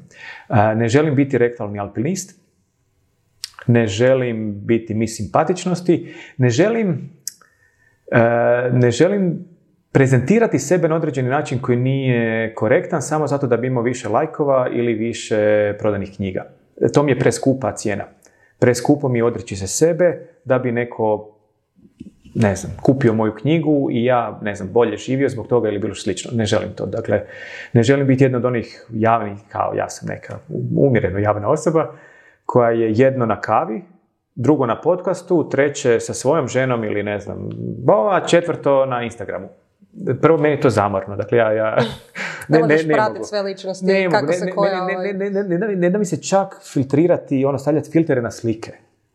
ne 0.75 0.87
želim 0.87 1.15
biti 1.15 1.37
rektalni 1.37 1.79
alpinist, 1.79 2.39
ne 3.67 3.87
želim 3.87 4.65
biti 4.65 4.93
mi 4.93 5.07
simpatičnosti, 5.07 6.13
ne 6.37 6.49
želim 6.49 7.09
ne 8.71 8.91
želim 8.91 9.45
prezentirati 9.91 10.59
sebe 10.59 10.87
na 10.87 10.95
određeni 10.95 11.29
način 11.29 11.59
koji 11.59 11.77
nije 11.77 12.55
korektan 12.55 13.01
samo 13.01 13.27
zato 13.27 13.47
da 13.47 13.57
bi 13.57 13.67
imao 13.67 13.83
više 13.83 14.09
lajkova 14.09 14.69
ili 14.71 14.93
više 14.93 15.73
prodanih 15.79 16.15
knjiga. 16.15 16.45
To 16.93 17.03
mi 17.03 17.11
je 17.11 17.19
preskupa 17.19 17.71
cijena. 17.71 18.05
Preskupo 18.59 19.09
mi 19.09 19.19
je 19.19 19.23
odreći 19.23 19.55
se 19.55 19.67
sebe 19.67 20.27
da 20.45 20.59
bi 20.59 20.71
neko 20.71 21.35
ne 22.35 22.55
znam, 22.55 22.73
kupio 22.81 23.13
moju 23.13 23.33
knjigu 23.35 23.87
i 23.91 24.03
ja, 24.03 24.39
ne 24.41 24.55
znam, 24.55 24.69
bolje 24.71 24.97
živio 24.97 25.29
zbog 25.29 25.47
toga 25.47 25.69
ili 25.69 25.79
bilo 25.79 25.95
slično. 25.95 26.31
Ne 26.33 26.45
želim 26.45 26.69
to. 26.75 26.85
Dakle, 26.85 27.21
ne 27.73 27.83
želim 27.83 28.07
biti 28.07 28.23
jedna 28.23 28.37
od 28.37 28.45
onih 28.45 28.85
javnih, 28.93 29.37
kao 29.49 29.73
ja 29.77 29.89
sam 29.89 30.09
neka 30.09 30.37
umjereno 30.77 31.19
javna 31.19 31.49
osoba, 31.49 31.91
koja 32.45 32.69
je 32.69 32.91
jedno 32.95 33.25
na 33.25 33.41
kavi, 33.41 33.81
drugo 34.35 34.65
na 34.65 34.81
podcastu, 34.81 35.49
treće 35.49 35.99
sa 35.99 36.13
svojom 36.13 36.47
ženom 36.47 36.83
ili 36.83 37.03
ne 37.03 37.19
znam, 37.19 37.49
a 38.11 38.27
četvrto 38.27 38.85
na 38.85 39.03
Instagramu. 39.03 39.47
Prvo, 40.21 40.37
meni 40.37 40.55
je 40.55 40.61
to 40.61 40.69
zamorno, 40.69 41.15
dakle 41.15 41.37
ja... 41.37 41.51
ja 41.51 41.77
ne, 42.47 42.59
ne, 42.59 42.83
ne, 42.83 42.93
pratiti 42.93 43.23
sve 43.23 43.41
ličnosti, 43.41 43.85
ne, 43.85 44.09
kako 44.11 44.25
ne, 44.25 44.33
se 44.33 44.49
koja... 44.49 44.85
Ne, 44.85 45.13
ne, 45.13 45.29
ne, 45.29 45.57
ne, 45.57 45.75
ne, 45.75 45.89
da 45.89 45.97
mi 45.97 46.05
se 46.05 46.21
čak 46.21 46.61
filtrirati, 46.73 47.45
ono, 47.45 47.57
stavljati 47.57 47.91
filtere 47.91 48.21
na 48.21 48.31
slike, 48.31 48.71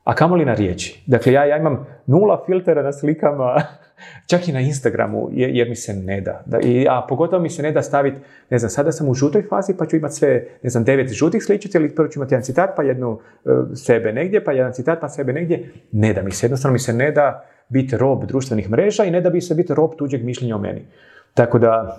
a 0.08 0.14
kamoli 0.14 0.44
na 0.44 0.54
riječi. 0.54 1.02
Dakle, 1.06 1.32
ja, 1.32 1.44
ja 1.44 1.56
imam 1.56 1.86
nula 2.06 2.42
filtera 2.46 2.82
na 2.82 2.92
slikama, 2.92 3.62
čak 4.30 4.48
i 4.48 4.52
na 4.52 4.60
Instagramu, 4.60 5.28
jer, 5.32 5.68
mi 5.68 5.76
se 5.76 5.94
ne 5.94 6.20
da. 6.20 6.42
da 6.46 6.58
i, 6.60 6.86
a 6.90 7.06
pogotovo 7.08 7.42
mi 7.42 7.50
se 7.50 7.62
ne 7.62 7.72
da 7.72 7.82
staviti, 7.82 8.18
ne 8.50 8.58
znam, 8.58 8.70
sada 8.70 8.92
sam 8.92 9.08
u 9.08 9.14
žutoj 9.14 9.42
fazi 9.42 9.74
pa 9.78 9.86
ću 9.86 9.96
imati 9.96 10.14
sve, 10.14 10.46
ne 10.62 10.70
znam, 10.70 10.84
devet 10.84 11.12
žutih 11.12 11.44
sličica 11.44 11.78
ili 11.78 11.94
prvo 11.94 12.08
ću 12.08 12.18
imati 12.18 12.34
jedan 12.34 12.42
citat 12.42 12.70
pa 12.76 12.82
jednu 12.82 13.18
e, 13.44 13.48
sebe 13.74 14.12
negdje, 14.12 14.44
pa 14.44 14.52
jedan 14.52 14.72
citat 14.72 15.00
pa 15.00 15.08
sebe 15.08 15.32
negdje. 15.32 15.72
Ne 15.92 16.12
da 16.12 16.22
mi 16.22 16.30
se, 16.30 16.46
jednostavno 16.46 16.72
mi 16.72 16.78
se 16.78 16.92
ne 16.92 17.10
da 17.12 17.44
biti 17.68 17.96
rob 17.96 18.24
društvenih 18.24 18.70
mreža 18.70 19.04
i 19.04 19.10
ne 19.10 19.20
da 19.20 19.30
bi 19.30 19.40
se 19.40 19.54
biti 19.54 19.74
rob 19.74 19.90
tuđeg 19.98 20.24
mišljenja 20.24 20.56
o 20.56 20.58
meni. 20.58 20.86
Tako 21.34 21.58
da, 21.58 21.96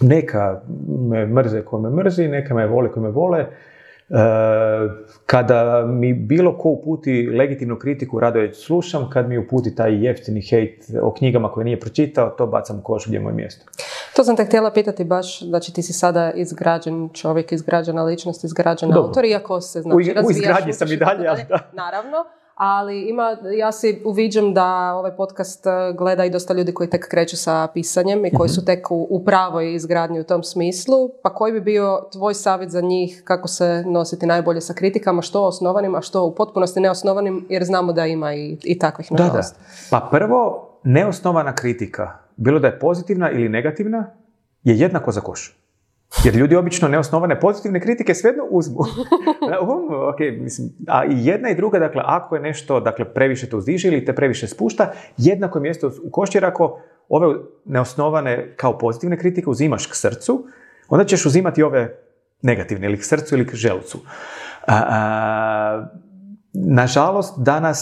neka 0.00 0.60
me 1.10 1.26
mrze 1.26 1.62
ko 1.62 1.78
me 1.78 1.90
mrzi, 1.90 2.28
neka 2.28 2.54
me 2.54 2.66
vole 2.66 2.92
ko 2.92 3.00
me 3.00 3.10
vole, 3.10 3.46
kada 5.26 5.86
mi 5.86 6.14
bilo 6.14 6.58
ko 6.58 6.68
uputi 6.68 7.30
legitimnu 7.38 7.78
kritiku, 7.78 8.20
rado 8.20 8.38
je 8.38 8.54
slušam. 8.54 9.10
Kad 9.10 9.28
mi 9.28 9.38
uputi 9.38 9.74
taj 9.74 10.06
jeftini 10.06 10.42
hejt 10.42 10.84
o 11.02 11.14
knjigama 11.14 11.52
koje 11.52 11.64
nije 11.64 11.80
pročitao, 11.80 12.30
to 12.30 12.46
bacam 12.46 12.78
u 12.78 12.82
koš 12.82 13.06
gdje 13.06 13.16
je 13.16 13.20
moje 13.20 13.34
mjesto. 13.34 13.66
To 14.16 14.24
sam 14.24 14.36
te 14.36 14.44
htjela 14.44 14.72
pitati 14.72 15.04
baš, 15.04 15.42
znači 15.42 15.74
ti 15.74 15.82
si 15.82 15.92
sada 15.92 16.30
izgrađen 16.30 17.08
čovjek, 17.12 17.52
izgrađena 17.52 18.02
ličnost, 18.02 18.44
izgrađen 18.44 18.92
autor, 18.92 19.24
iako 19.24 19.60
se 19.60 19.82
znači 19.82 19.94
u, 19.94 20.26
u 20.26 20.30
izgradnji 20.30 20.72
sam 20.72 20.92
i 20.92 20.96
dalje, 20.96 21.26
ali 21.26 21.40
da. 21.48 21.70
Naravno, 21.72 22.24
ali 22.62 23.08
ima, 23.08 23.36
ja 23.58 23.72
si 23.72 24.02
uviđam 24.04 24.54
da 24.54 24.94
ovaj 24.94 25.16
podcast 25.16 25.66
e, 25.66 25.70
gleda 25.98 26.24
i 26.24 26.30
dosta 26.30 26.54
ljudi 26.54 26.74
koji 26.74 26.90
tek 26.90 27.08
kreću 27.08 27.36
sa 27.36 27.68
pisanjem 27.74 28.26
i 28.26 28.30
koji 28.30 28.46
mhm. 28.46 28.54
su 28.54 28.64
tek 28.64 28.90
u, 28.90 29.06
u 29.10 29.24
pravoj 29.24 29.74
izgradnji 29.74 30.20
u 30.20 30.24
tom 30.24 30.42
smislu, 30.42 31.08
pa 31.22 31.34
koji 31.34 31.52
bi 31.52 31.60
bio 31.60 32.00
tvoj 32.12 32.34
savjet 32.34 32.70
za 32.70 32.80
njih 32.80 33.22
kako 33.24 33.48
se 33.48 33.84
nositi 33.86 34.26
najbolje 34.26 34.60
sa 34.60 34.74
kritikama, 34.74 35.22
što 35.22 35.46
osnovanim, 35.46 35.94
a 35.94 36.00
što 36.00 36.24
u 36.24 36.34
potpunosti 36.34 36.80
neosnovanim, 36.80 37.46
jer 37.48 37.64
znamo 37.64 37.92
da 37.92 38.06
ima 38.06 38.34
i, 38.34 38.56
i 38.62 38.78
takvih, 38.78 39.12
nažalost. 39.12 39.54
Da, 39.54 39.98
da. 39.98 40.00
Pa 40.00 40.08
prvo, 40.10 40.68
neosnovana 40.84 41.54
kritika, 41.54 42.18
bilo 42.36 42.58
da 42.58 42.66
je 42.66 42.78
pozitivna 42.78 43.30
ili 43.30 43.48
negativna, 43.48 44.10
je 44.62 44.78
jednako 44.78 45.12
za 45.12 45.20
koš. 45.20 45.59
Jer 46.24 46.36
ljudi 46.36 46.56
obično 46.56 46.88
neosnovane 46.88 47.40
pozitivne 47.40 47.80
kritike 47.80 48.14
svejedno 48.14 48.44
uzmu. 48.50 48.78
um, 49.62 49.88
okay, 49.88 50.42
mislim, 50.42 50.68
a 50.88 51.04
i 51.04 51.26
jedna 51.26 51.50
i 51.50 51.54
druga, 51.54 51.78
dakle, 51.78 52.02
ako 52.04 52.34
je 52.34 52.42
nešto 52.42 52.80
dakle, 52.80 53.14
previše 53.14 53.48
te 53.48 53.56
uzdiže 53.56 53.88
ili 53.88 54.04
te 54.04 54.14
previše 54.14 54.46
spušta, 54.46 54.92
jednako 55.16 55.58
je 55.58 55.62
mjesto 55.62 55.90
u 56.04 56.10
koš, 56.10 56.34
jer 56.34 56.44
ako 56.44 56.80
ove 57.08 57.36
neosnovane 57.64 58.52
kao 58.56 58.78
pozitivne 58.78 59.18
kritike 59.18 59.50
uzimaš 59.50 59.86
k 59.86 59.94
srcu, 59.94 60.46
onda 60.88 61.04
ćeš 61.04 61.26
uzimati 61.26 61.62
ove 61.62 61.96
negativne 62.42 62.86
ili 62.86 62.98
k 62.98 63.04
srcu 63.04 63.34
ili 63.34 63.46
k 63.46 63.54
želucu. 63.54 63.98
a, 64.66 65.86
Nažalost, 66.52 67.34
danas 67.38 67.78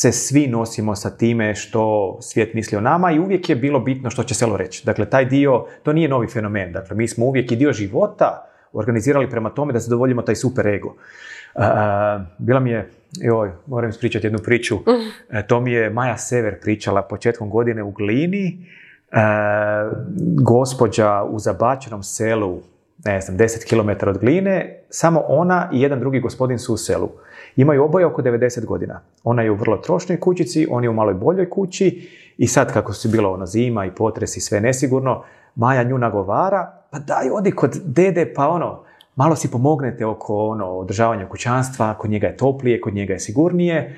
se 0.00 0.12
svi 0.12 0.46
nosimo 0.46 0.94
sa 0.94 1.10
time 1.10 1.54
što 1.54 2.16
svijet 2.20 2.54
misli 2.54 2.78
o 2.78 2.80
nama 2.80 3.12
i 3.12 3.18
uvijek 3.18 3.48
je 3.48 3.56
bilo 3.56 3.80
bitno 3.80 4.10
što 4.10 4.22
će 4.22 4.34
selo 4.34 4.56
reći. 4.56 4.86
Dakle, 4.86 5.10
taj 5.10 5.24
dio, 5.24 5.64
to 5.82 5.92
nije 5.92 6.08
novi 6.08 6.26
fenomen. 6.26 6.72
Dakle, 6.72 6.96
mi 6.96 7.08
smo 7.08 7.26
uvijek 7.26 7.52
i 7.52 7.56
dio 7.56 7.72
života 7.72 8.46
organizirali 8.72 9.30
prema 9.30 9.50
tome 9.50 9.72
da 9.72 9.78
zadovoljimo 9.78 10.22
taj 10.22 10.34
super 10.34 10.66
ego. 10.66 10.94
bila 12.38 12.60
mi 12.60 12.70
je, 12.70 12.90
joj, 13.12 13.50
moram 13.66 13.90
ispričati 13.90 14.26
jednu 14.26 14.38
priču, 14.38 14.78
e, 15.30 15.46
to 15.46 15.60
mi 15.60 15.72
je 15.72 15.90
Maja 15.90 16.16
Sever 16.16 16.60
pričala 16.60 17.02
početkom 17.02 17.50
godine 17.50 17.82
u 17.82 17.90
Glini, 17.90 18.66
uh, 19.12 19.18
gospođa 20.42 21.22
u 21.22 21.38
zabačenom 21.38 22.02
selu, 22.02 22.60
ne 23.04 23.20
znam, 23.20 23.38
10 23.38 23.68
km 23.68 24.08
od 24.08 24.18
Gline, 24.18 24.84
samo 24.90 25.24
ona 25.28 25.70
i 25.72 25.82
jedan 25.82 26.00
drugi 26.00 26.20
gospodin 26.20 26.58
su 26.58 26.74
u 26.74 26.76
selu. 26.76 27.08
Imaju 27.56 27.84
oboje 27.84 28.06
oko 28.06 28.22
90 28.22 28.64
godina. 28.64 29.00
Ona 29.24 29.42
je 29.42 29.50
u 29.50 29.54
vrlo 29.54 29.76
trošnoj 29.76 30.20
kućici, 30.20 30.66
on 30.70 30.84
je 30.84 30.90
u 30.90 30.92
maloj 30.92 31.14
boljoj 31.14 31.50
kući 31.50 32.08
i 32.38 32.46
sad 32.46 32.72
kako 32.72 32.92
su 32.92 33.08
bilo 33.08 33.32
ono 33.32 33.46
zima 33.46 33.86
i 33.86 33.94
potres 33.94 34.36
i 34.36 34.40
sve 34.40 34.60
nesigurno, 34.60 35.22
Maja 35.54 35.82
nju 35.82 35.98
nagovara, 35.98 36.72
pa 36.90 36.98
daj 36.98 37.30
odi 37.30 37.50
kod 37.50 37.80
dede 37.84 38.32
pa 38.34 38.48
ono, 38.48 38.82
malo 39.16 39.36
si 39.36 39.50
pomognete 39.50 40.06
oko 40.06 40.46
ono, 40.46 40.66
održavanja 40.66 41.28
kućanstva, 41.28 41.94
kod 41.94 42.10
njega 42.10 42.26
je 42.26 42.36
toplije, 42.36 42.80
kod 42.80 42.94
njega 42.94 43.12
je 43.12 43.20
sigurnije. 43.20 43.96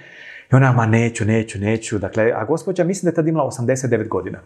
I 0.52 0.54
ona, 0.54 0.72
ma 0.72 0.86
neću, 0.86 1.24
neću, 1.24 1.58
neću. 1.58 1.98
Dakle, 1.98 2.32
a 2.36 2.44
gospođa 2.44 2.84
mislim 2.84 3.06
da 3.06 3.10
je 3.10 3.14
tad 3.14 3.28
imala 3.28 3.50
89 3.50 4.08
godina. 4.08 4.38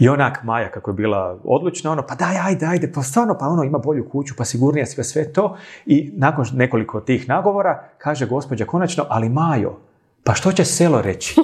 I 0.00 0.08
onak 0.08 0.42
Maja 0.44 0.70
kako 0.70 0.90
je 0.90 0.94
bila 0.94 1.38
odlučna, 1.44 1.92
ono, 1.92 2.02
pa 2.08 2.14
daj, 2.14 2.38
ajde, 2.38 2.66
ajde, 2.66 2.92
pa 2.94 3.02
stvarno, 3.02 3.36
pa 3.40 3.46
ono, 3.46 3.64
ima 3.64 3.78
bolju 3.78 4.08
kuću, 4.08 4.34
pa 4.38 4.44
sigurnije 4.44 4.86
sve, 4.86 5.04
sve 5.04 5.32
to. 5.32 5.56
I 5.86 6.12
nakon 6.16 6.46
nekoliko 6.52 7.00
tih 7.00 7.28
nagovora, 7.28 7.88
kaže 7.98 8.26
gospođa 8.26 8.64
konačno, 8.64 9.04
ali 9.08 9.28
Majo, 9.28 9.76
pa 10.24 10.34
što 10.34 10.52
će 10.52 10.64
selo 10.64 11.02
reći? 11.02 11.34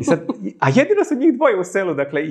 I 0.00 0.04
sad, 0.04 0.20
a 0.60 0.68
jedino 0.68 1.04
su 1.08 1.14
njih 1.14 1.34
dvoje 1.36 1.60
u 1.60 1.64
selu, 1.64 1.94
dakle, 1.94 2.22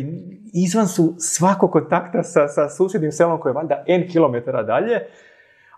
izvan 0.53 0.88
su 0.88 1.14
svakog 1.18 1.72
kontakta 1.72 2.24
sa, 2.24 2.47
sa 2.47 2.70
susjednim 2.70 3.12
selom 3.12 3.39
koje 3.39 3.51
je 3.51 3.55
valjda 3.55 3.84
N 3.88 4.07
kilometara 4.12 4.64
dalje, 4.64 4.99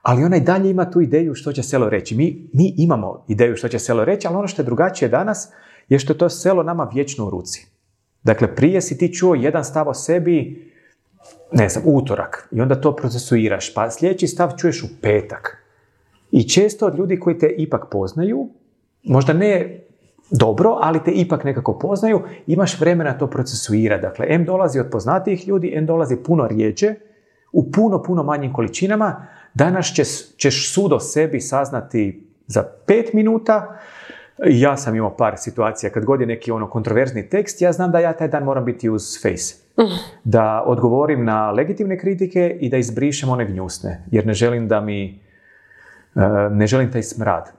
ali 0.02 0.24
ona 0.24 0.38
i 0.38 0.42
dalje 0.42 0.70
ima 0.70 0.92
tu 0.92 1.02
ideju 1.02 1.36
što 1.36 1.54
će 1.54 1.64
selo 1.64 1.90
reći. 1.90 2.16
Mi, 2.16 2.50
mi 2.54 2.74
imamo 2.78 3.26
ideju 3.28 3.56
što 3.58 3.68
će 3.68 3.80
selo 3.80 4.06
reći, 4.06 4.28
ali 4.28 4.36
ono 4.36 4.48
što 4.48 4.62
je 4.62 4.66
drugačije 4.66 5.10
danas 5.10 5.54
je 5.90 6.00
što 6.00 6.14
to 6.14 6.30
selo 6.30 6.64
nama 6.64 6.90
vječno 6.94 7.26
u 7.26 7.30
ruci. 7.30 7.71
Dakle, 8.24 8.56
prije 8.56 8.82
si 8.82 8.98
ti 8.98 9.14
čuo 9.14 9.36
jedan 9.36 9.64
stav 9.64 9.90
o 9.90 9.94
sebi, 9.94 10.72
ne 11.52 11.70
znam, 11.70 11.84
utorak, 11.88 12.48
i 12.52 12.62
onda 12.62 12.82
to 12.82 12.96
procesuiraš, 12.96 13.74
pa 13.74 13.92
sljedeći 13.92 14.28
stav 14.28 14.52
čuješ 14.58 14.84
u 14.84 14.88
petak. 15.02 15.58
I 16.32 16.50
često 16.50 16.86
od 16.86 16.98
ljudi 16.98 17.20
koji 17.20 17.38
te 17.38 17.48
ipak 17.58 17.86
poznaju, 17.92 18.50
možda 19.04 19.34
ne 19.34 19.82
dobro, 20.32 20.78
ali 20.82 21.04
te 21.06 21.12
ipak 21.12 21.44
nekako 21.44 21.80
poznaju, 21.80 22.22
imaš 22.48 22.80
vremena 22.80 23.18
to 23.18 23.28
procesuirati. 23.28 24.02
Dakle, 24.02 24.26
M 24.30 24.46
dolazi 24.46 24.80
od 24.80 24.90
poznatijih 24.92 25.48
ljudi, 25.48 25.72
M 25.76 25.86
dolazi 25.86 26.16
puno 26.16 26.48
rijeđe, 26.48 26.96
u 27.52 27.72
puno, 27.72 28.04
puno 28.04 28.24
manjim 28.24 28.54
količinama. 28.54 29.28
Danas 29.54 29.94
ćeš, 29.96 30.36
ćeš 30.38 30.74
sud 30.74 30.94
o 30.94 31.00
sebi 31.00 31.42
saznati 31.42 32.28
za 32.48 32.64
pet 32.86 33.14
minuta, 33.14 33.80
ja 34.46 34.78
sam 34.78 34.96
imao 34.96 35.18
par 35.18 35.34
situacija 35.38 35.90
kad 35.90 36.06
god 36.06 36.22
je 36.22 36.28
neki 36.28 36.52
ono 36.52 36.70
kontroverzni 36.70 37.30
tekst, 37.30 37.62
ja 37.62 37.72
znam 37.72 37.92
da 37.92 38.00
ja 38.00 38.14
taj 38.14 38.28
dan 38.28 38.44
moram 38.44 38.66
biti 38.66 38.90
uz 38.90 39.22
face. 39.22 39.56
Da 40.24 40.64
odgovorim 40.66 41.26
na 41.26 41.52
legitimne 41.52 41.98
kritike 42.00 42.58
i 42.60 42.70
da 42.70 42.78
izbrišem 42.78 43.30
one 43.30 43.46
gnjusne, 43.46 44.04
jer 44.12 44.26
ne 44.28 44.34
želim 44.34 44.68
da 44.68 44.82
mi, 44.82 45.20
e, 46.16 46.20
ne 46.52 46.68
želim 46.68 46.92
taj 46.92 47.04
smrad 47.04 47.52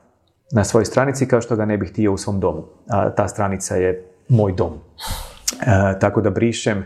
na 0.53 0.65
svojoj 0.65 0.85
stranici 0.85 1.29
kao 1.29 1.41
što 1.41 1.57
ga 1.57 1.65
ne 1.65 1.79
bih 1.79 1.91
htio 1.91 2.13
u 2.13 2.17
svom 2.19 2.41
domu. 2.41 2.65
A 2.89 3.11
ta 3.11 3.29
stranica 3.29 3.77
je 3.77 4.05
moj 4.29 4.53
dom. 4.53 4.73
E, 4.73 5.99
tako 5.99 6.21
da 6.21 6.31
brišem 6.31 6.79
e, 6.79 6.85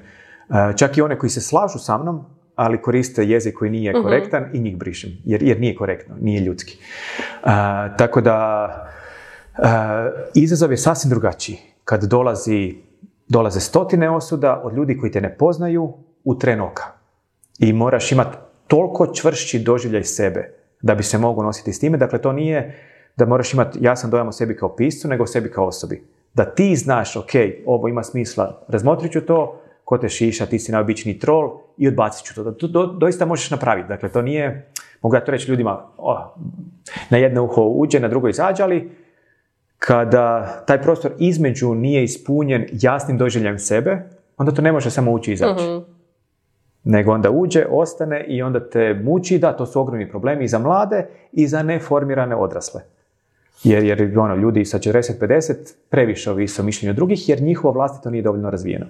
čak 0.77 0.97
i 0.97 1.03
one 1.03 1.19
koji 1.19 1.31
se 1.31 1.41
slažu 1.41 1.79
sa 1.79 1.99
mnom, 1.99 2.25
ali 2.55 2.83
koriste 2.83 3.25
jezik 3.25 3.55
koji 3.55 3.71
nije 3.71 3.93
Mhm. 3.93 4.03
korektan 4.03 4.45
i 4.53 4.61
njih 4.61 4.77
brišem, 4.77 5.11
jer, 5.25 5.43
jer 5.43 5.61
nije 5.61 5.77
korektno, 5.77 6.15
nije 6.21 6.41
ljudski. 6.41 6.79
E, 6.79 7.49
tako 7.99 8.21
da 8.21 8.69
izazov 10.35 10.71
je 10.71 10.77
sasvim 10.77 11.11
drugačiji. 11.11 11.59
Kad 11.85 12.05
dolazi, 12.05 12.75
dolaze 13.29 13.61
stotine 13.61 14.11
osuda 14.11 14.61
od 14.65 14.75
ljudi 14.75 14.99
koji 14.99 15.13
te 15.13 15.21
ne 15.21 15.37
poznaju 15.37 15.93
u 16.25 16.39
tren 16.39 16.61
oka. 16.61 16.85
I 17.59 17.73
moraš 17.73 18.13
imati 18.13 18.37
toliko 18.67 19.15
čvršći 19.15 19.59
doživljaj 19.59 20.05
sebe 20.05 20.55
da 20.83 20.95
bi 20.95 21.03
se 21.03 21.19
mogu 21.19 21.43
nositi 21.43 21.73
s 21.73 21.81
time. 21.81 21.99
Dakle, 21.99 22.23
to 22.23 22.33
nije 22.33 22.75
da 23.17 23.27
moraš 23.27 23.55
imati 23.55 23.79
jasan 23.83 24.11
dojam 24.11 24.29
o 24.29 24.33
sebi 24.33 24.57
kao 24.57 24.77
piscu, 24.77 25.09
nego 25.09 25.25
o 25.25 25.27
sebi 25.27 25.51
kao 25.51 25.67
osobi. 25.67 26.05
Da 26.35 26.45
ti 26.45 26.77
znaš, 26.77 27.17
ok, 27.17 27.31
ovo 27.67 27.89
ima 27.89 28.03
smisla, 28.03 28.63
razmotrit 28.69 29.13
ću 29.13 29.21
to, 29.21 29.61
ko 29.85 29.99
te 29.99 30.09
šiša, 30.09 30.47
ti 30.47 30.59
si 30.59 30.73
najobičniji 30.73 31.19
troll 31.19 31.61
i 31.77 31.89
odbacit 31.89 32.27
ću 32.27 32.35
to. 32.35 32.53
To 32.53 32.69
do- 32.69 32.87
doista 32.87 33.27
možeš 33.27 33.51
napraviti. 33.51 33.89
Dakle, 33.89 34.09
to 34.09 34.23
nije, 34.23 34.71
mogu 35.03 35.15
ja 35.15 35.25
to 35.25 35.33
reći 35.33 35.51
ljudima, 35.51 35.87
na 37.11 37.19
jedno 37.19 37.45
uho 37.45 37.63
uđe, 37.63 38.01
na 38.01 38.09
drugo 38.09 38.29
izađe, 38.29 38.63
ali 38.63 39.06
kada 39.79 40.63
taj 40.67 40.83
prostor 40.83 41.13
između 41.19 41.75
nije 41.75 42.05
ispunjen 42.05 42.67
jasnim 42.73 43.19
doživljajem 43.19 43.59
sebe, 43.59 44.03
onda 44.37 44.53
to 44.53 44.63
ne 44.63 44.73
može 44.73 44.91
samo 44.91 45.13
ući 45.13 45.31
i 45.31 45.35
izaći. 45.35 45.65
Mhm. 45.65 45.79
Nego 46.85 47.13
onda 47.13 47.31
uđe, 47.31 47.67
ostane 47.71 48.25
i 48.29 48.43
onda 48.43 48.71
te 48.71 48.95
muči, 48.95 49.39
da, 49.39 49.57
to 49.57 49.67
su 49.67 49.81
ogromni 49.81 50.11
problemi 50.11 50.45
i 50.45 50.49
za 50.49 50.59
mlade 50.59 51.07
i 51.33 51.47
za 51.47 51.63
neformirane 51.63 52.37
odrasle. 52.37 52.81
Jer, 53.65 53.85
jer 53.85 54.19
ono, 54.19 54.35
ljudi 54.35 54.65
sa 54.65 54.79
40-50 54.79 55.55
previše 55.89 56.31
ovise 56.31 56.63
o 56.63 56.65
mišljenju 56.65 56.95
drugih, 56.95 57.29
jer 57.29 57.43
njihovo 57.43 57.73
vlastito 57.73 58.11
nije 58.11 58.23
dovoljno 58.23 58.51
razvijeno. 58.51 58.87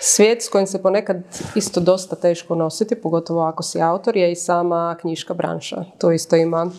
Svijet 0.00 0.42
s 0.42 0.48
kojim 0.48 0.66
se 0.66 0.82
ponekad 0.82 1.22
isto 1.54 1.80
dosta 1.80 2.16
teško 2.16 2.54
nositi, 2.54 2.94
pogotovo 2.94 3.42
ako 3.42 3.62
si 3.62 3.82
autor, 3.82 4.16
je 4.16 4.32
i 4.32 4.36
sama 4.36 4.96
knjiška 5.00 5.34
branša. 5.34 5.84
To 5.98 6.12
isto 6.12 6.36
ima 6.36 6.70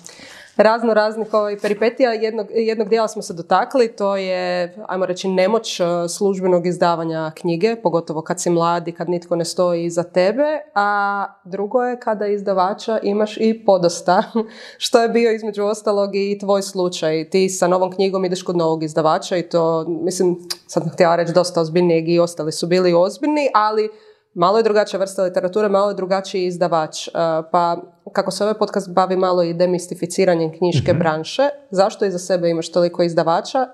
razno 0.64 0.93
raznih 0.93 1.34
ovaj, 1.34 1.57
peripetija. 1.57 2.14
Jednog, 2.14 2.47
jednog 2.49 2.89
dijela 2.89 3.07
smo 3.07 3.22
se 3.22 3.34
dotakli, 3.34 3.88
to 3.88 4.18
je, 4.18 4.76
ajmo 4.88 5.05
reći, 5.05 5.28
nemoć 5.28 5.80
eh, 5.80 5.86
službenog 6.09 6.68
izdavanja 6.68 7.32
knjige, 7.36 7.76
pogotovo 7.76 8.22
kad 8.22 8.41
si 8.41 8.49
mladi, 8.49 8.91
kad 8.91 9.09
nitko 9.09 9.36
ne 9.36 9.45
stoji 9.45 9.86
iza 9.86 10.03
tebe, 10.03 10.59
a 10.76 11.26
drugo 11.43 11.84
je 11.84 11.99
kada 11.99 12.28
izdavača 12.28 12.99
imaš 13.03 13.38
i 13.38 13.66
podosta, 13.66 14.24
što 14.78 15.01
je 15.01 15.09
bio 15.09 15.32
između 15.32 15.64
ostalog 15.64 16.16
i 16.16 16.39
tvoj 16.39 16.62
slučaj. 16.62 17.30
Ti 17.30 17.49
sa 17.49 17.68
novom 17.68 17.91
knjigom 17.91 18.26
ideš 18.26 18.43
kod 18.43 18.57
novog 18.57 18.84
izdavača 18.84 19.38
i 19.38 19.49
to, 19.49 19.86
mislim, 19.88 20.38
sad 20.68 20.84
sam 20.84 20.91
htjela 20.91 21.16
reći 21.16 21.34
dosta 21.34 21.62
ozbiljnijeg 21.62 22.09
i 22.09 22.20
ostali 22.20 22.51
su 22.51 22.68
bili 22.68 22.93
ozbiljni, 22.93 23.49
ali 23.53 23.89
malo 24.34 24.58
je 24.58 24.64
drugačija 24.64 25.00
vrsta 25.00 25.24
literature, 25.24 25.70
malo 25.70 25.90
je 25.90 25.96
drugačiji 25.96 26.46
izdavač. 26.46 27.08
Uh, 27.08 27.14
Pa 27.52 27.78
kako 28.14 28.32
se 28.32 28.44
ovaj 28.44 28.54
podcast 28.54 28.94
bavi 28.94 29.16
malo 29.18 29.44
i 29.44 29.54
demistificiranjem 29.54 30.58
knjiške 30.58 30.94
branše, 30.94 31.50
zašto 31.70 32.06
iza 32.06 32.20
sebe 32.20 32.50
imaš 32.50 32.72
toliko 32.72 33.04
izdavača 33.04 33.68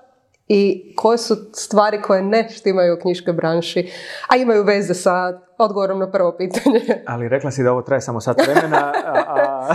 i 0.48 0.92
koje 0.96 1.18
su 1.18 1.34
stvari 1.52 2.02
koje 2.02 2.22
ne 2.22 2.48
štimaju 2.50 2.94
u 2.94 3.00
knjiškoj 3.00 3.32
branši, 3.32 3.90
a 4.28 4.36
imaju 4.36 4.64
veze 4.64 4.94
sa 4.94 5.40
odgovorom 5.58 5.98
na 5.98 6.10
prvo 6.10 6.34
pitanje? 6.38 6.80
Ali 7.12 7.28
rekla 7.28 7.50
si 7.50 7.62
da 7.62 7.72
ovo 7.72 7.82
traje 7.82 8.00
samo 8.00 8.20
sat 8.20 8.36
vremena, 8.46 8.92
a, 9.06 9.24
a 9.26 9.74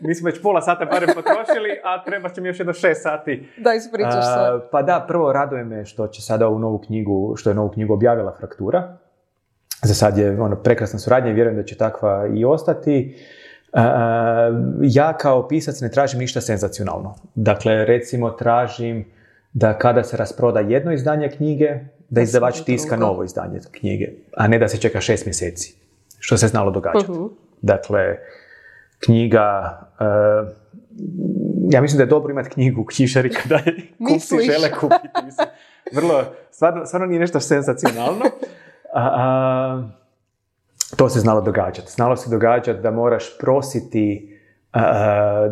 mi 0.00 0.14
smo 0.14 0.26
već 0.26 0.42
pola 0.42 0.60
sata 0.60 0.84
barem 0.84 1.08
potrošili, 1.14 1.70
a 1.84 2.04
treba 2.04 2.28
će 2.28 2.40
mi 2.40 2.48
još 2.48 2.60
jedno 2.60 2.72
šest 2.72 3.02
sati. 3.02 3.48
da 3.58 3.74
ispričaš 3.74 4.24
se. 4.24 4.68
Pa 4.70 4.82
da, 4.82 5.04
prvo 5.08 5.32
raduje 5.32 5.64
me 5.64 5.84
što 5.84 6.06
će 6.06 6.22
sada 6.22 6.46
ovu 6.46 6.58
novu 6.58 6.78
knjigu, 6.86 7.34
što 7.36 7.50
je 7.50 7.54
novu 7.54 7.70
knjigu 7.70 7.94
objavila 7.94 8.34
Fraktura. 8.38 8.96
Za 9.86 9.94
sad 9.94 10.18
je 10.18 10.40
ono, 10.40 10.56
prekrasna 10.56 10.98
suradnja 10.98 11.30
i 11.30 11.34
vjerujem 11.34 11.56
da 11.56 11.64
će 11.64 11.76
takva 11.76 12.28
i 12.34 12.44
ostati. 12.44 13.16
A, 13.72 14.50
ja 14.82 15.16
kao 15.16 15.48
pisac 15.48 15.80
ne 15.80 15.90
tražim 15.90 16.20
ništa 16.20 16.40
senzacionalno. 16.40 17.14
Dakle, 17.34 17.84
recimo 17.84 18.30
tražim 18.30 19.04
da 19.52 19.78
kada 19.78 20.04
se 20.04 20.16
rasproda 20.16 20.60
jedno 20.60 20.92
izdanje 20.92 21.30
knjige, 21.30 21.70
da 22.08 22.20
izdavač 22.20 22.60
tiska 22.60 22.96
novo 22.96 23.24
izdanje 23.24 23.60
knjige, 23.70 24.08
a 24.36 24.48
ne 24.48 24.58
da 24.58 24.68
se 24.68 24.78
čeka 24.78 25.00
šest 25.00 25.26
mjeseci, 25.26 25.74
što 26.18 26.36
se 26.36 26.48
znalo 26.48 26.70
događati. 26.70 27.12
Mhm. 27.12 27.24
Dakle, 27.62 28.16
knjiga, 29.04 29.78
eh, 30.00 30.52
ja 31.70 31.80
mislim 31.80 31.96
da 31.98 32.02
je 32.02 32.08
dobro 32.08 32.30
imati 32.30 32.50
knjigu 32.50 32.80
u 32.80 32.84
knjižari 32.84 33.30
kada 33.30 33.54
je 33.54 33.76
kupci 34.08 34.36
žele 34.46 34.70
kupiti. 34.80 35.24
Mislim, 35.24 35.48
vrlo, 35.92 36.24
stvarno, 36.50 36.86
stvarno 36.86 37.06
nije 37.06 37.20
nešto 37.20 37.40
senzacionalno. 37.40 38.24
A, 38.96 39.10
a, 39.14 39.82
to 40.96 41.08
se 41.08 41.20
znalo 41.20 41.40
događati. 41.40 41.92
Znalo 41.92 42.16
se 42.16 42.30
događati 42.30 42.80
da 42.80 42.90
moraš 42.90 43.38
prositi 43.38 44.32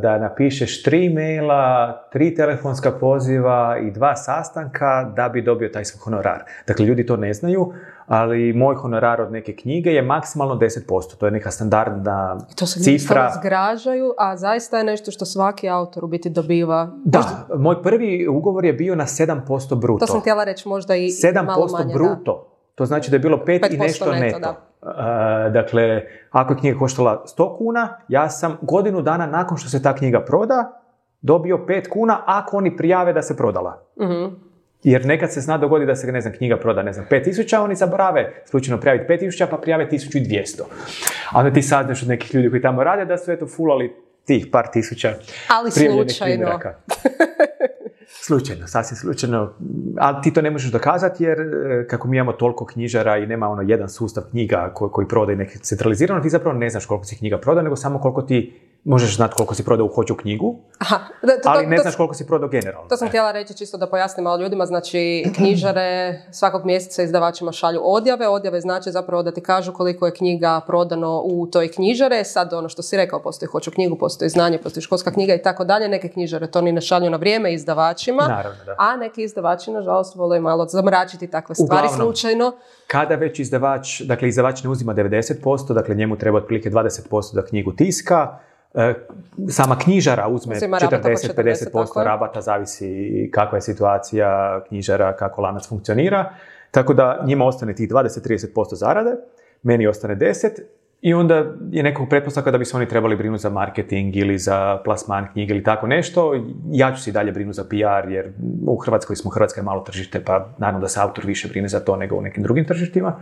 da 0.02 0.18
napišeš 0.18 0.82
tri 0.82 1.08
maila, 1.14 1.92
tri 2.12 2.34
telefonska 2.34 2.92
poziva 2.92 3.78
i 3.82 3.90
dva 3.90 4.16
sastanka 4.16 5.12
da 5.16 5.28
bi 5.28 5.42
dobio 5.42 5.68
taj 5.68 5.84
svoj 5.84 6.00
honorar. 6.04 6.44
Dakle, 6.66 6.86
ljudi 6.86 7.06
to 7.06 7.16
ne 7.16 7.34
znaju, 7.34 7.72
ali 8.06 8.52
moj 8.52 8.74
honorar 8.74 9.20
od 9.20 9.32
neke 9.32 9.56
knjige 9.56 9.90
je 9.90 10.02
maksimalno 10.02 10.54
10%. 10.54 11.16
To 11.18 11.26
je 11.26 11.32
neka 11.32 11.50
standardna 11.50 12.38
To 12.54 12.66
se 12.66 12.80
cifra. 12.80 13.32
zgražaju, 13.38 14.12
a 14.18 14.36
zaista 14.36 14.78
je 14.78 14.84
nešto 14.84 15.10
što 15.10 15.24
svaki 15.24 15.68
autor 15.68 16.04
u 16.04 16.08
biti 16.08 16.30
dobiva. 16.30 16.90
Da, 17.04 17.46
moj 17.58 17.82
prvi 17.82 18.28
ugovor 18.28 18.64
je 18.64 18.72
bio 18.72 18.94
na 18.94 19.04
7% 19.04 19.80
bruto. 19.80 20.06
To 20.06 20.12
sam 20.12 20.20
htjela 20.20 20.44
reći 20.44 20.68
možda 20.68 20.96
i 20.96 21.08
7% 21.08 21.44
malo 21.44 21.66
manje. 21.72 21.92
da. 21.92 21.94
bruto. 21.94 22.53
To 22.74 22.86
znači 22.86 23.10
da 23.10 23.16
je 23.16 23.20
bilo 23.20 23.42
5 23.46 23.74
i 23.74 23.78
5% 23.78 23.82
nešto 23.82 24.12
neto. 24.12 24.38
neto, 24.38 24.56
A, 24.80 25.48
dakle, 25.52 26.02
ako 26.30 26.52
je 26.52 26.58
knjiga 26.58 26.78
koštala 26.78 27.24
100 27.38 27.58
kuna, 27.58 28.00
ja 28.08 28.30
sam 28.30 28.58
godinu 28.60 29.02
dana 29.02 29.26
nakon 29.26 29.58
što 29.58 29.68
se 29.68 29.82
ta 29.82 29.94
knjiga 29.94 30.20
proda, 30.20 30.80
dobio 31.22 31.56
5 31.56 31.88
kuna 31.88 32.22
ako 32.26 32.56
oni 32.56 32.76
prijave 32.76 33.12
da 33.12 33.22
se 33.22 33.36
prodala. 33.36 33.82
Mhm. 34.00 34.34
Jer 34.82 35.06
nekad 35.06 35.32
se 35.32 35.40
zna 35.40 35.58
dogoditi 35.58 35.86
da 35.86 35.94
se, 35.94 36.12
ne 36.12 36.20
znam, 36.20 36.34
knjiga 36.34 36.56
proda, 36.56 36.82
ne 36.82 36.92
znam, 36.92 37.06
5000, 37.10 37.56
a 37.56 37.62
oni 37.62 37.74
zaborave 37.74 38.42
slučajno 38.44 38.80
prijaviti 38.80 39.12
5000, 39.12 39.46
pa 39.50 39.56
prijave 39.56 39.88
1200. 39.88 40.62
A 41.32 41.38
onda 41.38 41.52
ti 41.52 41.62
saznaš 41.62 42.02
od 42.02 42.08
nekih 42.08 42.34
ljudi 42.34 42.50
koji 42.50 42.62
tamo 42.62 42.84
rade 42.84 43.04
da 43.04 43.18
su 43.18 43.32
eto 43.32 43.46
fulali 43.46 43.96
tih 44.24 44.46
par 44.52 44.66
tisuća 44.72 45.14
Ali 45.48 45.70
slučajno. 45.70 46.46
Slučajno, 48.08 48.66
sasvim 48.66 48.96
slučajno. 48.96 49.52
Ali 49.98 50.22
ti 50.22 50.32
to 50.32 50.42
ne 50.42 50.50
možeš 50.50 50.72
dokazati 50.72 51.24
jer 51.24 51.40
e, 51.40 51.86
kako 51.90 52.08
mi 52.08 52.16
imamo 52.16 52.32
toliko 52.32 52.66
knjižara 52.66 53.18
i 53.18 53.26
nema 53.26 53.48
ono 53.48 53.62
jedan 53.62 53.88
sustav 53.88 54.24
knjiga 54.30 54.70
koji, 54.74 54.90
koji 54.90 55.08
prodaje 55.08 55.36
neke 55.36 55.58
centralizirano, 55.58 56.20
ti 56.20 56.30
zapravo 56.30 56.58
ne 56.58 56.70
znaš 56.70 56.86
koliko 56.86 57.04
si 57.04 57.16
knjiga 57.16 57.38
prodao, 57.38 57.62
nego 57.62 57.76
samo 57.76 57.98
koliko 57.98 58.22
ti 58.22 58.60
možeš 58.84 59.16
znati 59.16 59.34
koliko 59.36 59.54
si 59.54 59.64
prodao 59.64 59.86
u 59.86 59.94
hoću 59.94 60.14
knjigu, 60.14 60.56
Aha, 60.78 60.98
da, 61.22 61.32
to, 61.32 61.48
ali 61.48 61.66
ne 61.66 61.76
to- 61.76 61.82
znaš 61.82 61.96
koliko 61.96 62.14
si 62.14 62.26
prodao 62.26 62.48
generalno. 62.48 62.88
To 62.88 62.96
sam 62.96 63.08
htjela 63.08 63.32
reći 63.32 63.54
čisto 63.54 63.76
da 63.76 63.86
pojasnim 63.86 64.24
malo 64.24 64.36
ljudima, 64.36 64.66
znači 64.66 64.98
knjižare 65.36 66.20
svakog 66.32 66.64
mjeseca 66.64 67.02
izdavačima 67.02 67.52
šalju 67.52 67.80
odjave, 67.82 68.28
odjave 68.28 68.60
znači 68.60 68.90
zapravo 68.90 69.22
da 69.22 69.32
ti 69.32 69.40
kažu 69.40 69.72
koliko 69.72 70.06
je 70.06 70.14
knjiga 70.14 70.60
prodano 70.66 71.20
u 71.20 71.46
toj 71.46 71.68
knjižare, 71.68 72.24
sad 72.24 72.52
ono 72.52 72.68
što 72.68 72.82
si 72.82 72.96
rekao, 72.96 73.20
postoji 73.20 73.48
hoću 73.48 73.70
knjigu, 73.70 73.96
postoji 73.96 74.28
znanje, 74.28 74.58
postoji 74.58 74.82
školska 74.82 75.10
knjiga 75.10 75.34
i 75.34 75.42
tako 75.42 75.64
dalje, 75.64 75.88
neke 75.88 76.08
knjižare 76.08 76.46
to 76.46 76.60
ni 76.60 76.72
ne 76.72 76.80
šalju 76.80 77.10
na 77.10 77.16
vrijeme 77.16 77.54
izdavačima, 77.54 78.22
Naravno, 78.22 78.64
da. 78.64 78.74
a 78.78 78.96
neki 78.96 79.22
izdavači 79.22 79.70
nažalost 79.70 80.14
vole 80.16 80.40
malo 80.40 80.66
zamračiti 80.66 81.26
takve 81.26 81.54
stvari 81.54 81.86
Uglavnom. 81.86 82.06
slučajno. 82.06 82.52
Kada 82.86 83.14
već 83.14 83.38
izdavač, 83.38 84.00
dakle 84.00 84.28
izdavač 84.28 84.62
ne 84.62 84.70
uzima 84.70 84.94
90%, 84.94 85.72
dakle 85.72 85.94
njemu 85.94 86.16
treba 86.16 86.38
otprilike 86.38 86.70
20% 86.70 87.34
da 87.34 87.44
knjigu 87.44 87.72
tiska, 87.72 88.38
e, 88.40 88.53
sama 89.48 89.78
knjižara 89.78 90.28
uzme 90.28 90.56
Uzima 90.56 90.78
rabat 90.78 91.00
oko 91.00 91.08
40, 91.08 91.34
40-50% 91.34 91.72
tako 91.72 92.00
je. 92.00 92.04
rabata, 92.04 92.40
zavisi 92.40 93.30
kakva 93.32 93.58
je 93.58 93.62
situacija 93.62 94.60
knjižara, 94.68 95.16
kako 95.16 95.42
lanac 95.42 95.68
funkcionira. 95.68 96.32
Tako 96.70 96.94
da 96.94 97.22
njima 97.26 97.44
ostane 97.44 97.74
tih 97.74 97.88
20-30% 97.90 98.74
zarade, 98.74 99.10
meni 99.62 99.86
ostane 99.86 100.16
10 100.16 100.48
i 101.00 101.14
onda 101.14 101.44
je 101.70 101.82
nekog 101.82 102.08
pretpostavka 102.08 102.50
da 102.50 102.58
bi 102.58 102.64
se 102.64 102.76
oni 102.76 102.88
trebali 102.88 103.16
brinuti 103.16 103.42
za 103.42 103.50
marketing 103.50 104.16
ili 104.16 104.38
za 104.38 104.78
plasman 104.84 105.28
knjige 105.32 105.54
ili 105.54 105.62
tako 105.62 105.86
nešto. 105.86 106.44
Ja 106.72 106.94
ću 106.94 107.02
se 107.02 107.10
i 107.10 107.12
dalje 107.12 107.32
brinuti 107.32 107.56
za 107.56 107.64
PR 107.64 108.10
jer 108.10 108.32
u 108.66 108.76
Hrvatskoj 108.76 109.16
smo, 109.16 109.30
Hrvatska 109.30 109.60
je 109.60 109.64
malo 109.64 109.80
tržište 109.80 110.24
pa 110.24 110.48
naravno 110.58 110.80
da 110.80 110.88
se 110.88 111.00
autor 111.00 111.26
više 111.26 111.48
brine 111.48 111.68
za 111.68 111.80
to 111.80 111.96
nego 111.96 112.16
u 112.16 112.20
nekim 112.20 112.42
drugim 112.42 112.64
tržištima. 112.64 113.16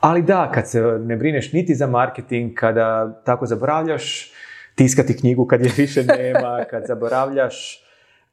Ali 0.00 0.22
da, 0.22 0.50
kad 0.54 0.68
se 0.68 0.80
ne 0.82 1.16
brineš 1.16 1.52
niti 1.52 1.74
za 1.74 1.86
marketing, 1.86 2.54
kada 2.54 3.20
tako 3.24 3.46
zaboravljaš 3.46 4.32
tiskati 4.80 5.16
knjigu 5.16 5.46
kad 5.46 5.60
je 5.60 5.72
više 5.76 6.04
nema, 6.04 6.64
kad 6.70 6.82
zaboravljaš 6.86 7.84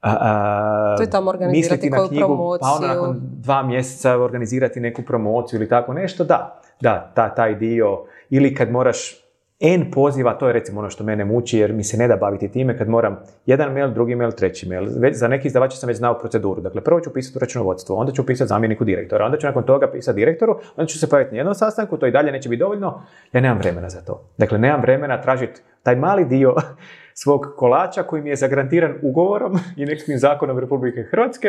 a, 0.02 0.96
To 0.98 1.04
je 1.04 1.10
tamo 1.10 1.30
organizirati 1.30 1.74
misliti 1.76 1.90
na 1.90 2.08
knjigu, 2.08 2.26
promociju. 2.26 2.60
pa 2.62 2.72
onda 2.76 2.88
nakon 2.88 3.20
dva 3.22 3.64
mjeseca 3.64 4.18
organizirati 4.18 4.80
neku 4.80 5.02
promociju 5.02 5.60
ili 5.60 5.70
tako 5.70 5.94
nešto, 5.94 6.24
da, 6.24 6.62
da, 6.82 7.12
ta, 7.16 7.36
taj 7.36 7.56
dio, 7.56 8.04
ili 8.30 8.56
kad 8.56 8.72
moraš 8.72 9.27
N 9.60 9.92
poziva, 9.92 10.34
to 10.34 10.48
je 10.48 10.54
recimo 10.54 10.80
ono 10.80 10.90
što 10.90 11.04
mene 11.04 11.26
muči 11.26 11.58
jer 11.58 11.74
mi 11.74 11.84
se 11.84 11.98
ne 11.98 12.08
da 12.08 12.16
baviti 12.16 12.52
time 12.52 12.78
kad 12.78 12.90
moram 12.90 13.20
jedan 13.46 13.74
mail, 13.74 13.94
drugi 13.94 14.16
mail, 14.16 14.32
treći 14.32 14.70
mail. 14.70 14.88
Već, 15.00 15.18
za 15.18 15.28
neki 15.28 15.48
izdavače 15.48 15.78
sam 15.78 15.88
već 15.88 15.98
znao 15.98 16.20
proceduru. 16.20 16.62
Dakle, 16.62 16.82
prvo 16.82 17.00
ću 17.00 17.14
pisati 17.14 17.38
u 17.38 17.40
računovodstvo, 17.40 17.96
onda 17.96 18.12
ću 18.12 18.26
pisati 18.26 18.48
zamjeniku 18.48 18.84
direktora, 18.84 19.26
onda 19.26 19.38
ću 19.38 19.48
nakon 19.48 19.64
toga 19.64 19.92
pisati 19.92 20.16
direktoru, 20.16 20.60
onda 20.76 20.88
ću 20.88 21.00
se 21.00 21.10
pojaviti 21.10 21.32
na 21.32 21.38
jednom 21.38 21.56
sastanku, 21.56 21.98
to 21.98 22.08
i 22.08 22.12
dalje 22.12 22.32
neće 22.32 22.50
biti 22.50 22.60
dovoljno. 22.60 23.02
Ja 23.34 23.42
nemam 23.42 23.58
vremena 23.58 23.90
za 23.90 24.02
to. 24.02 24.30
Dakle, 24.38 24.58
nemam 24.58 24.82
vremena 24.82 25.22
tražiti 25.22 25.62
taj 25.84 25.96
mali 25.96 26.26
dio 26.26 26.56
svog 27.24 27.46
kolača 27.58 28.04
koji 28.04 28.22
mi 28.22 28.30
je 28.30 28.36
zagarantiran 28.36 28.94
ugovorom 29.02 29.60
i 29.76 29.86
nekakvim 29.86 30.18
zakonom 30.18 30.60
Republike 30.60 31.04
Hrvatske. 31.12 31.48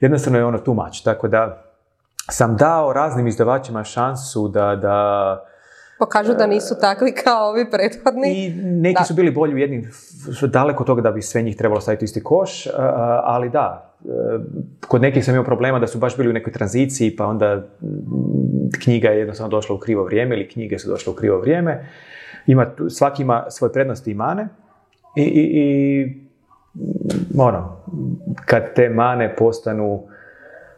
Jednostavno 0.00 0.38
je 0.38 0.44
ono 0.44 0.58
much. 0.66 1.04
Tako 1.04 1.28
da 1.28 1.64
sam 2.30 2.56
dao 2.56 2.92
raznim 2.92 3.26
izdavačima 3.26 3.84
šansu 3.84 4.48
da, 4.48 4.76
da 4.76 5.51
Pokažu 6.02 6.34
da 6.34 6.46
nisu 6.46 6.74
takvi 6.80 7.12
kao 7.24 7.48
ovi 7.48 7.70
prethodni. 7.70 8.44
I 8.44 8.54
neki 8.56 8.98
Da. 8.98 9.04
su 9.04 9.14
bili 9.14 9.30
bolji 9.30 9.54
u 9.54 9.58
jednim, 9.58 9.90
daleko 10.42 10.84
toga 10.84 11.02
da 11.02 11.10
bi 11.10 11.22
sve 11.22 11.42
njih 11.42 11.56
trebalo 11.56 11.80
staviti 11.80 12.04
u 12.04 12.06
isti 12.06 12.22
koš, 12.22 12.66
ali 13.22 13.50
da, 13.50 13.94
e, 14.04 14.08
kod 14.88 15.02
nekih 15.02 15.24
sam 15.24 15.34
imao 15.34 15.44
problema 15.44 15.78
da 15.78 15.86
su 15.86 15.98
baš 15.98 16.16
bili 16.16 16.30
u 16.30 16.32
nekoj 16.32 16.52
tranziciji, 16.52 17.16
pa 17.16 17.26
onda 17.26 17.62
knjiga 18.84 19.08
je 19.08 19.18
jednostavno 19.18 19.50
došla 19.50 19.74
u 19.74 19.78
krivo 19.78 20.04
vrijeme 20.04 20.36
ili 20.36 20.48
knjige 20.48 20.78
su 20.78 20.90
došle 20.90 21.12
u 21.12 21.16
krivo 21.16 21.38
vrijeme. 21.38 21.86
Ima, 22.46 22.66
svaki 22.88 23.22
ima 23.22 23.44
svoje 23.50 23.72
prednosti 23.72 24.10
i 24.10 24.14
mane 24.14 24.48
i, 25.16 25.22
i, 25.22 25.60
i 25.60 26.06
ono, 27.38 27.76
kad 28.44 28.74
te 28.74 28.88
mane 28.88 29.36
postanu 29.36 30.02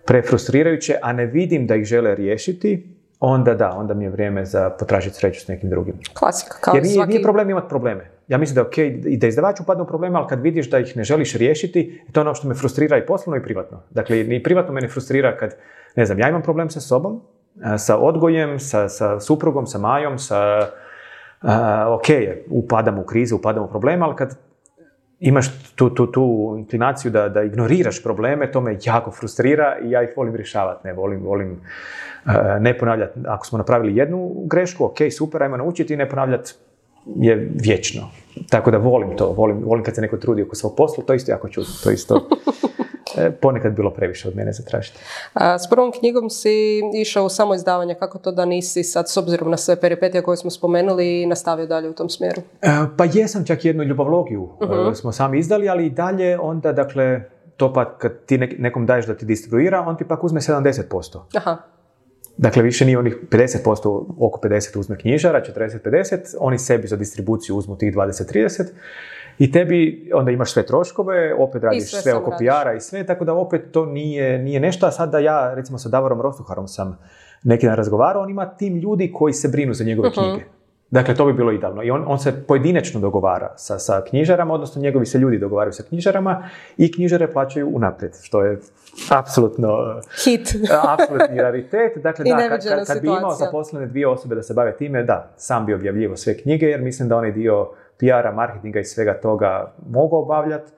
prefrustrirajuće, 0.06 0.96
a 1.02 1.12
ne 1.12 1.26
vidim 1.26 1.66
da 1.66 1.74
ih 1.74 1.84
žele 1.84 2.14
riješiti, 2.14 2.93
onda 3.24 3.54
da, 3.54 3.70
onda 3.70 3.94
mi 3.94 4.04
je 4.04 4.10
vrijeme 4.10 4.44
za 4.44 4.70
potražiti 4.70 5.16
sreću 5.16 5.40
s 5.40 5.48
nekim 5.48 5.70
drugim. 5.70 5.94
Klasika, 6.14 6.56
kao 6.60 6.74
Jer 6.74 6.82
nije, 6.82 6.94
svaki... 6.94 7.10
nije 7.10 7.22
problem 7.22 7.50
imati 7.50 7.68
probleme. 7.68 8.10
Ja 8.28 8.38
mislim 8.38 8.54
da 8.54 8.60
je 8.60 8.66
ok 8.66 8.78
i 9.06 9.16
da 9.16 9.26
izdavač 9.26 9.60
upadne 9.60 9.82
u 9.82 9.86
probleme, 9.86 10.18
ali 10.18 10.28
kad 10.28 10.40
vidiš 10.40 10.70
da 10.70 10.78
ih 10.78 10.96
ne 10.96 11.04
želiš 11.04 11.34
riješiti, 11.34 12.02
to 12.12 12.20
je 12.20 12.22
ono 12.22 12.34
što 12.34 12.48
me 12.48 12.54
frustrira 12.54 12.98
i 12.98 13.06
poslovno 13.06 13.40
i 13.40 13.42
privatno. 13.42 13.82
Dakle, 13.90 14.24
ni 14.24 14.42
privatno 14.42 14.74
me 14.74 14.80
ne 14.80 14.88
frustrira 14.88 15.36
kad, 15.36 15.56
ne 15.96 16.06
znam, 16.06 16.18
ja 16.18 16.28
imam 16.28 16.42
problem 16.42 16.70
sa 16.70 16.80
sobom, 16.80 17.22
sa 17.78 17.98
odgojem, 17.98 18.58
sa, 18.58 18.88
sa 18.88 19.20
suprugom, 19.20 19.66
sa 19.66 19.78
majom, 19.78 20.18
sa, 20.18 20.70
a, 21.42 21.96
ok 21.98 22.06
upadam 22.50 22.98
u 22.98 23.04
krizu, 23.04 23.36
upadam 23.36 23.64
u 23.64 23.68
probleme, 23.68 24.04
ali 24.04 24.16
kad 24.16 24.38
imaš 25.20 25.46
tu, 25.74 25.90
tu, 25.90 26.06
tu 26.06 26.54
inklinaciju 26.58 27.10
da, 27.10 27.28
da 27.28 27.42
ignoriraš 27.42 28.02
probleme, 28.02 28.52
to 28.52 28.60
me 28.60 28.78
jako 28.84 29.10
frustrira 29.10 29.78
i 29.82 29.90
ja 29.90 30.02
ih 30.02 30.10
volim 30.16 30.36
rješavati. 30.36 30.86
Ne 30.86 30.92
volim, 30.92 31.22
volim 31.22 31.50
uh, 31.50 32.32
ne 32.60 32.78
ponavljati. 32.78 33.20
Ako 33.26 33.46
smo 33.46 33.58
napravili 33.58 33.96
jednu 33.96 34.32
grešku, 34.46 34.84
ok, 34.84 34.98
super, 35.16 35.42
ajmo 35.42 35.56
naučiti 35.56 35.94
i 35.94 35.96
ne 35.96 36.08
ponavljati 36.08 36.54
je 37.06 37.50
vječno. 37.54 38.10
Tako 38.50 38.70
da 38.70 38.78
volim 38.78 39.16
to, 39.16 39.32
volim, 39.32 39.62
volim 39.64 39.84
kad 39.84 39.94
se 39.94 40.00
neko 40.00 40.16
trudi 40.16 40.42
oko 40.42 40.54
svog 40.54 40.74
posla, 40.76 41.04
to 41.04 41.14
isto 41.14 41.32
jako 41.32 41.48
čudno, 41.48 41.70
to 41.84 41.90
isto 41.90 42.28
ponekad 43.40 43.72
bilo 43.72 43.90
previše 43.90 44.28
od 44.28 44.36
mene 44.36 44.52
zatražiti. 44.52 44.98
A, 45.34 45.58
s 45.58 45.70
prvom 45.70 45.92
knjigom 45.92 46.30
si 46.30 46.50
išao 46.94 47.24
u 47.24 47.28
samo 47.28 47.54
izdavanje, 47.54 47.94
kako 47.94 48.18
to 48.18 48.32
da 48.32 48.44
nisi 48.44 48.82
sad 48.82 49.10
s 49.10 49.16
obzirom 49.16 49.50
na 49.50 49.56
sve 49.56 49.76
peripetije 49.76 50.22
koje 50.22 50.36
smo 50.36 50.50
spomenuli 50.50 51.22
i 51.22 51.26
nastavio 51.26 51.66
dalje 51.66 51.88
u 51.88 51.94
tom 51.94 52.08
smjeru? 52.08 52.42
E, 52.62 52.68
Pa 52.96 53.04
jesam 53.04 53.44
čak 53.44 53.64
jednu 53.64 53.82
ljubavlogiju 53.82 54.48
e, 54.90 54.94
smo 54.94 55.12
sami 55.12 55.38
izdali, 55.38 55.68
ali 55.68 55.86
i 55.86 55.90
dalje 55.90 56.38
onda, 56.38 56.72
dakle, 56.72 57.20
to 57.56 57.72
pa 57.72 57.98
kad 57.98 58.24
ti 58.26 58.38
nek- 58.38 58.58
nekom 58.58 58.86
daješ 58.86 59.06
da 59.06 59.16
ti 59.16 59.26
distribuira, 59.26 59.80
on 59.80 59.96
ti 59.96 60.04
pak 60.04 60.24
uzme 60.24 60.40
70%. 60.40 61.18
Aha, 61.36 61.56
Dakle, 62.36 62.62
više 62.62 62.84
nije 62.84 62.98
onih 62.98 63.16
50%, 63.30 64.04
oko 64.18 64.40
50 64.42 64.78
uzme 64.78 64.98
knjižara, 64.98 65.42
40-50, 65.56 66.18
oni 66.40 66.58
sebi 66.58 66.86
za 66.88 66.96
distribuciju 66.96 67.56
uzmu 67.56 67.78
tih 67.78 67.94
20-30 67.94 68.64
i 69.38 69.52
tebi 69.52 70.10
onda 70.14 70.30
imaš 70.30 70.52
sve 70.52 70.66
troškove, 70.66 71.34
opet 71.34 71.62
radiš 71.62 71.90
sve 71.90 72.00
sve, 72.00 72.14
oko. 72.14 72.30
PR-a 72.30 72.74
i 72.74 72.80
sve, 72.80 73.06
tako 73.06 73.24
da 73.24 73.34
opet 73.34 73.72
to 73.72 73.86
nije, 73.86 74.38
nije 74.38 74.60
nešto, 74.60 74.86
a 74.86 74.90
sad 74.90 75.10
da 75.10 75.18
ja, 75.18 75.54
recimo 75.54 75.78
sa 75.78 75.88
Davorom 75.88 76.20
Rostuharom 76.20 76.68
sam 76.68 76.98
neki 77.42 77.66
dan 77.66 77.76
razgovarao, 77.76 78.22
on 78.22 78.30
ima 78.30 78.56
tim 78.56 78.76
ljudi 78.76 79.12
koji 79.14 79.32
se 79.32 79.48
brinu 79.48 79.74
za 79.74 79.84
njegove 79.84 80.10
knjige. 80.12 80.44
Dakle, 80.94 81.14
to 81.14 81.26
bi 81.26 81.32
bilo 81.32 81.52
idealno. 81.52 81.82
I 81.82 81.90
on, 81.90 82.04
on 82.06 82.18
se 82.18 82.46
pojedinačno 82.46 83.00
dogovara 83.00 83.52
sa, 83.56 83.78
sa 83.78 84.02
knjižarama, 84.08 84.54
odnosno 84.54 84.82
njegovi 84.82 85.06
se 85.06 85.18
ljudi 85.18 85.38
dogovaraju 85.38 85.72
sa 85.72 85.82
knjižarama 85.82 86.48
i 86.76 86.92
knjižare 86.92 87.32
plaćaju 87.32 87.70
unaprijed, 87.72 88.12
što 88.22 88.42
je 88.42 88.58
apsolutno 89.10 89.68
hit. 90.24 90.54
apsolutni 90.98 91.36
raritet. 91.36 92.02
Dakle, 92.02 92.24
I 92.26 92.30
da, 92.30 92.48
kad, 92.48 92.68
kad, 92.68 92.86
kad 92.86 93.02
bi 93.02 93.06
imao 93.06 93.34
zaposlene 93.34 93.86
dvije 93.86 94.08
osobe 94.08 94.34
da 94.34 94.42
se 94.42 94.54
bave 94.54 94.76
time, 94.76 95.02
da, 95.02 95.32
sam 95.36 95.66
bi 95.66 95.74
objavljivo 95.74 96.16
sve 96.16 96.36
knjige, 96.38 96.66
jer 96.66 96.80
mislim 96.80 97.08
da 97.08 97.16
onaj 97.16 97.32
dio 97.32 97.70
PR-a, 97.98 98.32
marketinga 98.32 98.80
i 98.80 98.84
svega 98.84 99.20
toga 99.20 99.74
mogu 99.90 100.16
obavljati. 100.16 100.72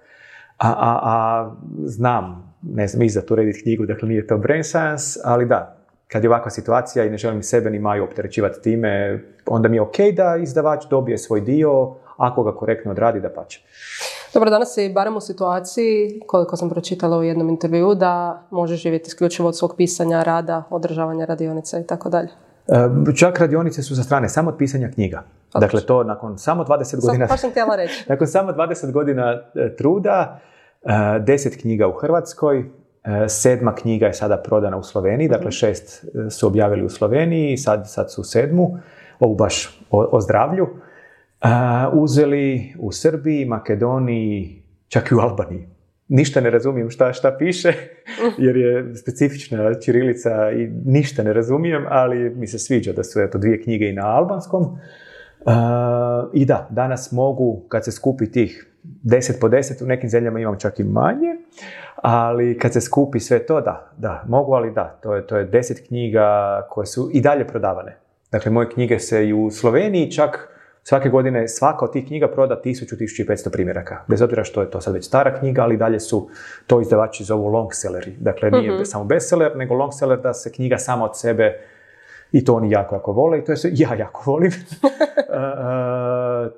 A, 0.59 0.69
a, 0.69 1.01
a 1.03 1.51
znam, 1.85 2.55
ne 2.62 2.87
znam, 2.87 3.03
iza 3.03 3.23
tu 3.23 3.35
rediti 3.35 3.62
knjigu, 3.62 3.87
dakle 3.87 4.09
nije 4.09 4.27
to 4.27 4.39
brain 4.39 4.64
science, 4.64 5.21
ali 5.25 5.47
da, 5.47 5.76
kad 6.09 6.25
je 6.25 6.31
ovakva 6.31 6.51
situacija 6.51 7.05
i 7.05 7.11
ne 7.11 7.19
želim 7.19 7.43
sebe 7.43 7.71
ni 7.71 7.79
Maju 7.79 8.05
opterećivati 8.05 8.63
time, 8.63 9.21
onda 9.47 9.69
mi 9.69 9.77
je 9.77 9.81
ok 9.81 9.97
da 10.17 10.37
izdavač 10.37 10.85
dobije 10.91 11.19
svoj 11.19 11.41
dio, 11.41 11.95
ako 12.17 12.43
ga 12.43 12.57
korektno 12.57 12.91
odradi, 12.91 13.21
da 13.21 13.31
pače. 13.31 13.61
Dobro, 14.35 14.51
danas 14.51 14.75
si 14.75 14.93
barem 14.93 15.17
u 15.17 15.21
situaciji, 15.21 16.21
koliko 16.27 16.57
sam 16.57 16.71
pročitala 16.71 17.19
u 17.19 17.23
jednom 17.23 17.49
intervju, 17.49 17.95
da 17.95 18.43
može 18.51 18.77
živjeti 18.77 19.09
isključivo 19.09 19.49
od 19.49 19.57
svog 19.57 19.75
pisanja, 19.77 20.23
rada, 20.23 20.63
održavanja 20.71 21.25
radionica 21.25 21.79
i 21.79 21.87
tako 21.87 22.09
dalje. 22.09 22.29
E, 22.69 23.15
Čak 23.17 23.39
radionice 23.39 23.83
su 23.83 23.95
za 23.95 24.03
strane, 24.03 24.29
samo 24.29 24.51
od 24.51 24.57
pisanja 24.59 24.91
knjiga. 24.95 25.23
Dakle, 25.61 25.81
to 25.81 26.05
nakon 26.05 26.39
samo 26.39 26.65
20 26.65 26.85
Sad, 26.85 27.01
godina... 27.01 27.37
sam 27.37 27.51
htjela 27.51 27.77
reći. 27.77 28.05
Nakon 28.11 28.27
samo 28.27 28.53
20 28.53 28.93
godina 28.93 29.43
e, 29.55 29.77
truda, 29.77 30.41
e, 30.83 30.89
10 30.89 31.61
knjiga 31.61 31.89
u 31.89 31.93
Hrvatskoj, 31.93 32.59
e, 32.59 32.65
sedma 33.29 33.75
knjiga 33.75 34.07
je 34.07 34.13
sada 34.13 34.37
prodana 34.37 34.77
u 34.77 34.83
Sloveniji, 34.83 35.29
dakle 35.29 35.51
šest 35.53 36.05
e, 36.05 36.31
su 36.31 36.47
objavili 36.47 36.85
u 36.85 36.89
Sloveniji, 36.89 37.57
sad, 37.57 37.91
sad 37.91 38.13
su 38.13 38.25
sedmu, 38.25 38.79
ovu 39.21 39.35
baš 39.35 39.81
o, 39.91 40.09
o 40.13 40.21
zdravlju, 40.21 40.67
e, 40.67 41.49
uzeli 41.93 42.75
u 42.79 42.93
Srbiji, 42.93 43.45
Makedoniji, 43.45 44.63
čak 44.89 45.11
i 45.11 45.15
u 45.15 45.19
Albaniji. 45.19 45.69
Ništa 46.09 46.41
ne 46.41 46.51
razumijem 46.51 46.91
šta, 46.91 47.13
šta 47.13 47.37
piše, 47.39 47.73
jer 48.39 48.57
je 48.57 48.97
specifična 48.97 49.75
čirilica 49.75 50.51
i 50.51 50.71
ništa 50.85 51.23
ne 51.23 51.33
razumijem, 51.33 51.87
ali 51.89 52.31
mi 52.31 52.47
se 52.47 52.59
sviđa 52.59 52.93
da 52.93 53.05
su 53.05 53.21
eto 53.21 53.39
dvije 53.39 53.63
knjige 53.63 53.89
i 53.89 53.93
na 53.93 54.07
albanskom. 54.07 54.63
Uh, 54.63 55.53
I 56.33 56.45
da, 56.45 56.69
danas 56.71 57.13
mogu, 57.13 57.65
kad 57.69 57.85
se 57.85 57.93
skupi 57.93 58.31
tih 58.31 58.67
10 59.05 59.41
po 59.41 59.49
10, 59.49 59.85
u 59.85 59.87
nekim 59.87 60.11
zemljama 60.11 60.41
imam 60.41 60.59
čak 60.59 60.81
i 60.81 60.85
manje, 60.85 61.37
ali 61.97 62.59
kad 62.59 62.72
se 62.72 62.80
skupi 62.80 63.20
sve 63.20 63.38
to, 63.47 63.61
da, 63.61 63.90
da, 63.97 64.24
mogu, 64.28 64.53
ali 64.53 64.72
da, 64.72 64.99
to 65.03 65.14
je, 65.14 65.26
to 65.26 65.36
je 65.36 65.51
10 65.51 65.86
knjiga 65.88 66.61
koje 66.70 66.86
su 66.86 67.11
i 67.12 67.20
dalje 67.20 67.47
prodavane. 67.47 67.97
Dakle, 68.32 68.51
moje 68.51 68.70
knjige 68.70 68.99
se 68.99 69.28
i 69.28 69.32
u 69.32 69.51
Sloveniji 69.51 70.11
čak 70.11 70.49
svake 70.82 71.09
godine 71.09 71.49
svaka 71.49 71.84
od 71.84 71.92
tih 71.92 72.07
knjiga 72.07 72.28
proda 72.28 72.61
1000-1500 72.64 73.53
primjeraka. 73.53 74.05
Bez 74.09 74.22
obzira 74.22 74.44
što 74.44 74.61
je 74.61 74.70
to 74.70 74.80
sad 74.80 74.94
već 74.94 75.07
stara 75.07 75.38
knjiga, 75.38 75.62
ali 75.62 75.76
dalje 75.76 76.01
su 76.01 76.28
to 76.66 76.80
izdavači 76.80 77.24
zovu 77.24 77.49
long 77.49 77.68
selleri. 77.72 78.16
Dakle, 78.20 78.51
nije 78.51 78.84
samo 78.84 79.05
bestseller, 79.05 79.57
nego 79.57 79.74
long 79.74 79.92
seller 79.92 80.20
da 80.20 80.34
se 80.34 80.53
knjiga 80.53 80.78
sama 80.78 81.05
od 81.05 81.18
sebe 81.18 81.61
i 82.32 82.44
to 82.44 82.55
oni 82.55 82.70
jako, 82.70 82.94
jako 82.94 83.12
vole 83.12 83.38
i 83.38 83.44
to 83.44 83.53
je 83.53 83.57
sve 83.57 83.70
ja 83.82 83.94
jako 83.94 84.30
volim. 84.30 84.51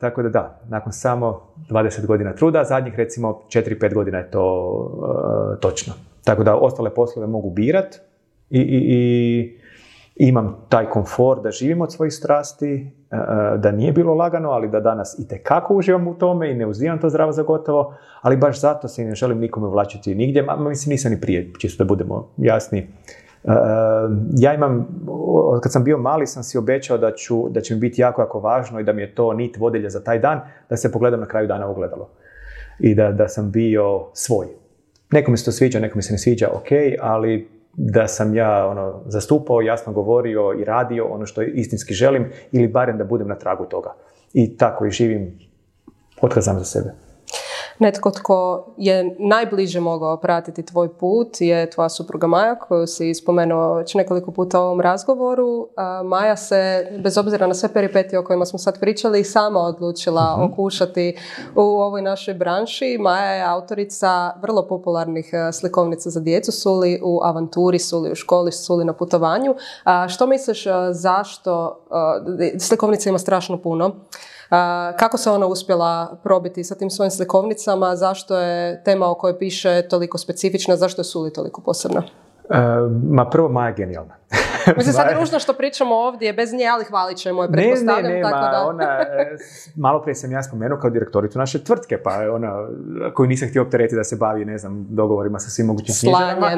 Tako 0.00 0.22
da 0.22 0.28
da, 0.28 0.60
nakon 0.68 0.92
samo 0.92 1.40
20 1.70 2.06
godina 2.06 2.34
truda, 2.34 2.64
zadnjih 2.64 2.94
recimo 2.94 3.40
4-5 3.48 3.94
godina 3.94 4.18
je 4.18 4.30
to 4.30 4.46
e, 5.56 5.60
točno. 5.60 5.94
Tako 6.24 6.44
da 6.44 6.56
ostale 6.56 6.94
poslove 6.94 7.26
mogu 7.26 7.50
birat 7.50 7.96
i, 8.50 8.60
i, 8.60 8.78
i 8.88 10.28
imam 10.28 10.66
taj 10.68 10.90
komfor 10.90 11.42
da 11.42 11.50
živim 11.50 11.80
od 11.80 11.92
svojih 11.92 12.14
strasti, 12.14 12.90
e, 13.10 13.16
da 13.58 13.72
nije 13.72 13.92
bilo 13.92 14.14
lagano, 14.14 14.50
ali 14.50 14.68
da 14.68 14.80
danas 14.80 15.18
i 15.18 15.28
tekako 15.28 15.74
uživam 15.74 16.08
u 16.08 16.14
tome 16.14 16.50
i 16.50 16.54
ne 16.54 16.66
uzimam 16.66 17.00
to 17.00 17.08
zdravo 17.08 17.32
za 17.32 17.42
gotovo, 17.42 17.94
ali 18.20 18.36
baš 18.36 18.60
zato 18.60 18.88
se 18.88 19.04
ne 19.04 19.14
želim 19.14 19.38
nikome 19.38 19.66
uvlačiti 19.66 20.14
nigdje, 20.14 20.42
ma 20.42 20.56
mislim 20.56 20.90
nisam 20.90 21.12
ni 21.12 21.20
prije, 21.20 21.52
čisto 21.58 21.84
da 21.84 21.88
budemo 21.88 22.28
jasni. 22.36 22.88
E, 23.44 23.50
ja 24.38 24.54
imam, 24.54 24.88
kad 25.62 25.72
sam 25.72 25.84
bio 25.84 25.98
mali 25.98 26.26
sam 26.26 26.42
si 26.42 26.58
obećao 26.58 26.98
da, 26.98 27.12
ću, 27.14 27.48
da 27.48 27.60
će 27.60 27.74
mi 27.74 27.80
biti 27.80 28.00
jako, 28.00 28.22
jako 28.22 28.40
važno 28.40 28.80
i 28.80 28.84
da 28.84 28.92
mi 28.92 29.02
je 29.02 29.14
to 29.14 29.32
nit 29.32 29.56
vodilja 29.56 29.90
za 29.90 30.04
taj 30.04 30.18
dan, 30.18 30.40
da 30.70 30.76
se 30.76 30.92
pogledam 30.92 31.20
na 31.20 31.26
kraju 31.26 31.46
dana 31.46 31.68
ogledalo. 31.68 32.10
I 32.80 32.94
da, 32.94 33.12
da 33.12 33.28
sam 33.28 33.50
bio 33.50 34.06
svoj. 34.12 34.46
Nekome 35.10 35.36
se 35.36 35.44
to 35.44 35.52
sviđa, 35.52 35.80
nekome 35.80 36.02
se 36.02 36.12
ne 36.12 36.18
sviđa, 36.18 36.48
ok, 36.52 36.68
ali 37.00 37.48
da 37.72 38.08
sam 38.08 38.34
ja 38.34 38.66
ono, 38.66 39.02
zastupao, 39.06 39.60
jasno 39.60 39.92
govorio 39.92 40.54
i 40.60 40.64
radio 40.64 41.04
ono 41.04 41.26
što 41.26 41.42
istinski 41.42 41.94
želim 41.94 42.30
ili 42.52 42.68
barem 42.68 42.98
da 42.98 43.04
budem 43.04 43.28
na 43.28 43.34
tragu 43.34 43.64
toga. 43.64 43.94
I 44.32 44.56
tako 44.56 44.86
i 44.86 44.90
živim 44.90 45.38
otkad 46.20 46.42
znam 46.42 46.58
za 46.58 46.64
sebe. 46.64 47.07
Netko 47.78 48.10
tko 48.10 48.66
je 48.76 49.16
najbliže 49.18 49.80
mogao 49.80 50.16
pratiti 50.16 50.66
tvoj 50.66 50.88
put 50.98 51.40
je 51.40 51.70
tvoja 51.70 51.88
supruga 51.88 52.26
Maja, 52.26 52.58
koju 52.58 52.86
si 52.86 53.14
spomenuo 53.14 53.74
već 53.74 53.94
nekoliko 53.94 54.30
puta 54.30 54.60
u 54.60 54.64
ovom 54.64 54.80
razgovoru. 54.80 55.68
Maja 56.04 56.36
se, 56.36 56.86
bez 57.02 57.18
obzira 57.18 57.46
na 57.46 57.54
sve 57.54 57.72
peripetije 57.72 58.18
o 58.18 58.24
kojima 58.24 58.46
smo 58.46 58.58
sad 58.58 58.80
pričali, 58.80 59.24
sama 59.24 59.60
odlučila 59.60 60.36
uh 60.38 60.48
okušati 60.52 61.16
u 61.54 61.60
ovoj 61.60 62.02
našoj 62.02 62.34
branši. 62.34 62.98
Maja 63.00 63.32
je 63.32 63.42
autorica 63.42 64.32
vrlo 64.42 64.66
popularnih 64.68 65.30
e, 65.32 65.52
slikovnica 65.52 66.10
za 66.10 66.20
djecu, 66.20 66.52
suli 66.52 67.00
u 67.04 67.20
avanturi, 67.22 67.78
suli 67.78 68.12
u 68.12 68.14
školi, 68.14 68.52
suli 68.52 68.84
na 68.84 68.92
putovanju. 68.92 69.54
Što 70.08 70.26
misliš 70.26 70.66
e, 70.66 70.70
zašto, 70.90 71.80
e, 72.40 72.58
slikovnica 72.58 73.08
ima 73.08 73.18
strašno 73.18 73.62
puno, 73.62 73.94
kako 74.98 75.18
se 75.18 75.30
ona 75.30 75.46
uspjela 75.46 76.18
probiti 76.22 76.64
sa 76.64 76.74
tim 76.74 76.90
svojim 76.90 77.10
slikovnicama, 77.10 77.96
zašto 77.96 78.38
je 78.38 78.84
tema 78.84 79.10
o 79.10 79.14
kojoj 79.14 79.38
piše 79.38 79.82
toliko 79.88 80.18
specifična, 80.18 80.76
zašto 80.76 81.00
je 81.00 81.04
Suli 81.04 81.32
toliko 81.32 81.60
posebna? 81.60 82.02
Ma 83.10 83.30
prvo, 83.30 83.48
Maja 83.48 83.68
je 83.68 83.74
genijalna. 83.74 84.14
Mislim, 84.76 84.92
sad 84.92 85.10
je 85.10 85.16
ružno 85.16 85.38
što 85.38 85.52
pričamo 85.52 85.94
ovdje, 85.94 86.32
bez 86.32 86.52
nje, 86.52 86.66
ali 86.66 86.84
hvalit 86.84 87.16
ćemo 87.18 87.42
je, 87.42 87.52
pretpostavljam. 87.52 88.02
Ne, 88.02 88.08
ne, 88.08 88.16
ne, 88.16 88.22
tako 88.22 88.46
da... 88.52 88.64
ona, 88.68 88.84
e, 88.84 89.36
malo 89.76 90.02
prije 90.02 90.14
sam 90.14 90.32
ja 90.32 90.42
spomenuo 90.42 90.78
kao 90.78 90.90
direktoricu 90.90 91.38
naše 91.38 91.64
tvrtke, 91.64 91.98
pa 92.02 92.10
ona, 92.32 92.68
koju 93.14 93.26
nisam 93.26 93.48
htio 93.48 93.62
opteretiti 93.62 93.96
da 93.96 94.04
se 94.04 94.16
bavi, 94.16 94.44
ne 94.44 94.58
znam, 94.58 94.86
dogovorima 94.90 95.38
sa 95.38 95.50
svim 95.50 95.66
mogućim 95.66 95.94
knjižarama. 96.00 96.50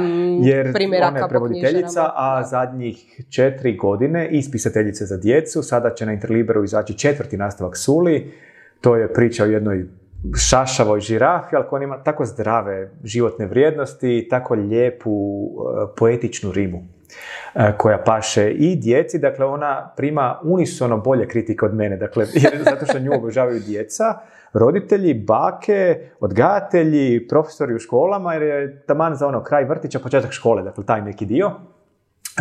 Jer 0.42 0.72
ona 1.08 1.18
je 1.18 1.28
prevoditeljica, 1.28 2.10
a 2.14 2.42
zadnjih 2.44 3.22
četiri 3.28 3.76
godine 3.76 4.28
ispisateljice 4.30 5.06
za 5.06 5.16
djecu, 5.16 5.62
sada 5.62 5.94
će 5.94 6.06
na 6.06 6.12
Interliberu 6.12 6.64
izaći 6.64 6.98
četvrti 6.98 7.36
nastavak 7.36 7.76
Suli, 7.76 8.32
to 8.80 8.96
je 8.96 9.12
priča 9.12 9.44
o 9.44 9.46
jednoj 9.46 9.86
šašavoj 10.36 11.00
žirafi, 11.00 11.56
ali 11.56 11.64
koja 11.70 11.82
ima 11.82 12.02
tako 12.02 12.24
zdrave 12.24 12.90
životne 13.04 13.46
vrijednosti, 13.46 14.26
tako 14.30 14.54
lijepu 14.54 15.46
e, 15.48 15.94
poetičnu 15.96 16.52
rimu 16.52 16.78
e, 17.54 17.72
koja 17.78 17.98
paše 17.98 18.50
i 18.50 18.76
djeci, 18.76 19.18
dakle 19.18 19.46
ona 19.46 19.92
prima 19.96 20.40
unisono 20.42 20.98
bolje 20.98 21.28
kritike 21.28 21.64
od 21.64 21.74
mene, 21.74 21.96
dakle 21.96 22.24
zato 22.70 22.86
što 22.86 22.98
nju 22.98 23.12
obožavaju 23.14 23.60
djeca, 23.60 24.04
roditelji, 24.52 25.14
bake, 25.14 26.10
odgajatelji, 26.20 27.28
profesori 27.28 27.74
u 27.74 27.78
školama, 27.78 28.34
jer 28.34 28.42
je 28.42 28.82
taman 28.86 29.16
za 29.16 29.26
ono 29.26 29.42
kraj 29.44 29.64
vrtića, 29.64 29.98
početak 29.98 30.32
škole, 30.32 30.62
dakle 30.62 30.84
taj 30.84 31.02
neki 31.02 31.26
dio, 31.26 31.50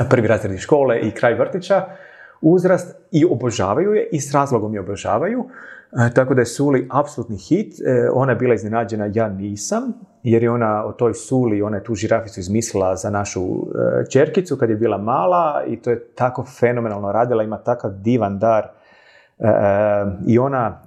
prvi 0.09 0.27
razred 0.27 0.59
škole 0.59 0.99
i 0.99 1.11
kraj 1.11 1.33
vrtića, 1.33 1.85
uzrast 2.41 2.95
i 3.11 3.25
obožavaju 3.25 3.93
je 3.93 4.09
i 4.11 4.19
s 4.19 4.33
razlogom 4.33 4.73
je 4.73 4.79
obožavaju. 4.79 5.45
E, 5.91 6.13
tako 6.13 6.33
da 6.33 6.41
je 6.41 6.45
Suli 6.45 6.87
apsolutni 6.91 7.37
hit. 7.37 7.73
E, 7.73 8.09
ona 8.13 8.31
je 8.31 8.35
bila 8.35 8.53
iznenađena, 8.53 9.11
ja 9.13 9.29
nisam, 9.29 9.93
jer 10.23 10.43
je 10.43 10.51
ona 10.51 10.85
o 10.85 10.91
toj 10.91 11.13
Suli, 11.13 11.61
ona 11.61 11.77
je 11.77 11.83
tu 11.83 11.95
žiraficu 11.95 12.39
izmislila 12.39 12.95
za 12.95 13.09
našu 13.09 13.41
e, 13.41 14.09
čerkicu 14.09 14.57
kad 14.57 14.69
je 14.69 14.75
bila 14.75 14.97
mala 14.97 15.63
i 15.67 15.81
to 15.81 15.89
je 15.89 16.07
tako 16.15 16.45
fenomenalno 16.59 17.11
radila, 17.11 17.43
ima 17.43 17.57
takav 17.57 17.91
divan 17.91 18.39
dar 18.39 18.67
i 20.27 20.39
ona, 20.39 20.81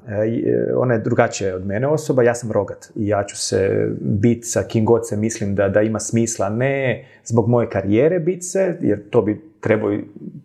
ona 0.77 0.95
je 0.95 1.01
drugačija 1.01 1.57
od 1.57 1.67
mene 1.67 1.87
osoba, 1.87 2.23
ja 2.23 2.35
sam 2.35 2.53
rogat 2.53 2.93
i 2.95 3.09
ja 3.09 3.25
ću 3.25 3.37
se 3.37 3.89
biti 4.01 4.47
sa 4.47 4.63
kim 4.63 4.85
god 4.85 5.09
se 5.09 5.17
mislim 5.17 5.55
da, 5.55 5.69
da 5.69 5.83
ima 5.83 6.01
smisla, 6.01 6.49
ne 6.49 7.05
zbog 7.25 7.49
moje 7.49 7.69
karijere 7.69 8.19
biti 8.19 8.43
se, 8.43 8.79
jer 8.81 9.11
to 9.11 9.23
bi 9.23 9.41
trebao 9.61 9.91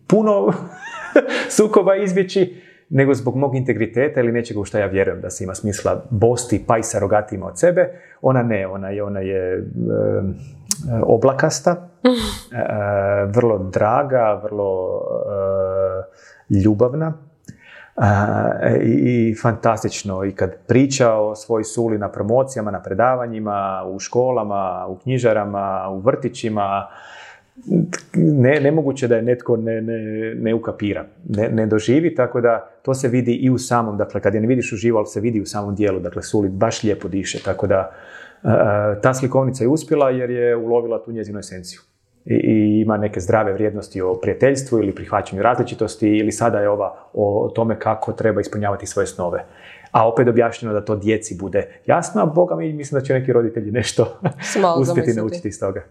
puno 0.06 0.52
sukoba 1.56 1.96
izbjeći, 1.96 2.67
nego 2.90 3.14
zbog 3.14 3.36
mog 3.36 3.54
integriteta 3.54 4.20
ili 4.20 4.32
nečega 4.32 4.60
u 4.60 4.64
što 4.64 4.78
ja 4.78 4.86
vjerujem 4.86 5.20
da 5.20 5.30
se 5.30 5.44
ima 5.44 5.54
smisla 5.54 6.04
bosti 6.10 6.64
pa 6.66 6.78
i 6.78 6.82
sa 6.82 6.98
rogatima 6.98 7.46
od 7.46 7.58
sebe. 7.58 7.88
Ona 8.22 8.42
ne, 8.42 8.66
ona 8.66 8.88
je, 8.88 9.02
ona 9.02 9.20
je 9.20 9.70
oblakasta, 11.02 11.88
vrlo 13.34 13.58
draga, 13.58 14.40
vrlo 14.44 15.00
ljubavna 16.64 17.12
i, 18.82 19.30
i 19.30 19.34
fantastično. 19.42 20.24
I 20.24 20.32
kad 20.32 20.56
priča 20.66 21.14
o 21.14 21.34
svoj 21.34 21.64
suli 21.64 21.98
na 21.98 22.08
promocijama, 22.12 22.70
na 22.70 22.82
predavanjima, 22.82 23.84
u 23.86 23.98
školama, 23.98 24.86
u 24.88 24.96
knjižarama, 24.96 25.88
u 25.90 25.98
vrtićima, 25.98 26.88
ne, 28.14 28.60
nemoguće 28.60 29.08
da 29.08 29.16
je 29.16 29.22
netko 29.22 29.56
ne, 29.56 29.80
ne, 29.80 29.98
ne 30.34 30.54
ukapira, 30.54 31.06
ne, 31.28 31.48
ne, 31.48 31.66
doživi, 31.66 32.14
tako 32.14 32.40
da 32.40 32.70
to 32.82 32.94
se 32.94 33.08
vidi 33.08 33.32
i 33.32 33.50
u 33.50 33.58
samom, 33.58 33.96
dakle 33.96 34.20
kad 34.20 34.34
je 34.34 34.40
ne 34.40 34.46
vidiš 34.46 34.72
uživo, 34.72 34.98
ali 34.98 35.06
se 35.06 35.20
vidi 35.20 35.40
u 35.40 35.46
samom 35.46 35.74
dijelu, 35.74 36.00
dakle 36.00 36.22
Sulit 36.22 36.52
baš 36.52 36.82
lijepo 36.82 37.08
diše, 37.08 37.42
tako 37.44 37.66
da 37.66 37.92
ta 39.02 39.14
slikovnica 39.14 39.64
je 39.64 39.68
uspjela 39.68 40.10
jer 40.10 40.30
je 40.30 40.56
ulovila 40.56 41.02
tu 41.02 41.12
njezinu 41.12 41.38
esenciju. 41.38 41.80
I, 42.24 42.34
I, 42.34 42.80
ima 42.80 42.96
neke 42.96 43.20
zdrave 43.20 43.52
vrijednosti 43.52 44.00
o 44.00 44.14
prijateljstvu 44.14 44.78
ili 44.78 44.94
prihvaćanju 44.94 45.42
različitosti 45.42 46.08
ili 46.08 46.32
sada 46.32 46.60
je 46.60 46.68
ova 46.68 46.96
o 47.14 47.52
tome 47.54 47.78
kako 47.78 48.12
treba 48.12 48.40
ispunjavati 48.40 48.86
svoje 48.86 49.06
snove 49.06 49.44
a 49.90 50.08
opet 50.08 50.28
objašnjeno 50.28 50.74
da 50.74 50.84
to 50.84 50.96
djeci 50.96 51.36
bude 51.40 51.80
jasno, 51.86 52.22
a 52.22 52.26
Boga 52.26 52.56
mi 52.56 52.72
mislim 52.72 53.00
da 53.00 53.06
će 53.06 53.12
neki 53.12 53.32
roditelji 53.32 53.70
nešto 53.70 54.18
uspjeti 54.80 55.12
naučiti 55.12 55.48
iz 55.48 55.60
toga. 55.60 55.84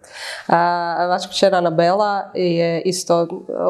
A, 0.48 1.08
vaša 1.10 1.30
kćer 1.30 1.56
Anabela 1.56 2.32
je 2.34 2.82
isto, 2.82 3.28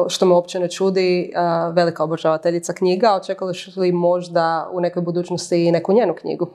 što 0.08 0.26
me 0.26 0.34
uopće 0.34 0.60
ne 0.60 0.70
čudi, 0.70 1.32
velika 1.72 2.04
obožavateljica 2.04 2.72
knjiga. 2.72 3.14
Očekuješ 3.22 3.76
li 3.76 3.92
možda 3.92 4.68
u 4.72 4.80
nekoj 4.80 5.02
budućnosti 5.02 5.66
i 5.66 5.72
neku 5.72 5.92
njenu 5.92 6.14
knjigu? 6.14 6.48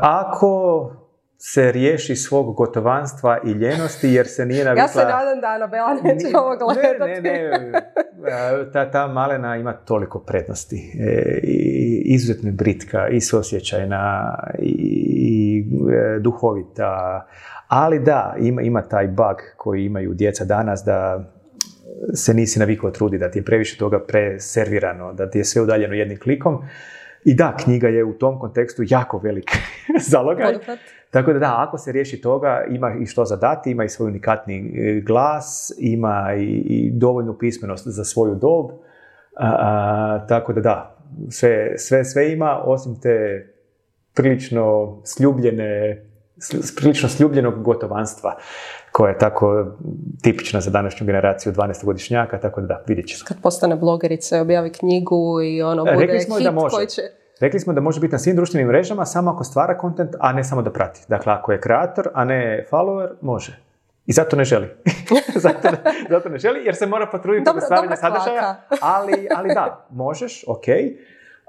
ako 0.00 0.90
se 1.42 1.72
riješi 1.72 2.16
svog 2.16 2.54
gotovanstva 2.54 3.38
i 3.44 3.50
ljenosti 3.50 4.08
jer 4.08 4.26
se 4.26 4.46
nije 4.46 4.64
navikla... 4.64 4.82
Ja 4.82 4.88
se 4.88 4.98
nadam 4.98 5.40
da 5.40 5.46
Anabela 5.46 5.94
neće 6.02 6.26
ovo 6.38 6.56
gledati. 6.56 7.22
Ne, 7.22 7.32
ne, 7.32 7.58
ne. 7.58 8.70
Ta, 8.72 8.90
ta 8.90 9.06
malena 9.06 9.56
ima 9.56 9.72
toliko 9.72 10.18
prednosti. 10.18 10.92
E, 11.00 11.40
I 11.42 12.02
izuzetno 12.04 12.52
britka, 12.52 13.08
i 13.08 13.20
suosjećajna, 13.20 14.34
i, 14.58 14.74
i 15.16 15.64
e, 15.92 16.18
duhovita. 16.18 17.26
Ali 17.68 17.98
da, 17.98 18.34
ima, 18.38 18.62
ima 18.62 18.82
taj 18.82 19.08
bug 19.08 19.36
koji 19.56 19.84
imaju 19.84 20.14
djeca 20.14 20.44
danas 20.44 20.82
da 20.86 21.24
se 22.14 22.34
nisi 22.34 22.58
navikao 22.58 22.90
trudi, 22.90 23.18
da 23.18 23.30
ti 23.30 23.38
je 23.38 23.44
previše 23.44 23.78
toga 23.78 24.00
preservirano, 24.00 25.12
da 25.12 25.30
ti 25.30 25.38
je 25.38 25.44
sve 25.44 25.62
udaljeno 25.62 25.94
jednim 25.94 26.18
klikom. 26.20 26.62
I 27.24 27.34
da, 27.34 27.56
knjiga 27.64 27.88
je 27.88 28.04
u 28.04 28.12
tom 28.12 28.38
kontekstu 28.38 28.82
jako 28.86 29.18
velik 29.18 29.50
zalogaj. 30.10 30.54
Tako 31.10 31.32
da 31.32 31.38
da, 31.38 31.54
ako 31.68 31.78
se 31.78 31.92
riješi 31.92 32.20
toga, 32.20 32.64
ima 32.70 32.94
i 33.02 33.06
što 33.06 33.24
zadati, 33.24 33.70
ima 33.70 33.84
i 33.84 33.88
svoj 33.88 34.08
unikatni 34.08 34.72
e, 34.76 35.00
glas, 35.00 35.72
ima 35.78 36.34
i, 36.38 36.90
dovoljnu 36.92 37.38
pismenost 37.38 37.88
za 37.88 38.04
svoju 38.04 38.34
dob. 38.34 38.70
tako 40.28 40.52
da 40.52 40.60
da, 40.60 40.96
sve, 41.30 41.78
sve, 41.78 42.04
sve 42.04 42.32
ima, 42.32 42.62
osim 42.64 43.00
te 43.00 43.46
prilično 44.14 44.98
sljubljene, 45.04 46.04
prilično 46.76 47.08
sljubljenog 47.08 47.62
gotovanstva 47.62 48.36
koja 48.92 49.10
je 49.10 49.18
tako 49.18 49.66
tipična 50.22 50.60
za 50.60 50.70
današnju 50.70 51.06
generaciju 51.06 51.52
12-godišnjaka, 51.52 52.40
tako 52.40 52.60
da 52.60 52.66
da, 52.66 52.84
vidjet 52.86 53.08
ćemo. 53.08 53.24
Kad 53.28 53.40
postane 53.42 53.76
blogerica, 53.76 54.40
objavi 54.40 54.72
knjigu 54.72 55.42
i 55.42 55.62
ono 55.62 55.84
bude 55.84 56.06
Rekli 56.06 56.20
smo 56.20 56.36
hit 56.36 56.44
da 56.44 56.50
može. 56.50 56.74
koji 56.74 56.86
će... 56.86 57.02
Rekli 57.40 57.60
smo 57.60 57.72
da 57.72 57.80
može 57.80 58.00
biti 58.00 58.12
na 58.12 58.18
svim 58.18 58.36
društvenim 58.36 58.68
mrežama 58.68 59.04
samo 59.04 59.30
ako 59.30 59.44
stvara 59.44 59.78
kontent, 59.78 60.10
a 60.18 60.32
ne 60.32 60.44
samo 60.44 60.62
da 60.62 60.72
prati. 60.72 61.00
Dakle, 61.08 61.32
ako 61.32 61.52
je 61.52 61.60
kreator, 61.60 62.08
a 62.14 62.24
ne 62.24 62.66
follower, 62.70 63.08
može. 63.20 63.60
I 64.06 64.12
zato 64.12 64.36
ne 64.36 64.44
želi. 64.44 64.68
zato, 65.44 65.68
zato 66.10 66.28
ne 66.28 66.38
želi, 66.38 66.64
jer 66.64 66.74
se 66.74 66.86
mora 66.86 67.06
potruditi 67.06 67.44
Dobro, 67.44 67.60
stvaranja 67.60 67.96
sadržaja. 67.96 68.56
ali, 68.96 69.28
ali 69.36 69.54
da, 69.54 69.86
možeš, 69.90 70.44
ok. 70.46 70.64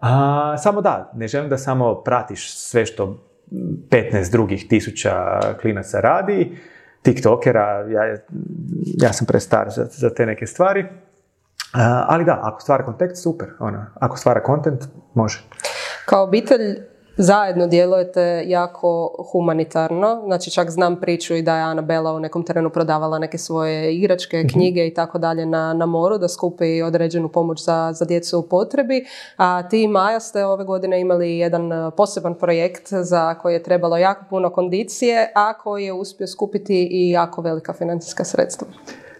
A, 0.02 0.58
samo 0.58 0.82
da, 0.82 1.12
ne 1.16 1.28
želim 1.28 1.50
da 1.50 1.58
samo 1.58 1.96
pratiš 1.96 2.58
sve 2.58 2.86
što 2.86 3.31
15 3.52 4.32
drugih 4.32 4.68
tisuća 4.68 5.40
klinaca 5.62 6.00
radi, 6.00 6.58
tiktokera, 7.02 7.86
ja, 7.90 8.18
ja 9.02 9.14
sam 9.14 9.28
prestar 9.28 9.70
za, 9.70 9.86
za 9.92 10.14
te 10.14 10.26
neke 10.26 10.48
stvari. 10.48 10.86
ali 12.08 12.26
da, 12.26 12.40
ako 12.44 12.62
stvara 12.62 12.86
kontekst, 12.86 13.24
super. 13.24 13.48
Ona, 13.60 13.94
ako 13.96 14.18
stvara 14.18 14.44
kontent, 14.44 14.84
može. 15.14 15.44
Kao 16.06 16.24
obitelj 16.24 16.91
zajedno 17.18 17.68
djelujete 17.68 18.44
jako 18.48 19.16
humanitarno, 19.32 20.22
znači 20.26 20.52
čak 20.52 20.70
znam 20.70 21.00
priču 21.00 21.36
i 21.36 21.42
da 21.42 21.56
je 21.56 21.64
Anabela 21.64 22.14
u 22.14 22.20
nekom 22.20 22.44
terenu 22.44 22.70
prodavala 22.70 23.20
neke 23.20 23.38
svoje 23.38 23.96
igračke, 23.96 24.38
mhm. 24.38 24.48
knjige 24.48 24.88
i 24.88 24.94
tako 24.94 25.18
dalje 25.18 25.46
na, 25.46 25.86
moru 25.86 26.18
da 26.18 26.28
skupi 26.28 26.82
određenu 26.82 27.30
pomoć 27.30 27.64
za, 27.64 27.92
za 27.94 28.06
djecu 28.06 28.40
u 28.40 28.44
potrebi. 28.44 29.06
A 29.38 29.70
ti 29.70 29.88
Maja 29.88 30.20
ste 30.20 30.46
ove 30.46 30.64
godine 30.64 31.02
imali 31.02 31.38
jedan 31.38 31.72
e, 31.74 31.92
poseban 31.98 32.36
projekt 32.36 32.88
za 32.94 33.36
koji 33.36 33.54
je 33.54 33.64
trebalo 33.64 33.98
jako 33.98 34.26
puno 34.30 34.50
kondicije, 34.50 35.32
a 35.36 35.54
koji 35.54 35.86
je 35.86 35.94
uspio 35.94 36.28
skupiti 36.28 36.88
i 36.92 37.10
jako 37.10 37.42
velika 37.42 37.74
financijska 37.74 38.24
sredstva. 38.24 38.68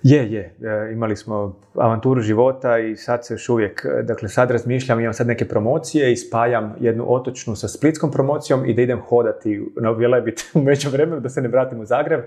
Je, 0.04 0.34
je. 0.34 0.56
E, 0.62 0.92
imali 0.94 1.16
smo 1.16 1.56
avanturu 1.76 2.22
života 2.22 2.80
i 2.80 2.96
sad 2.96 3.26
se 3.26 3.34
još 3.34 3.50
uvijek, 3.50 3.86
e, 3.86 4.04
dakle 4.04 4.30
sad 4.30 4.52
razmišljam, 4.52 5.00
imam 5.00 5.14
sad 5.14 5.28
neke 5.28 5.48
promocije 5.48 6.12
i 6.12 6.18
spajam 6.18 6.76
jednu 6.80 7.06
otočnu 7.08 7.56
sa 7.56 7.68
splitskom 7.68 8.12
promocijom 8.12 8.66
i 8.66 8.74
da 8.74 8.82
idem 8.82 9.02
hodati 9.02 9.66
na 9.82 9.92
Velebit 9.92 10.42
u 10.54 10.62
međuvremenu 10.62 11.20
da 11.20 11.30
se 11.30 11.42
ne 11.42 11.48
vratim 11.48 11.80
u 11.80 11.86
Zagreb 11.86 12.22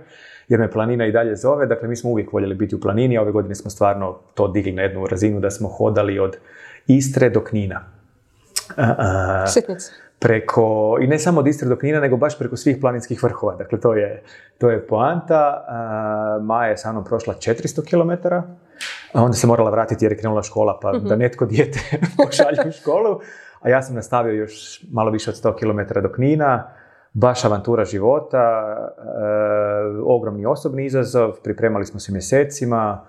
jer 0.48 0.60
me 0.60 0.70
planina 0.70 1.06
i 1.06 1.12
dalje 1.12 1.36
zove. 1.36 1.66
Dakle, 1.66 1.88
mi 1.88 1.96
smo 1.96 2.10
uvijek 2.10 2.32
voljeli 2.32 2.54
biti 2.54 2.74
u 2.74 2.80
planini, 2.80 3.18
a 3.18 3.22
ove 3.22 3.32
godine 3.32 3.54
smo 3.54 3.70
stvarno 3.70 4.18
to 4.34 4.48
digli 4.48 4.72
na 4.72 4.82
jednu 4.82 5.06
razinu 5.06 5.40
da 5.40 5.50
smo 5.50 5.68
hodali 5.68 6.18
od 6.18 6.36
Istre 6.86 7.30
do 7.30 7.40
Knina. 7.40 7.84
Preko, 10.18 10.98
i 11.00 11.06
ne 11.06 11.18
samo 11.18 11.40
od 11.40 11.46
Istre 11.46 11.68
do 11.68 11.76
Knina, 11.76 12.00
nego 12.00 12.16
baš 12.16 12.38
preko 12.38 12.56
svih 12.56 12.76
planinskih 12.80 13.22
vrhova. 13.22 13.56
Dakle, 13.56 13.80
to 13.80 13.94
je, 13.94 14.22
to 14.58 14.70
je 14.70 14.86
poanta. 14.86 15.64
Maja 16.42 16.70
je 16.70 16.76
sa 16.76 16.92
mnom 16.92 17.04
prošla 17.04 17.34
400 17.34 17.84
km, 17.90 18.28
a 19.12 19.22
onda 19.22 19.36
se 19.36 19.46
morala 19.46 19.70
vratiti 19.70 20.04
jer 20.04 20.12
je 20.12 20.18
krenula 20.18 20.42
škola, 20.42 20.78
pa 20.82 20.92
mhm. 20.92 21.08
da 21.08 21.16
netko 21.16 21.46
dijete 21.46 21.80
pošalje 22.24 22.68
u 22.68 22.72
školu. 22.72 23.20
A 23.60 23.68
ja 23.68 23.82
sam 23.82 23.94
nastavio 23.94 24.32
još 24.32 24.84
malo 24.92 25.10
više 25.10 25.30
od 25.30 25.36
100 25.36 25.58
km 25.58 26.00
do 26.00 26.12
Knina. 26.12 26.70
Baš 27.12 27.44
avantura 27.44 27.84
života, 27.84 28.76
ogromni 30.06 30.46
osobni 30.46 30.84
izazov, 30.84 31.32
pripremali 31.44 31.86
smo 31.86 32.00
se 32.00 32.12
mjesecima, 32.12 33.04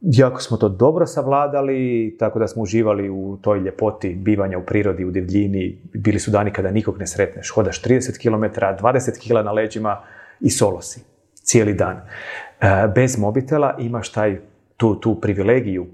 Jako 0.00 0.40
smo 0.40 0.56
to 0.56 0.68
dobro 0.68 1.06
savladali, 1.06 2.16
tako 2.18 2.38
da 2.38 2.48
smo 2.48 2.62
uživali 2.62 3.10
u 3.10 3.38
toj 3.42 3.60
ljepoti 3.60 4.14
bivanja 4.14 4.58
u 4.58 4.64
prirodi, 4.66 5.04
u 5.04 5.10
divljini. 5.10 5.78
Bili 5.94 6.18
su 6.18 6.30
dani 6.30 6.52
kada 6.52 6.70
nikog 6.70 6.98
ne 6.98 7.06
sretneš. 7.06 7.50
Hodaš 7.50 7.82
30 7.82 8.18
km, 8.22 8.60
20 8.84 9.28
kg 9.28 9.44
na 9.44 9.52
leđima 9.52 10.00
i 10.40 10.50
solo 10.50 10.82
si. 10.82 11.00
Cijeli 11.34 11.74
dan. 11.74 11.96
E, 11.96 12.88
bez 12.94 13.18
mobitela 13.18 13.76
imaš 13.78 14.12
taj, 14.12 14.40
tu, 14.76 15.00
tu 15.00 15.20
privilegiju 15.20 15.86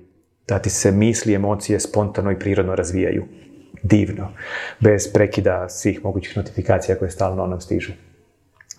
da 0.48 0.58
ti 0.58 0.70
se 0.70 0.92
misli, 0.92 1.34
emocije 1.34 1.80
spontano 1.80 2.30
i 2.30 2.38
prirodno 2.38 2.74
razvijaju. 2.74 3.24
Divno. 3.82 4.28
Bez 4.80 5.12
prekida 5.12 5.68
svih 5.68 6.04
mogućih 6.04 6.36
notifikacija 6.36 6.98
koje 6.98 7.10
stalno 7.10 7.46
nam 7.46 7.60
stižu. 7.60 7.92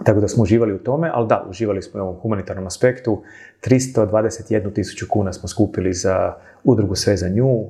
Tako 0.04 0.20
da 0.20 0.28
smo 0.28 0.44
uživali 0.44 0.74
u 0.74 0.78
tome, 0.78 1.12
ali 1.14 1.28
da, 1.28 1.46
uživali 1.50 1.82
smo 1.82 2.00
u 2.00 2.04
ovom 2.04 2.16
humanitarnom 2.16 2.68
aspektu. 2.68 3.24
321 3.68 4.74
tisuću 4.74 5.06
kuna 5.10 5.34
smo 5.34 5.50
skupili 5.50 5.94
za 5.94 6.34
udrugu 6.64 6.96
Sve 6.96 7.18
za 7.18 7.30
nju, 7.30 7.66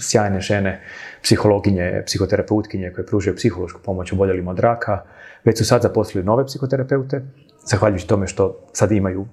sjajne 0.00 0.40
žene, 0.40 0.80
psihologinje, 1.22 2.02
psihoterapeutkinje 2.06 2.92
koje 2.94 3.06
pružaju 3.06 3.36
psihološku 3.36 3.80
pomoć 3.84 4.12
oboljelima 4.12 4.50
od 4.50 4.58
raka. 4.58 5.02
Već 5.44 5.58
su 5.58 5.64
sad 5.64 5.82
zaposlili 5.82 6.26
nove 6.26 6.46
psihoterapeute, 6.46 7.22
zahvaljujući 7.70 8.08
tome 8.08 8.26
što 8.26 8.66
sad 8.72 8.92
imaju 8.92 9.26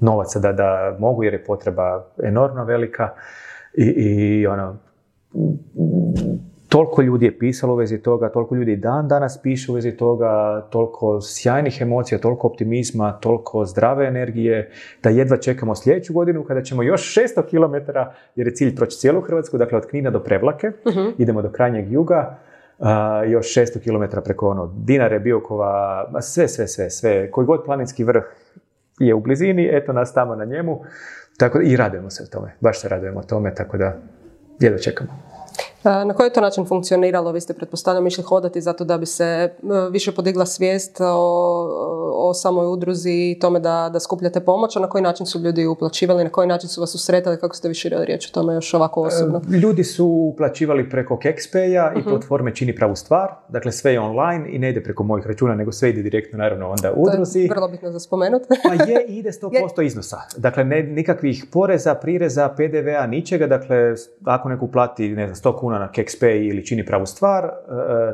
novaca 0.00 0.38
da, 0.38 0.52
da 0.52 0.96
mogu 0.98 1.24
jer 1.24 1.34
je 1.34 1.44
potreba 1.44 2.06
enormno 2.22 2.64
velika 2.64 3.08
i, 3.74 3.84
i 3.84 4.46
ono, 4.46 4.76
toliko 6.70 7.02
ljudi 7.02 7.26
je 7.26 7.38
pisalo 7.38 7.72
u 7.72 7.76
vezi 7.76 7.98
toga, 7.98 8.28
toliko 8.28 8.54
ljudi 8.54 8.76
dan 8.76 9.08
danas 9.08 9.42
piše 9.42 9.72
u 9.72 9.74
vezi 9.74 9.92
toga, 9.92 10.60
toliko 10.70 11.20
sjajnih 11.20 11.80
emocija, 11.80 12.18
toliko 12.18 12.46
optimizma, 12.46 13.12
toliko 13.12 13.64
zdrave 13.64 14.06
energije, 14.06 14.70
da 15.02 15.10
jedva 15.10 15.36
čekamo 15.36 15.74
sljedeću 15.74 16.12
godinu 16.12 16.44
kada 16.44 16.62
ćemo 16.62 16.82
još 16.82 17.14
600 17.14 17.42
km, 17.50 17.90
jer 18.36 18.46
je 18.46 18.54
cilj 18.54 18.76
proći 18.76 18.98
cijelu 18.98 19.20
Hrvatsku, 19.20 19.58
dakle 19.58 19.78
od 19.78 19.86
Knina 19.86 20.10
do 20.10 20.20
Prevlake, 20.20 20.66
mhm. 20.88 21.08
idemo 21.18 21.42
do 21.42 21.50
krajnjeg 21.50 21.92
juga, 21.92 22.38
još 23.28 23.54
600 23.54 23.80
km 23.84 24.20
preko 24.24 24.48
ono, 24.48 24.74
Dinare, 24.76 25.18
Biokova, 25.18 26.04
sve, 26.20 26.48
sve, 26.48 26.68
sve, 26.68 26.90
sve, 26.90 27.30
koji 27.30 27.46
god 27.46 27.64
planinski 27.64 28.04
vrh 28.04 28.24
je 28.98 29.14
u 29.14 29.20
blizini, 29.20 29.68
eto 29.72 29.92
nas 29.92 30.14
tamo 30.14 30.34
na 30.34 30.44
njemu, 30.44 30.80
tako 31.38 31.60
i 31.60 31.76
radujemo 31.76 32.10
se 32.10 32.22
o 32.22 32.26
tome, 32.26 32.54
baš 32.60 32.80
se 32.80 32.88
radujemo 32.88 33.20
o 33.20 33.22
tome, 33.22 33.54
tako 33.54 33.76
da 33.76 33.96
jedva 34.60 34.78
čekamo. 34.78 35.29
Na 35.84 36.14
koji 36.14 36.26
je 36.26 36.32
to 36.32 36.40
način 36.40 36.66
funkcioniralo? 36.66 37.32
Vi 37.32 37.40
ste 37.40 37.54
pretpostavljam 37.54 38.06
išli 38.06 38.22
hodati 38.22 38.60
zato 38.60 38.84
da 38.84 38.98
bi 38.98 39.06
se 39.06 39.24
e, 39.24 39.50
više 39.90 40.12
podigla 40.12 40.46
svijest 40.46 41.00
o, 41.00 41.10
o 42.14 42.34
samoj 42.34 42.66
udruzi 42.66 43.12
i 43.12 43.38
tome 43.40 43.60
da, 43.60 43.90
da 43.92 44.00
skupljate 44.00 44.40
pomoć, 44.40 44.76
a 44.76 44.80
na 44.80 44.88
koji 44.88 45.02
način 45.02 45.26
su 45.26 45.38
ljudi 45.38 45.66
uplaćivali, 45.66 46.24
na 46.24 46.30
koji 46.30 46.48
način 46.48 46.68
su 46.68 46.80
vas 46.80 46.94
usretali, 46.94 47.38
kako 47.38 47.56
ste 47.56 47.68
vi 47.68 47.74
širili 47.74 48.04
riječ 48.06 48.28
o 48.28 48.32
tome 48.32 48.54
još 48.54 48.74
ovako 48.74 49.02
osobno? 49.02 49.40
E, 49.52 49.56
ljudi 49.56 49.84
su 49.84 50.06
uplaćivali 50.06 50.90
preko 50.90 51.16
Kexpaya 51.16 51.96
i 51.96 52.00
uh 52.00 52.10
platforme 52.10 52.54
Čini 52.54 52.76
pravu 52.76 52.96
stvar, 52.96 53.28
dakle 53.48 53.72
sve 53.72 53.92
je 53.92 54.00
online 54.00 54.48
i 54.50 54.58
ne 54.58 54.70
ide 54.70 54.82
preko 54.82 55.02
mojih 55.02 55.26
računa, 55.26 55.54
nego 55.54 55.72
sve 55.72 55.90
ide 55.90 56.02
direktno 56.02 56.38
naravno 56.38 56.70
onda 56.70 56.92
udruzi. 56.96 57.38
To 57.38 57.38
je 57.38 57.48
vrlo 57.48 57.68
bitno 57.68 57.92
za 57.92 58.00
spomenuti. 58.00 58.44
pa 58.68 58.74
je, 58.84 59.04
ide 59.08 59.30
100% 59.30 59.82
iznosa. 59.82 60.16
Dakle, 60.36 60.64
ne, 60.64 60.82
nikakvih 60.82 61.44
poreza, 61.52 61.94
prireza, 61.94 62.48
PDV-a, 62.48 63.06
ničega, 63.06 63.46
dakle, 63.46 63.94
ako 64.24 64.48
neko 64.48 64.66
plati, 64.66 65.08
ne 65.08 65.26
znam, 65.34 65.54
100 65.54 65.58
kuna 65.60 65.69
na 65.78 65.92
KexPay 65.92 66.48
ili 66.48 66.66
čini 66.66 66.86
pravu 66.86 67.06
stvar, 67.06 67.44
e, 67.44 67.50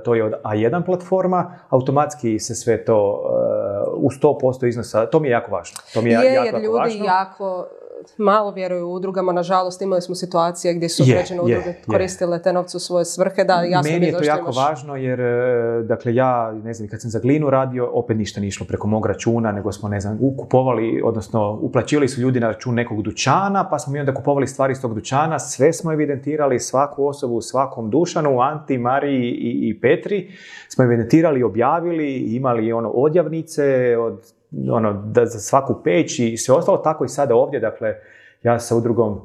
to 0.04 0.14
je 0.14 0.24
od 0.24 0.32
A1 0.42 0.84
platforma, 0.84 1.54
automatski 1.68 2.38
se 2.38 2.54
sve 2.54 2.84
to 2.84 2.94
e, 2.94 3.90
u 3.96 4.10
100% 4.10 4.68
iznosa, 4.68 5.06
to 5.06 5.20
mi 5.20 5.28
je 5.28 5.32
jako 5.32 5.50
važno. 5.50 5.78
To 5.94 6.02
mi 6.02 6.10
je, 6.10 6.18
je 6.18 6.34
jako, 6.34 6.46
jer 6.46 6.64
ljudi 6.64 6.78
važno. 6.78 7.04
jako 7.04 7.68
malo 8.16 8.50
vjeruju 8.50 8.88
u 8.88 8.92
udrugama, 8.92 9.32
nažalost 9.32 9.82
imali 9.82 10.02
smo 10.02 10.14
situacije 10.14 10.74
gdje 10.74 10.88
su 10.88 11.02
određene 11.02 11.40
udruge 11.40 11.74
koristile 11.86 12.42
te 12.42 12.52
novce 12.52 12.76
u 12.76 12.80
svoje 12.80 13.04
svrhe, 13.04 13.44
da 13.44 13.62
jasno 13.62 13.92
Meni 13.92 14.06
je 14.06 14.12
to 14.12 14.24
jako 14.24 14.50
važno 14.50 14.96
jer, 14.96 15.20
e, 15.20 15.82
dakle, 15.82 16.14
ja, 16.14 16.52
ne 16.52 16.74
znam, 16.74 16.88
kad 16.88 17.00
sam 17.00 17.10
za 17.10 17.18
Glinu 17.18 17.50
radio, 17.50 17.90
opet 17.92 18.16
ništa 18.16 18.40
nije 18.40 18.48
išlo 18.48 18.66
preko 18.66 18.86
mog 18.86 19.06
računa, 19.06 19.52
nego 19.52 19.72
smo, 19.72 19.88
ne 19.88 20.00
znam, 20.00 20.18
kupovali, 20.38 21.02
odnosno 21.04 21.58
uplaćivali 21.62 22.08
su 22.08 22.20
ljudi 22.20 22.40
na 22.40 22.48
račun 22.48 22.74
nekog 22.74 23.02
dućana, 23.02 23.68
pa 23.70 23.78
smo 23.78 23.92
mi 23.92 24.00
onda 24.00 24.14
kupovali 24.14 24.46
stvari 24.46 24.72
iz 24.72 24.80
tog 24.80 24.94
dućana, 24.94 25.38
sve 25.38 25.72
smo 25.72 25.92
evidentirali, 25.92 26.60
svaku 26.60 27.06
osobu, 27.06 27.40
svakom 27.40 27.90
Dušanu, 27.90 28.40
Anti, 28.40 28.78
Mariji 28.78 29.30
i, 29.30 29.68
i 29.68 29.80
Petri, 29.80 30.30
smo 30.68 30.84
evidentirali, 30.84 31.42
objavili, 31.42 32.16
imali 32.16 32.72
ono 32.72 32.88
odjavnice 32.88 33.96
od 33.98 34.35
ono, 34.70 34.92
da 34.92 35.26
za 35.26 35.38
svaku 35.38 35.80
peć 35.84 36.18
i 36.18 36.36
sve 36.36 36.54
ostalo, 36.54 36.78
tako 36.78 37.04
i 37.04 37.08
sada 37.08 37.34
ovdje, 37.34 37.60
dakle, 37.60 37.94
ja 38.42 38.58
sa 38.58 38.76
udrugom 38.76 39.20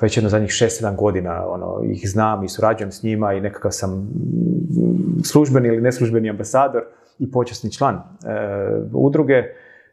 već 0.00 0.16
jedno 0.16 0.30
zadnjih 0.30 0.50
6-7 0.50 0.96
godina 0.96 1.46
ono, 1.48 1.80
ih 1.84 2.10
znam 2.10 2.44
i 2.44 2.48
surađujem 2.48 2.92
s 2.92 3.02
njima 3.02 3.32
i 3.32 3.40
nekakav 3.40 3.70
sam 3.70 4.08
službeni 5.24 5.68
ili 5.68 5.80
neslužbeni 5.80 6.30
ambasador 6.30 6.82
i 7.18 7.30
počasni 7.30 7.72
član 7.72 7.94
e, 7.94 8.00
udruge, 8.92 9.42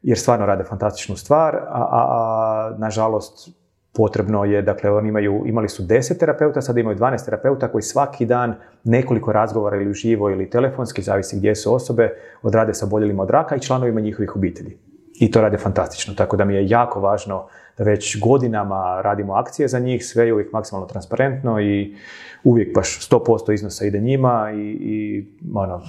jer 0.04 0.18
stvarno 0.18 0.46
rade 0.46 0.64
fantastičnu 0.64 1.16
stvar, 1.16 1.56
a, 1.56 1.62
a, 1.70 1.88
a 1.92 2.76
nažalost 2.78 3.50
potrebno 3.98 4.46
je, 4.46 4.62
dakle 4.62 4.92
oni 4.92 5.10
imaju, 5.10 5.44
imali 5.46 5.70
su 5.70 5.84
10 5.84 6.20
terapeuta, 6.20 6.62
sada 6.62 6.80
imaju 6.80 6.98
12 6.98 7.26
terapeuta 7.26 7.68
koji 7.68 7.82
svaki 7.82 8.26
dan 8.26 8.56
nekoliko 8.84 9.32
razgovora 9.32 9.78
ili 9.78 9.90
uživo 9.90 10.30
ili 10.30 10.50
telefonski, 10.50 11.02
zavisi 11.02 11.38
gdje 11.38 11.56
su 11.56 11.74
osobe, 11.74 12.14
odrade 12.42 12.74
sa 12.74 12.86
oboljelima 12.86 13.24
od 13.24 13.30
raka 13.30 13.56
i 13.56 13.60
članovima 13.60 14.02
njihovih 14.02 14.36
obitelji. 14.36 14.78
I 15.20 15.32
to 15.32 15.42
rade 15.42 15.58
fantastično, 15.58 16.14
tako 16.14 16.38
da 16.38 16.46
mi 16.46 16.56
je 16.56 16.70
jako 16.70 17.00
važno 17.00 17.48
da 17.78 17.84
već 17.84 18.20
godinama 18.20 19.02
radimo 19.02 19.34
akcije 19.34 19.68
za 19.68 19.80
njih, 19.80 20.06
sve 20.06 20.26
je 20.26 20.34
uvijek 20.34 20.54
maksimalno 20.54 20.88
transparentno 20.88 21.62
i 21.62 21.96
uvijek 22.44 22.76
baš 22.76 23.10
100% 23.10 23.54
iznosa 23.54 23.86
ide 23.86 24.00
njima 24.00 24.52
i, 24.56 24.78
i 24.82 25.26
ono, 25.54 25.82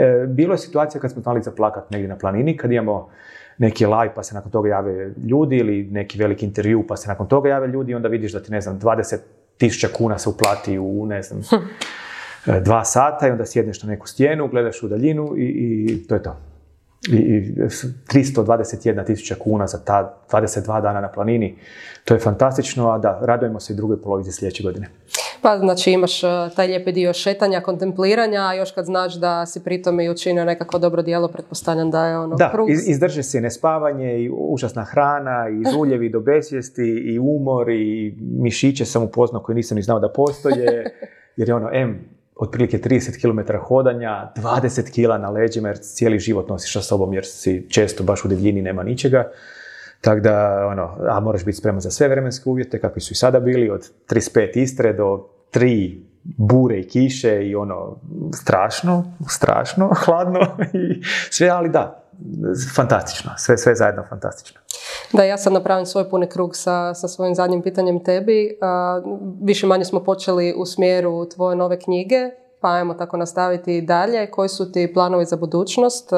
e, 0.00 0.26
bilo 0.26 0.54
je 0.54 0.58
situacija 0.58 1.00
kad 1.00 1.12
smo 1.12 1.22
znali 1.22 1.42
zaplakat 1.42 1.90
negdje 1.90 2.08
na 2.08 2.18
planini, 2.18 2.56
kad 2.56 2.72
imamo 2.72 3.08
neki 3.58 3.86
live 3.86 4.14
pa 4.14 4.22
se 4.22 4.34
nakon 4.34 4.52
toga 4.52 4.68
jave 4.68 5.14
ljudi 5.28 5.56
ili 5.56 5.88
neki 5.90 6.18
veliki 6.18 6.46
intervju 6.46 6.86
pa 6.86 6.96
se 6.96 7.08
nakon 7.08 7.28
toga 7.28 7.48
jave 7.48 7.68
ljudi 7.68 7.92
i 7.92 7.94
onda 7.94 8.08
vidiš 8.08 8.32
da 8.32 8.42
ti 8.42 8.52
ne 8.52 8.60
znam 8.60 8.80
20 8.80 9.16
tisuća 9.58 9.88
kuna 9.96 10.18
se 10.18 10.28
uplati 10.28 10.78
u 10.78 11.06
ne 11.06 11.22
znam 11.22 11.42
hm. 11.42 11.56
e, 12.50 12.60
dva 12.60 12.84
sata 12.84 13.28
i 13.28 13.30
onda 13.30 13.46
sjedneš 13.46 13.82
na 13.82 13.88
neku 13.88 14.08
stijenu, 14.08 14.48
gledaš 14.48 14.82
u 14.82 14.88
daljinu 14.88 15.34
i, 15.36 15.44
i 15.44 16.06
to 16.06 16.14
je 16.14 16.22
to. 16.22 16.36
I, 17.12 17.16
i 17.16 17.54
321 17.54 19.06
tisuća 19.06 19.34
kuna 19.38 19.66
za 19.66 19.84
ta 19.84 20.18
22 20.30 20.82
dana 20.82 21.00
na 21.00 21.08
planini. 21.08 21.58
To 22.04 22.14
je 22.14 22.20
fantastično, 22.20 22.90
a 22.90 22.98
da, 22.98 23.20
radujemo 23.22 23.60
se 23.60 23.72
i 23.72 23.76
drugoj 23.76 24.02
polovici 24.02 24.32
sljedeće 24.32 24.62
godine. 24.62 24.88
Pa 25.42 25.58
znači 25.58 25.90
imaš 25.90 26.22
uh, 26.22 26.30
taj 26.56 26.66
lijepi 26.66 26.92
dio 26.92 27.12
šetanja, 27.12 27.60
kontempliranja, 27.60 28.40
a 28.40 28.54
još 28.54 28.70
kad 28.70 28.84
znaš 28.84 29.14
da 29.14 29.46
si 29.46 29.64
pritom 29.64 30.00
i 30.00 30.10
učinio 30.10 30.44
nekako 30.44 30.78
dobro 30.78 31.02
dijelo, 31.02 31.28
pretpostavljam 31.28 31.90
da 31.90 32.06
je 32.06 32.18
ono 32.18 32.36
Da, 32.36 32.52
izdrže 32.86 33.22
se 33.22 33.40
nespavanje 33.40 34.18
i 34.18 34.30
užasna 34.32 34.84
hrana 34.84 35.48
i 35.48 35.64
žuljevi 35.72 36.08
do 36.08 36.20
besvijesti 36.20 36.82
i 36.82 37.18
umor 37.18 37.70
i 37.70 38.14
mišiće 38.20 38.84
sam 38.84 39.02
upoznao 39.02 39.42
koji 39.42 39.56
nisam 39.56 39.76
ni 39.76 39.82
znao 39.82 40.00
da 40.00 40.08
postoje. 40.08 40.94
Jer 41.36 41.48
je 41.48 41.54
ono, 41.54 41.70
M, 41.72 42.16
otprilike 42.36 42.78
30 42.78 43.20
km 43.20 43.52
hodanja, 43.68 44.32
20 44.36 44.90
kg 44.94 45.22
na 45.22 45.30
leđima 45.30 45.68
jer 45.68 45.78
cijeli 45.78 46.18
život 46.18 46.48
nosiš 46.48 46.72
sa 46.72 46.82
sobom 46.82 47.14
jer 47.14 47.24
si 47.26 47.66
često 47.68 48.04
baš 48.04 48.24
u 48.24 48.28
divljini 48.28 48.62
nema 48.62 48.82
ničega. 48.82 49.30
Tako 50.00 50.20
da, 50.20 50.66
ono, 50.70 50.96
a 51.08 51.20
moraš 51.20 51.44
biti 51.44 51.58
spreman 51.58 51.80
za 51.80 51.90
sve 51.90 52.08
vremenske 52.08 52.48
uvjete, 52.48 52.80
kakvi 52.80 53.00
su 53.00 53.12
i 53.12 53.16
sada 53.16 53.40
bili, 53.40 53.70
od 53.70 53.90
35 54.08 54.50
Istre 54.54 54.92
do 54.92 55.28
3 55.52 56.00
bure 56.36 56.80
i 56.80 56.88
kiše 56.88 57.46
i 57.46 57.54
ono, 57.54 57.96
strašno, 58.34 59.04
strašno, 59.28 59.90
hladno 60.04 60.40
i 60.72 61.02
sve, 61.30 61.48
ali 61.48 61.68
da, 61.68 62.02
fantastično, 62.74 63.30
sve, 63.36 63.58
sve 63.58 63.74
zajedno 63.74 64.04
fantastično. 64.08 64.60
Da, 65.12 65.24
ja 65.24 65.38
sad 65.38 65.52
napravim 65.52 65.86
svoj 65.86 66.10
puni 66.10 66.28
krug 66.28 66.56
sa, 66.56 66.94
sa 66.94 67.08
svojim 67.08 67.34
zadnjim 67.34 67.62
pitanjem 67.62 68.04
tebi. 68.04 68.58
više 69.42 69.66
manje 69.66 69.84
smo 69.84 70.04
počeli 70.04 70.54
u 70.56 70.66
smjeru 70.66 71.28
tvoje 71.28 71.56
nove 71.56 71.80
knjige, 71.80 72.30
pa 72.60 72.68
ajmo 72.72 72.94
tako 72.94 73.16
nastaviti 73.16 73.76
i 73.76 73.82
dalje. 73.82 74.30
Koji 74.30 74.48
su 74.48 74.72
ti 74.72 74.90
planovi 74.94 75.24
za 75.24 75.36
budućnost? 75.36 76.10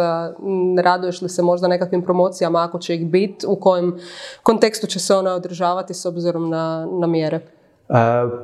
Raduješ 0.83 1.23
li 1.23 1.29
se 1.29 1.43
možda 1.43 1.69
nekakvim 1.69 2.03
promocijama 2.03 2.65
ako 2.65 2.79
će 2.79 2.95
ih 2.95 3.07
biti? 3.07 3.47
U 3.47 3.57
kojem 3.57 3.99
kontekstu 4.43 4.87
će 4.87 4.99
se 4.99 5.15
ona 5.15 5.35
održavati 5.35 5.95
s 5.95 6.07
obzirom 6.07 6.51
na, 6.51 6.89
na 7.01 7.07
mjere? 7.07 7.41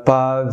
Pa 0.07 0.45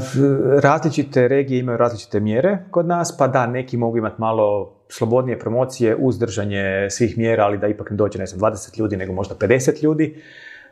različite 0.62 1.28
regije 1.28 1.60
imaju 1.60 1.78
različite 1.78 2.20
mjere 2.20 2.58
kod 2.72 2.86
nas, 2.86 3.18
pa 3.18 3.28
da, 3.28 3.48
neki 3.48 3.78
mogu 3.78 3.98
imati 3.98 4.16
malo 4.22 4.74
slobodnije 4.90 5.40
promocije 5.40 5.96
uz 5.96 6.20
držanje 6.20 6.88
svih 6.90 7.18
mjera, 7.18 7.44
ali 7.44 7.58
da 7.58 7.68
ipak 7.68 7.90
ne 7.90 7.98
dođe, 7.98 8.20
ne 8.20 8.26
znam, 8.26 8.52
20 8.52 8.80
ljudi, 8.80 8.98
nego 8.98 9.14
možda 9.14 9.36
50 9.36 9.84
ljudi. 9.84 10.24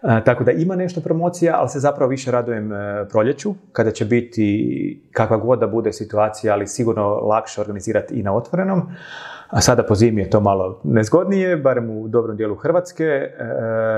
Tako 0.01 0.43
da 0.43 0.51
ima 0.51 0.75
nešto 0.75 1.01
promocija, 1.01 1.55
ali 1.59 1.69
se 1.69 1.79
zapravo 1.79 2.09
više 2.09 2.31
radujem 2.31 2.73
e, 2.73 3.07
proljeću, 3.09 3.53
kada 3.71 3.91
će 3.91 4.05
biti 4.05 5.09
kakva 5.11 5.37
god 5.37 5.59
da 5.59 5.67
bude 5.67 5.93
situacija, 5.93 6.53
ali 6.53 6.67
sigurno 6.67 7.07
lakše 7.07 7.61
organizirati 7.61 8.15
i 8.15 8.23
na 8.23 8.35
otvorenom. 8.35 8.81
A 9.49 9.61
sada 9.61 9.83
po 9.83 9.95
zimi 9.95 10.21
je 10.21 10.29
to 10.29 10.39
malo 10.39 10.81
nezgodnije, 10.83 11.57
barem 11.57 11.89
u 11.89 12.07
dobrom 12.07 12.37
dijelu 12.37 12.55
Hrvatske. 12.55 13.03
E, 13.03 13.29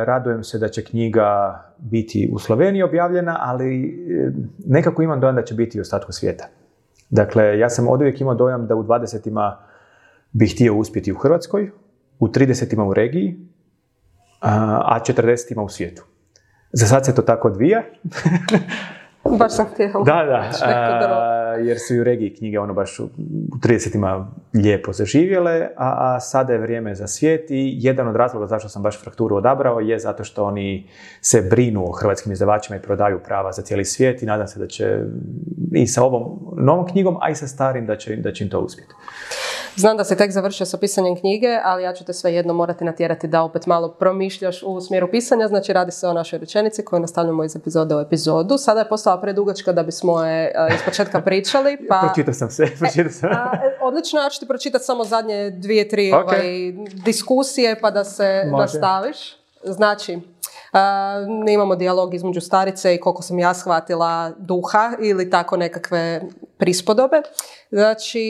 radujem 0.06 0.44
se 0.44 0.60
da 0.60 0.68
će 0.68 0.84
knjiga 0.84 1.62
biti 1.78 2.30
u 2.34 2.40
Sloveniji 2.40 2.84
objavljena, 2.84 3.38
ali 3.42 3.86
e, 3.86 4.32
nekako 4.66 5.02
imam 5.02 5.20
dojam 5.20 5.36
da 5.36 5.44
će 5.44 5.54
biti 5.54 5.80
u 5.80 5.82
ostatku 5.82 6.12
svijeta. 6.12 6.48
Dakle, 7.10 7.60
ja 7.60 7.70
sam 7.70 7.88
od 7.88 8.02
uvijek 8.02 8.22
imao 8.22 8.36
dojam 8.36 8.68
da 8.68 8.76
u 8.76 8.84
20 8.84 9.54
bih 10.32 10.54
htio 10.54 10.76
uspjeti 10.76 11.12
u 11.12 11.16
Hrvatskoj, 11.16 11.72
u 12.20 12.28
30 12.28 12.88
u 12.90 12.94
regiji, 12.94 13.52
a 14.42 15.00
40 15.08 15.64
u 15.64 15.70
svijetu. 15.70 16.04
Za 16.74 16.86
sad 16.86 17.06
se 17.06 17.16
to 17.16 17.22
tako 17.22 17.48
odvija. 17.48 17.82
Baš 19.40 19.56
sam 19.56 19.66
htjela. 19.74 20.04
Da, 20.04 20.24
da. 20.26 21.54
jer 21.60 21.80
su 21.80 21.96
i 21.96 22.00
u 22.00 22.04
regiji 22.04 22.36
knjige 22.36 22.60
ono 22.60 22.74
baš 22.74 23.00
u 23.00 23.10
30 23.64 24.26
lijepo 24.54 24.94
zaživjele, 24.94 25.68
a, 25.78 26.16
a 26.16 26.20
sada 26.20 26.54
je 26.54 26.60
vrijeme 26.60 26.96
za 26.96 27.08
svijet 27.08 27.52
i 27.52 27.74
jedan 27.78 28.08
od 28.08 28.16
razloga 28.16 28.48
zašto 28.48 28.70
sam 28.70 28.84
baš 28.84 29.02
frakturu 29.02 29.36
odabrao 29.36 29.80
je 29.80 30.00
zato 30.00 30.24
što 30.24 30.44
oni 30.44 30.90
se 31.22 31.42
brinu 31.42 31.90
o 31.90 31.92
hrvatskim 31.92 32.32
izdavačima 32.32 32.78
i 32.78 32.82
prodaju 32.82 33.20
prava 33.26 33.52
za 33.52 33.62
cijeli 33.62 33.86
svijet 33.86 34.22
i 34.22 34.26
nadam 34.26 34.48
se 34.48 34.60
da 34.60 34.68
će 34.68 35.00
i 35.72 35.88
sa 35.88 36.04
ovom 36.04 36.54
novom 36.58 36.88
knjigom, 36.88 37.18
a 37.22 37.30
i 37.30 37.36
sa 37.36 37.48
starim 37.48 37.86
da 37.86 37.98
će, 37.98 38.16
da 38.16 38.32
će 38.32 38.44
im 38.44 38.50
to 38.50 38.60
uspjeti. 38.60 38.94
Znam 39.76 39.98
da 39.98 40.04
si 40.04 40.18
tek 40.18 40.32
završio 40.32 40.66
sa 40.66 40.78
pisanjem 40.78 41.16
knjige, 41.20 41.60
ali 41.64 41.84
ja 41.84 41.94
ću 41.94 42.06
te 42.06 42.14
svejedno 42.14 42.54
morati 42.54 42.84
natjerati 42.84 43.28
da 43.28 43.42
opet 43.44 43.66
malo 43.66 43.90
promišljaš 43.90 44.64
u 44.64 44.82
smjeru 44.82 45.12
pisanja. 45.12 45.48
Znači, 45.48 45.74
radi 45.74 45.92
se 45.92 46.08
o 46.08 46.14
našoj 46.14 46.40
rečenici 46.40 46.86
koju 46.86 47.00
nastavljamo 47.00 47.44
iz 47.44 47.56
epizode 47.56 47.96
u 47.96 48.00
epizodu. 48.00 48.58
Sada 48.58 48.80
je 48.80 48.90
postala 48.90 49.22
predugačka 49.22 49.72
da 49.72 49.84
bismo 49.84 50.24
je 50.24 50.54
uh, 50.70 50.76
iz 50.76 50.82
početka 50.86 51.22
pričali. 51.28 51.78
Pa... 51.90 52.02
Pročitao 52.08 52.34
sam 52.34 52.52
se. 52.52 52.68
Pročitao 52.80 53.12
sam. 53.12 53.30
E, 53.30 53.78
odlično, 53.82 54.20
ja 54.20 54.30
ću 54.30 54.40
ti 54.40 54.48
pročitati 54.48 54.86
samo 54.86 55.04
zadnje 55.04 55.50
dvije, 55.50 55.90
tri 55.90 56.12
okay. 56.12 56.24
ovaj, 56.24 56.74
diskusije 57.06 57.80
pa 57.82 57.92
da 57.92 58.04
se 58.04 58.44
nastaviš. 58.52 59.18
Znači, 59.64 60.20
Uh, 60.74 61.50
imamo 61.50 61.76
dijalog 61.76 62.14
između 62.14 62.42
starice 62.42 62.96
i 62.96 63.00
koliko 63.00 63.22
sam 63.22 63.40
ja 63.40 63.54
shvatila 63.54 64.32
duha 64.38 64.92
ili 65.00 65.30
tako 65.30 65.58
nekakve 65.58 66.22
prispodobe. 66.58 67.22
Znači, 67.72 68.24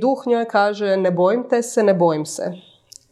duh 0.00 0.26
njoj 0.26 0.44
kaže 0.44 0.96
ne 0.96 1.10
bojim 1.10 1.48
te 1.50 1.62
se, 1.62 1.82
ne 1.82 1.94
bojim 1.94 2.26
se. 2.26 2.52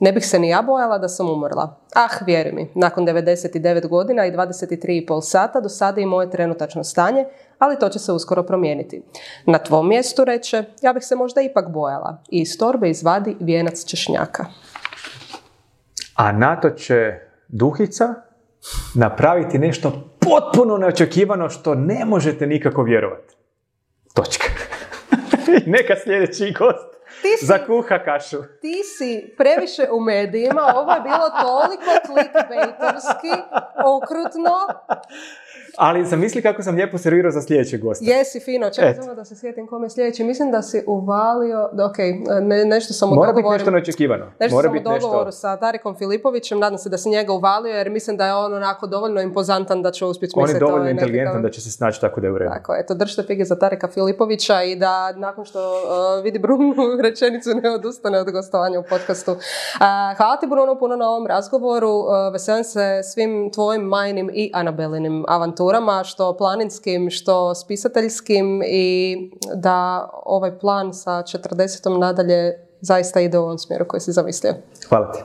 Ne 0.00 0.12
bih 0.12 0.26
se 0.26 0.38
ni 0.38 0.48
ja 0.48 0.62
bojala 0.62 0.98
da 0.98 1.08
sam 1.08 1.30
umrla. 1.30 1.80
Ah, 1.94 2.24
vjeri 2.26 2.52
mi, 2.52 2.70
nakon 2.74 3.06
99 3.06 3.88
godina 3.88 4.26
i 4.26 4.32
23,5 4.32 5.22
sata 5.22 5.60
do 5.60 5.68
sada 5.68 6.00
i 6.00 6.06
moje 6.06 6.30
trenutačno 6.30 6.84
stanje, 6.84 7.24
ali 7.58 7.78
to 7.78 7.88
će 7.88 7.98
se 7.98 8.12
uskoro 8.12 8.42
promijeniti. 8.42 9.02
Na 9.46 9.58
tvom 9.58 9.88
mjestu 9.88 10.24
reče, 10.24 10.64
ja 10.82 10.92
bih 10.92 11.04
se 11.04 11.16
možda 11.16 11.40
ipak 11.40 11.68
bojala 11.68 12.22
i 12.28 12.40
iz 12.40 12.58
torbe 12.58 12.90
izvadi 12.90 13.36
vijenac 13.40 13.84
češnjaka. 13.84 14.44
A 16.14 16.32
na 16.32 16.60
to 16.60 16.70
će 16.70 17.12
duhica 17.48 18.14
napraviti 18.94 19.58
nešto 19.58 19.92
potpuno 20.20 20.76
neočekivano 20.76 21.48
što 21.50 21.74
ne 21.74 22.04
možete 22.04 22.46
nikako 22.46 22.82
vjerovati. 22.82 23.34
Točka. 24.14 24.46
Neka 25.66 25.94
sljedeći 26.04 26.54
gost 26.58 26.94
ti 27.24 27.46
za 27.46 27.58
kuha 27.66 27.98
kašu. 28.04 28.36
Ti 28.60 28.76
si 28.96 29.34
previše 29.38 29.82
u 29.92 30.00
medijima, 30.00 30.62
ovo 30.76 30.92
je 30.92 31.00
bilo 31.00 31.26
toliko 31.42 31.90
clickbaitorski, 32.06 33.32
okrutno, 33.96 34.56
ali 35.76 36.04
zamisli 36.04 36.42
kako 36.42 36.62
sam 36.62 36.74
lijepo 36.74 36.98
servirao 36.98 37.30
za 37.30 37.42
sljedećeg 37.42 37.80
gosta. 37.80 38.04
Jesi, 38.04 38.40
fino. 38.40 38.70
Čekaj 38.70 38.94
samo 38.94 39.14
da 39.14 39.24
se 39.24 39.36
sjetim 39.36 39.66
kome 39.66 39.86
je 39.86 39.90
sljedeći. 39.90 40.24
Mislim 40.24 40.50
da 40.50 40.62
si 40.62 40.82
uvalio, 40.86 41.68
ok, 41.88 41.98
ne, 42.42 42.64
nešto 42.64 42.92
sam 42.92 43.12
u 43.12 43.14
Mora 43.14 43.32
biti 43.32 43.48
nešto 43.48 43.70
neočekivano. 43.70 44.26
Nešto 44.40 44.56
Mora 44.56 44.68
sam 44.68 44.78
u 44.78 44.82
dogovoru 44.82 45.24
nešto... 45.24 45.40
sa 45.40 45.56
Tarikom 45.56 45.96
Filipovićem, 45.96 46.58
nadam 46.58 46.78
se 46.78 46.88
da 46.88 46.98
si 46.98 47.08
njega 47.08 47.32
uvalio, 47.32 47.74
jer 47.76 47.90
mislim 47.90 48.16
da 48.16 48.26
je 48.26 48.34
on 48.34 48.54
onako 48.54 48.86
dovoljno 48.86 49.20
impozantan 49.20 49.82
da 49.82 49.90
će 49.90 50.04
uspjeti 50.04 50.34
On 50.36 50.50
je 50.50 50.58
dovoljno 50.58 50.90
inteligentan 50.90 51.42
da 51.42 51.50
će 51.50 51.60
se 51.60 51.70
snaći 51.70 52.00
tako 52.00 52.20
da 52.20 52.26
je 52.26 52.32
u 52.32 52.38
redu. 52.38 52.50
Tako, 52.50 52.74
eto, 52.78 52.94
držite 52.94 53.22
fige 53.22 53.44
za 53.44 53.58
Tarika 53.58 53.88
Filipovića 53.88 54.62
i 54.62 54.76
da 54.76 55.12
nakon 55.12 55.44
što 55.44 55.72
uh, 55.72 56.24
vidi 56.24 56.38
Bruno 56.38 56.74
rečenicu 57.04 57.50
ne 57.62 57.70
odustane 57.70 58.18
od 58.18 58.30
gostovanja 58.30 58.80
u 58.80 58.84
podcastu. 58.90 59.32
Uh, 59.32 59.38
hvala 60.16 60.36
ti 60.40 60.46
Bruno 60.46 60.78
puno 60.78 60.96
na 60.96 61.10
ovom 61.10 61.26
razgovoru. 61.26 61.90
Uh, 61.90 62.32
veselim 62.32 62.64
se 62.64 63.00
svim 63.02 63.50
tvojim 63.52 63.82
majnim 63.82 64.30
i 64.34 64.50
Anabelinim 64.54 65.24
avanturama 65.28 65.63
avanturama, 65.64 66.04
što 66.04 66.36
planinskim, 66.36 67.10
što 67.10 67.54
spisateljskim 67.54 68.62
i 68.66 69.16
da 69.54 70.08
ovaj 70.24 70.58
plan 70.58 70.94
sa 70.94 71.10
40. 71.10 71.98
nadalje 71.98 72.52
zaista 72.80 73.20
ide 73.20 73.38
u 73.38 73.42
ovom 73.42 73.58
smjeru 73.58 73.84
koji 73.88 74.00
si 74.00 74.12
zamislio. 74.12 74.54
Hvala 74.88 75.12
ti. 75.12 75.20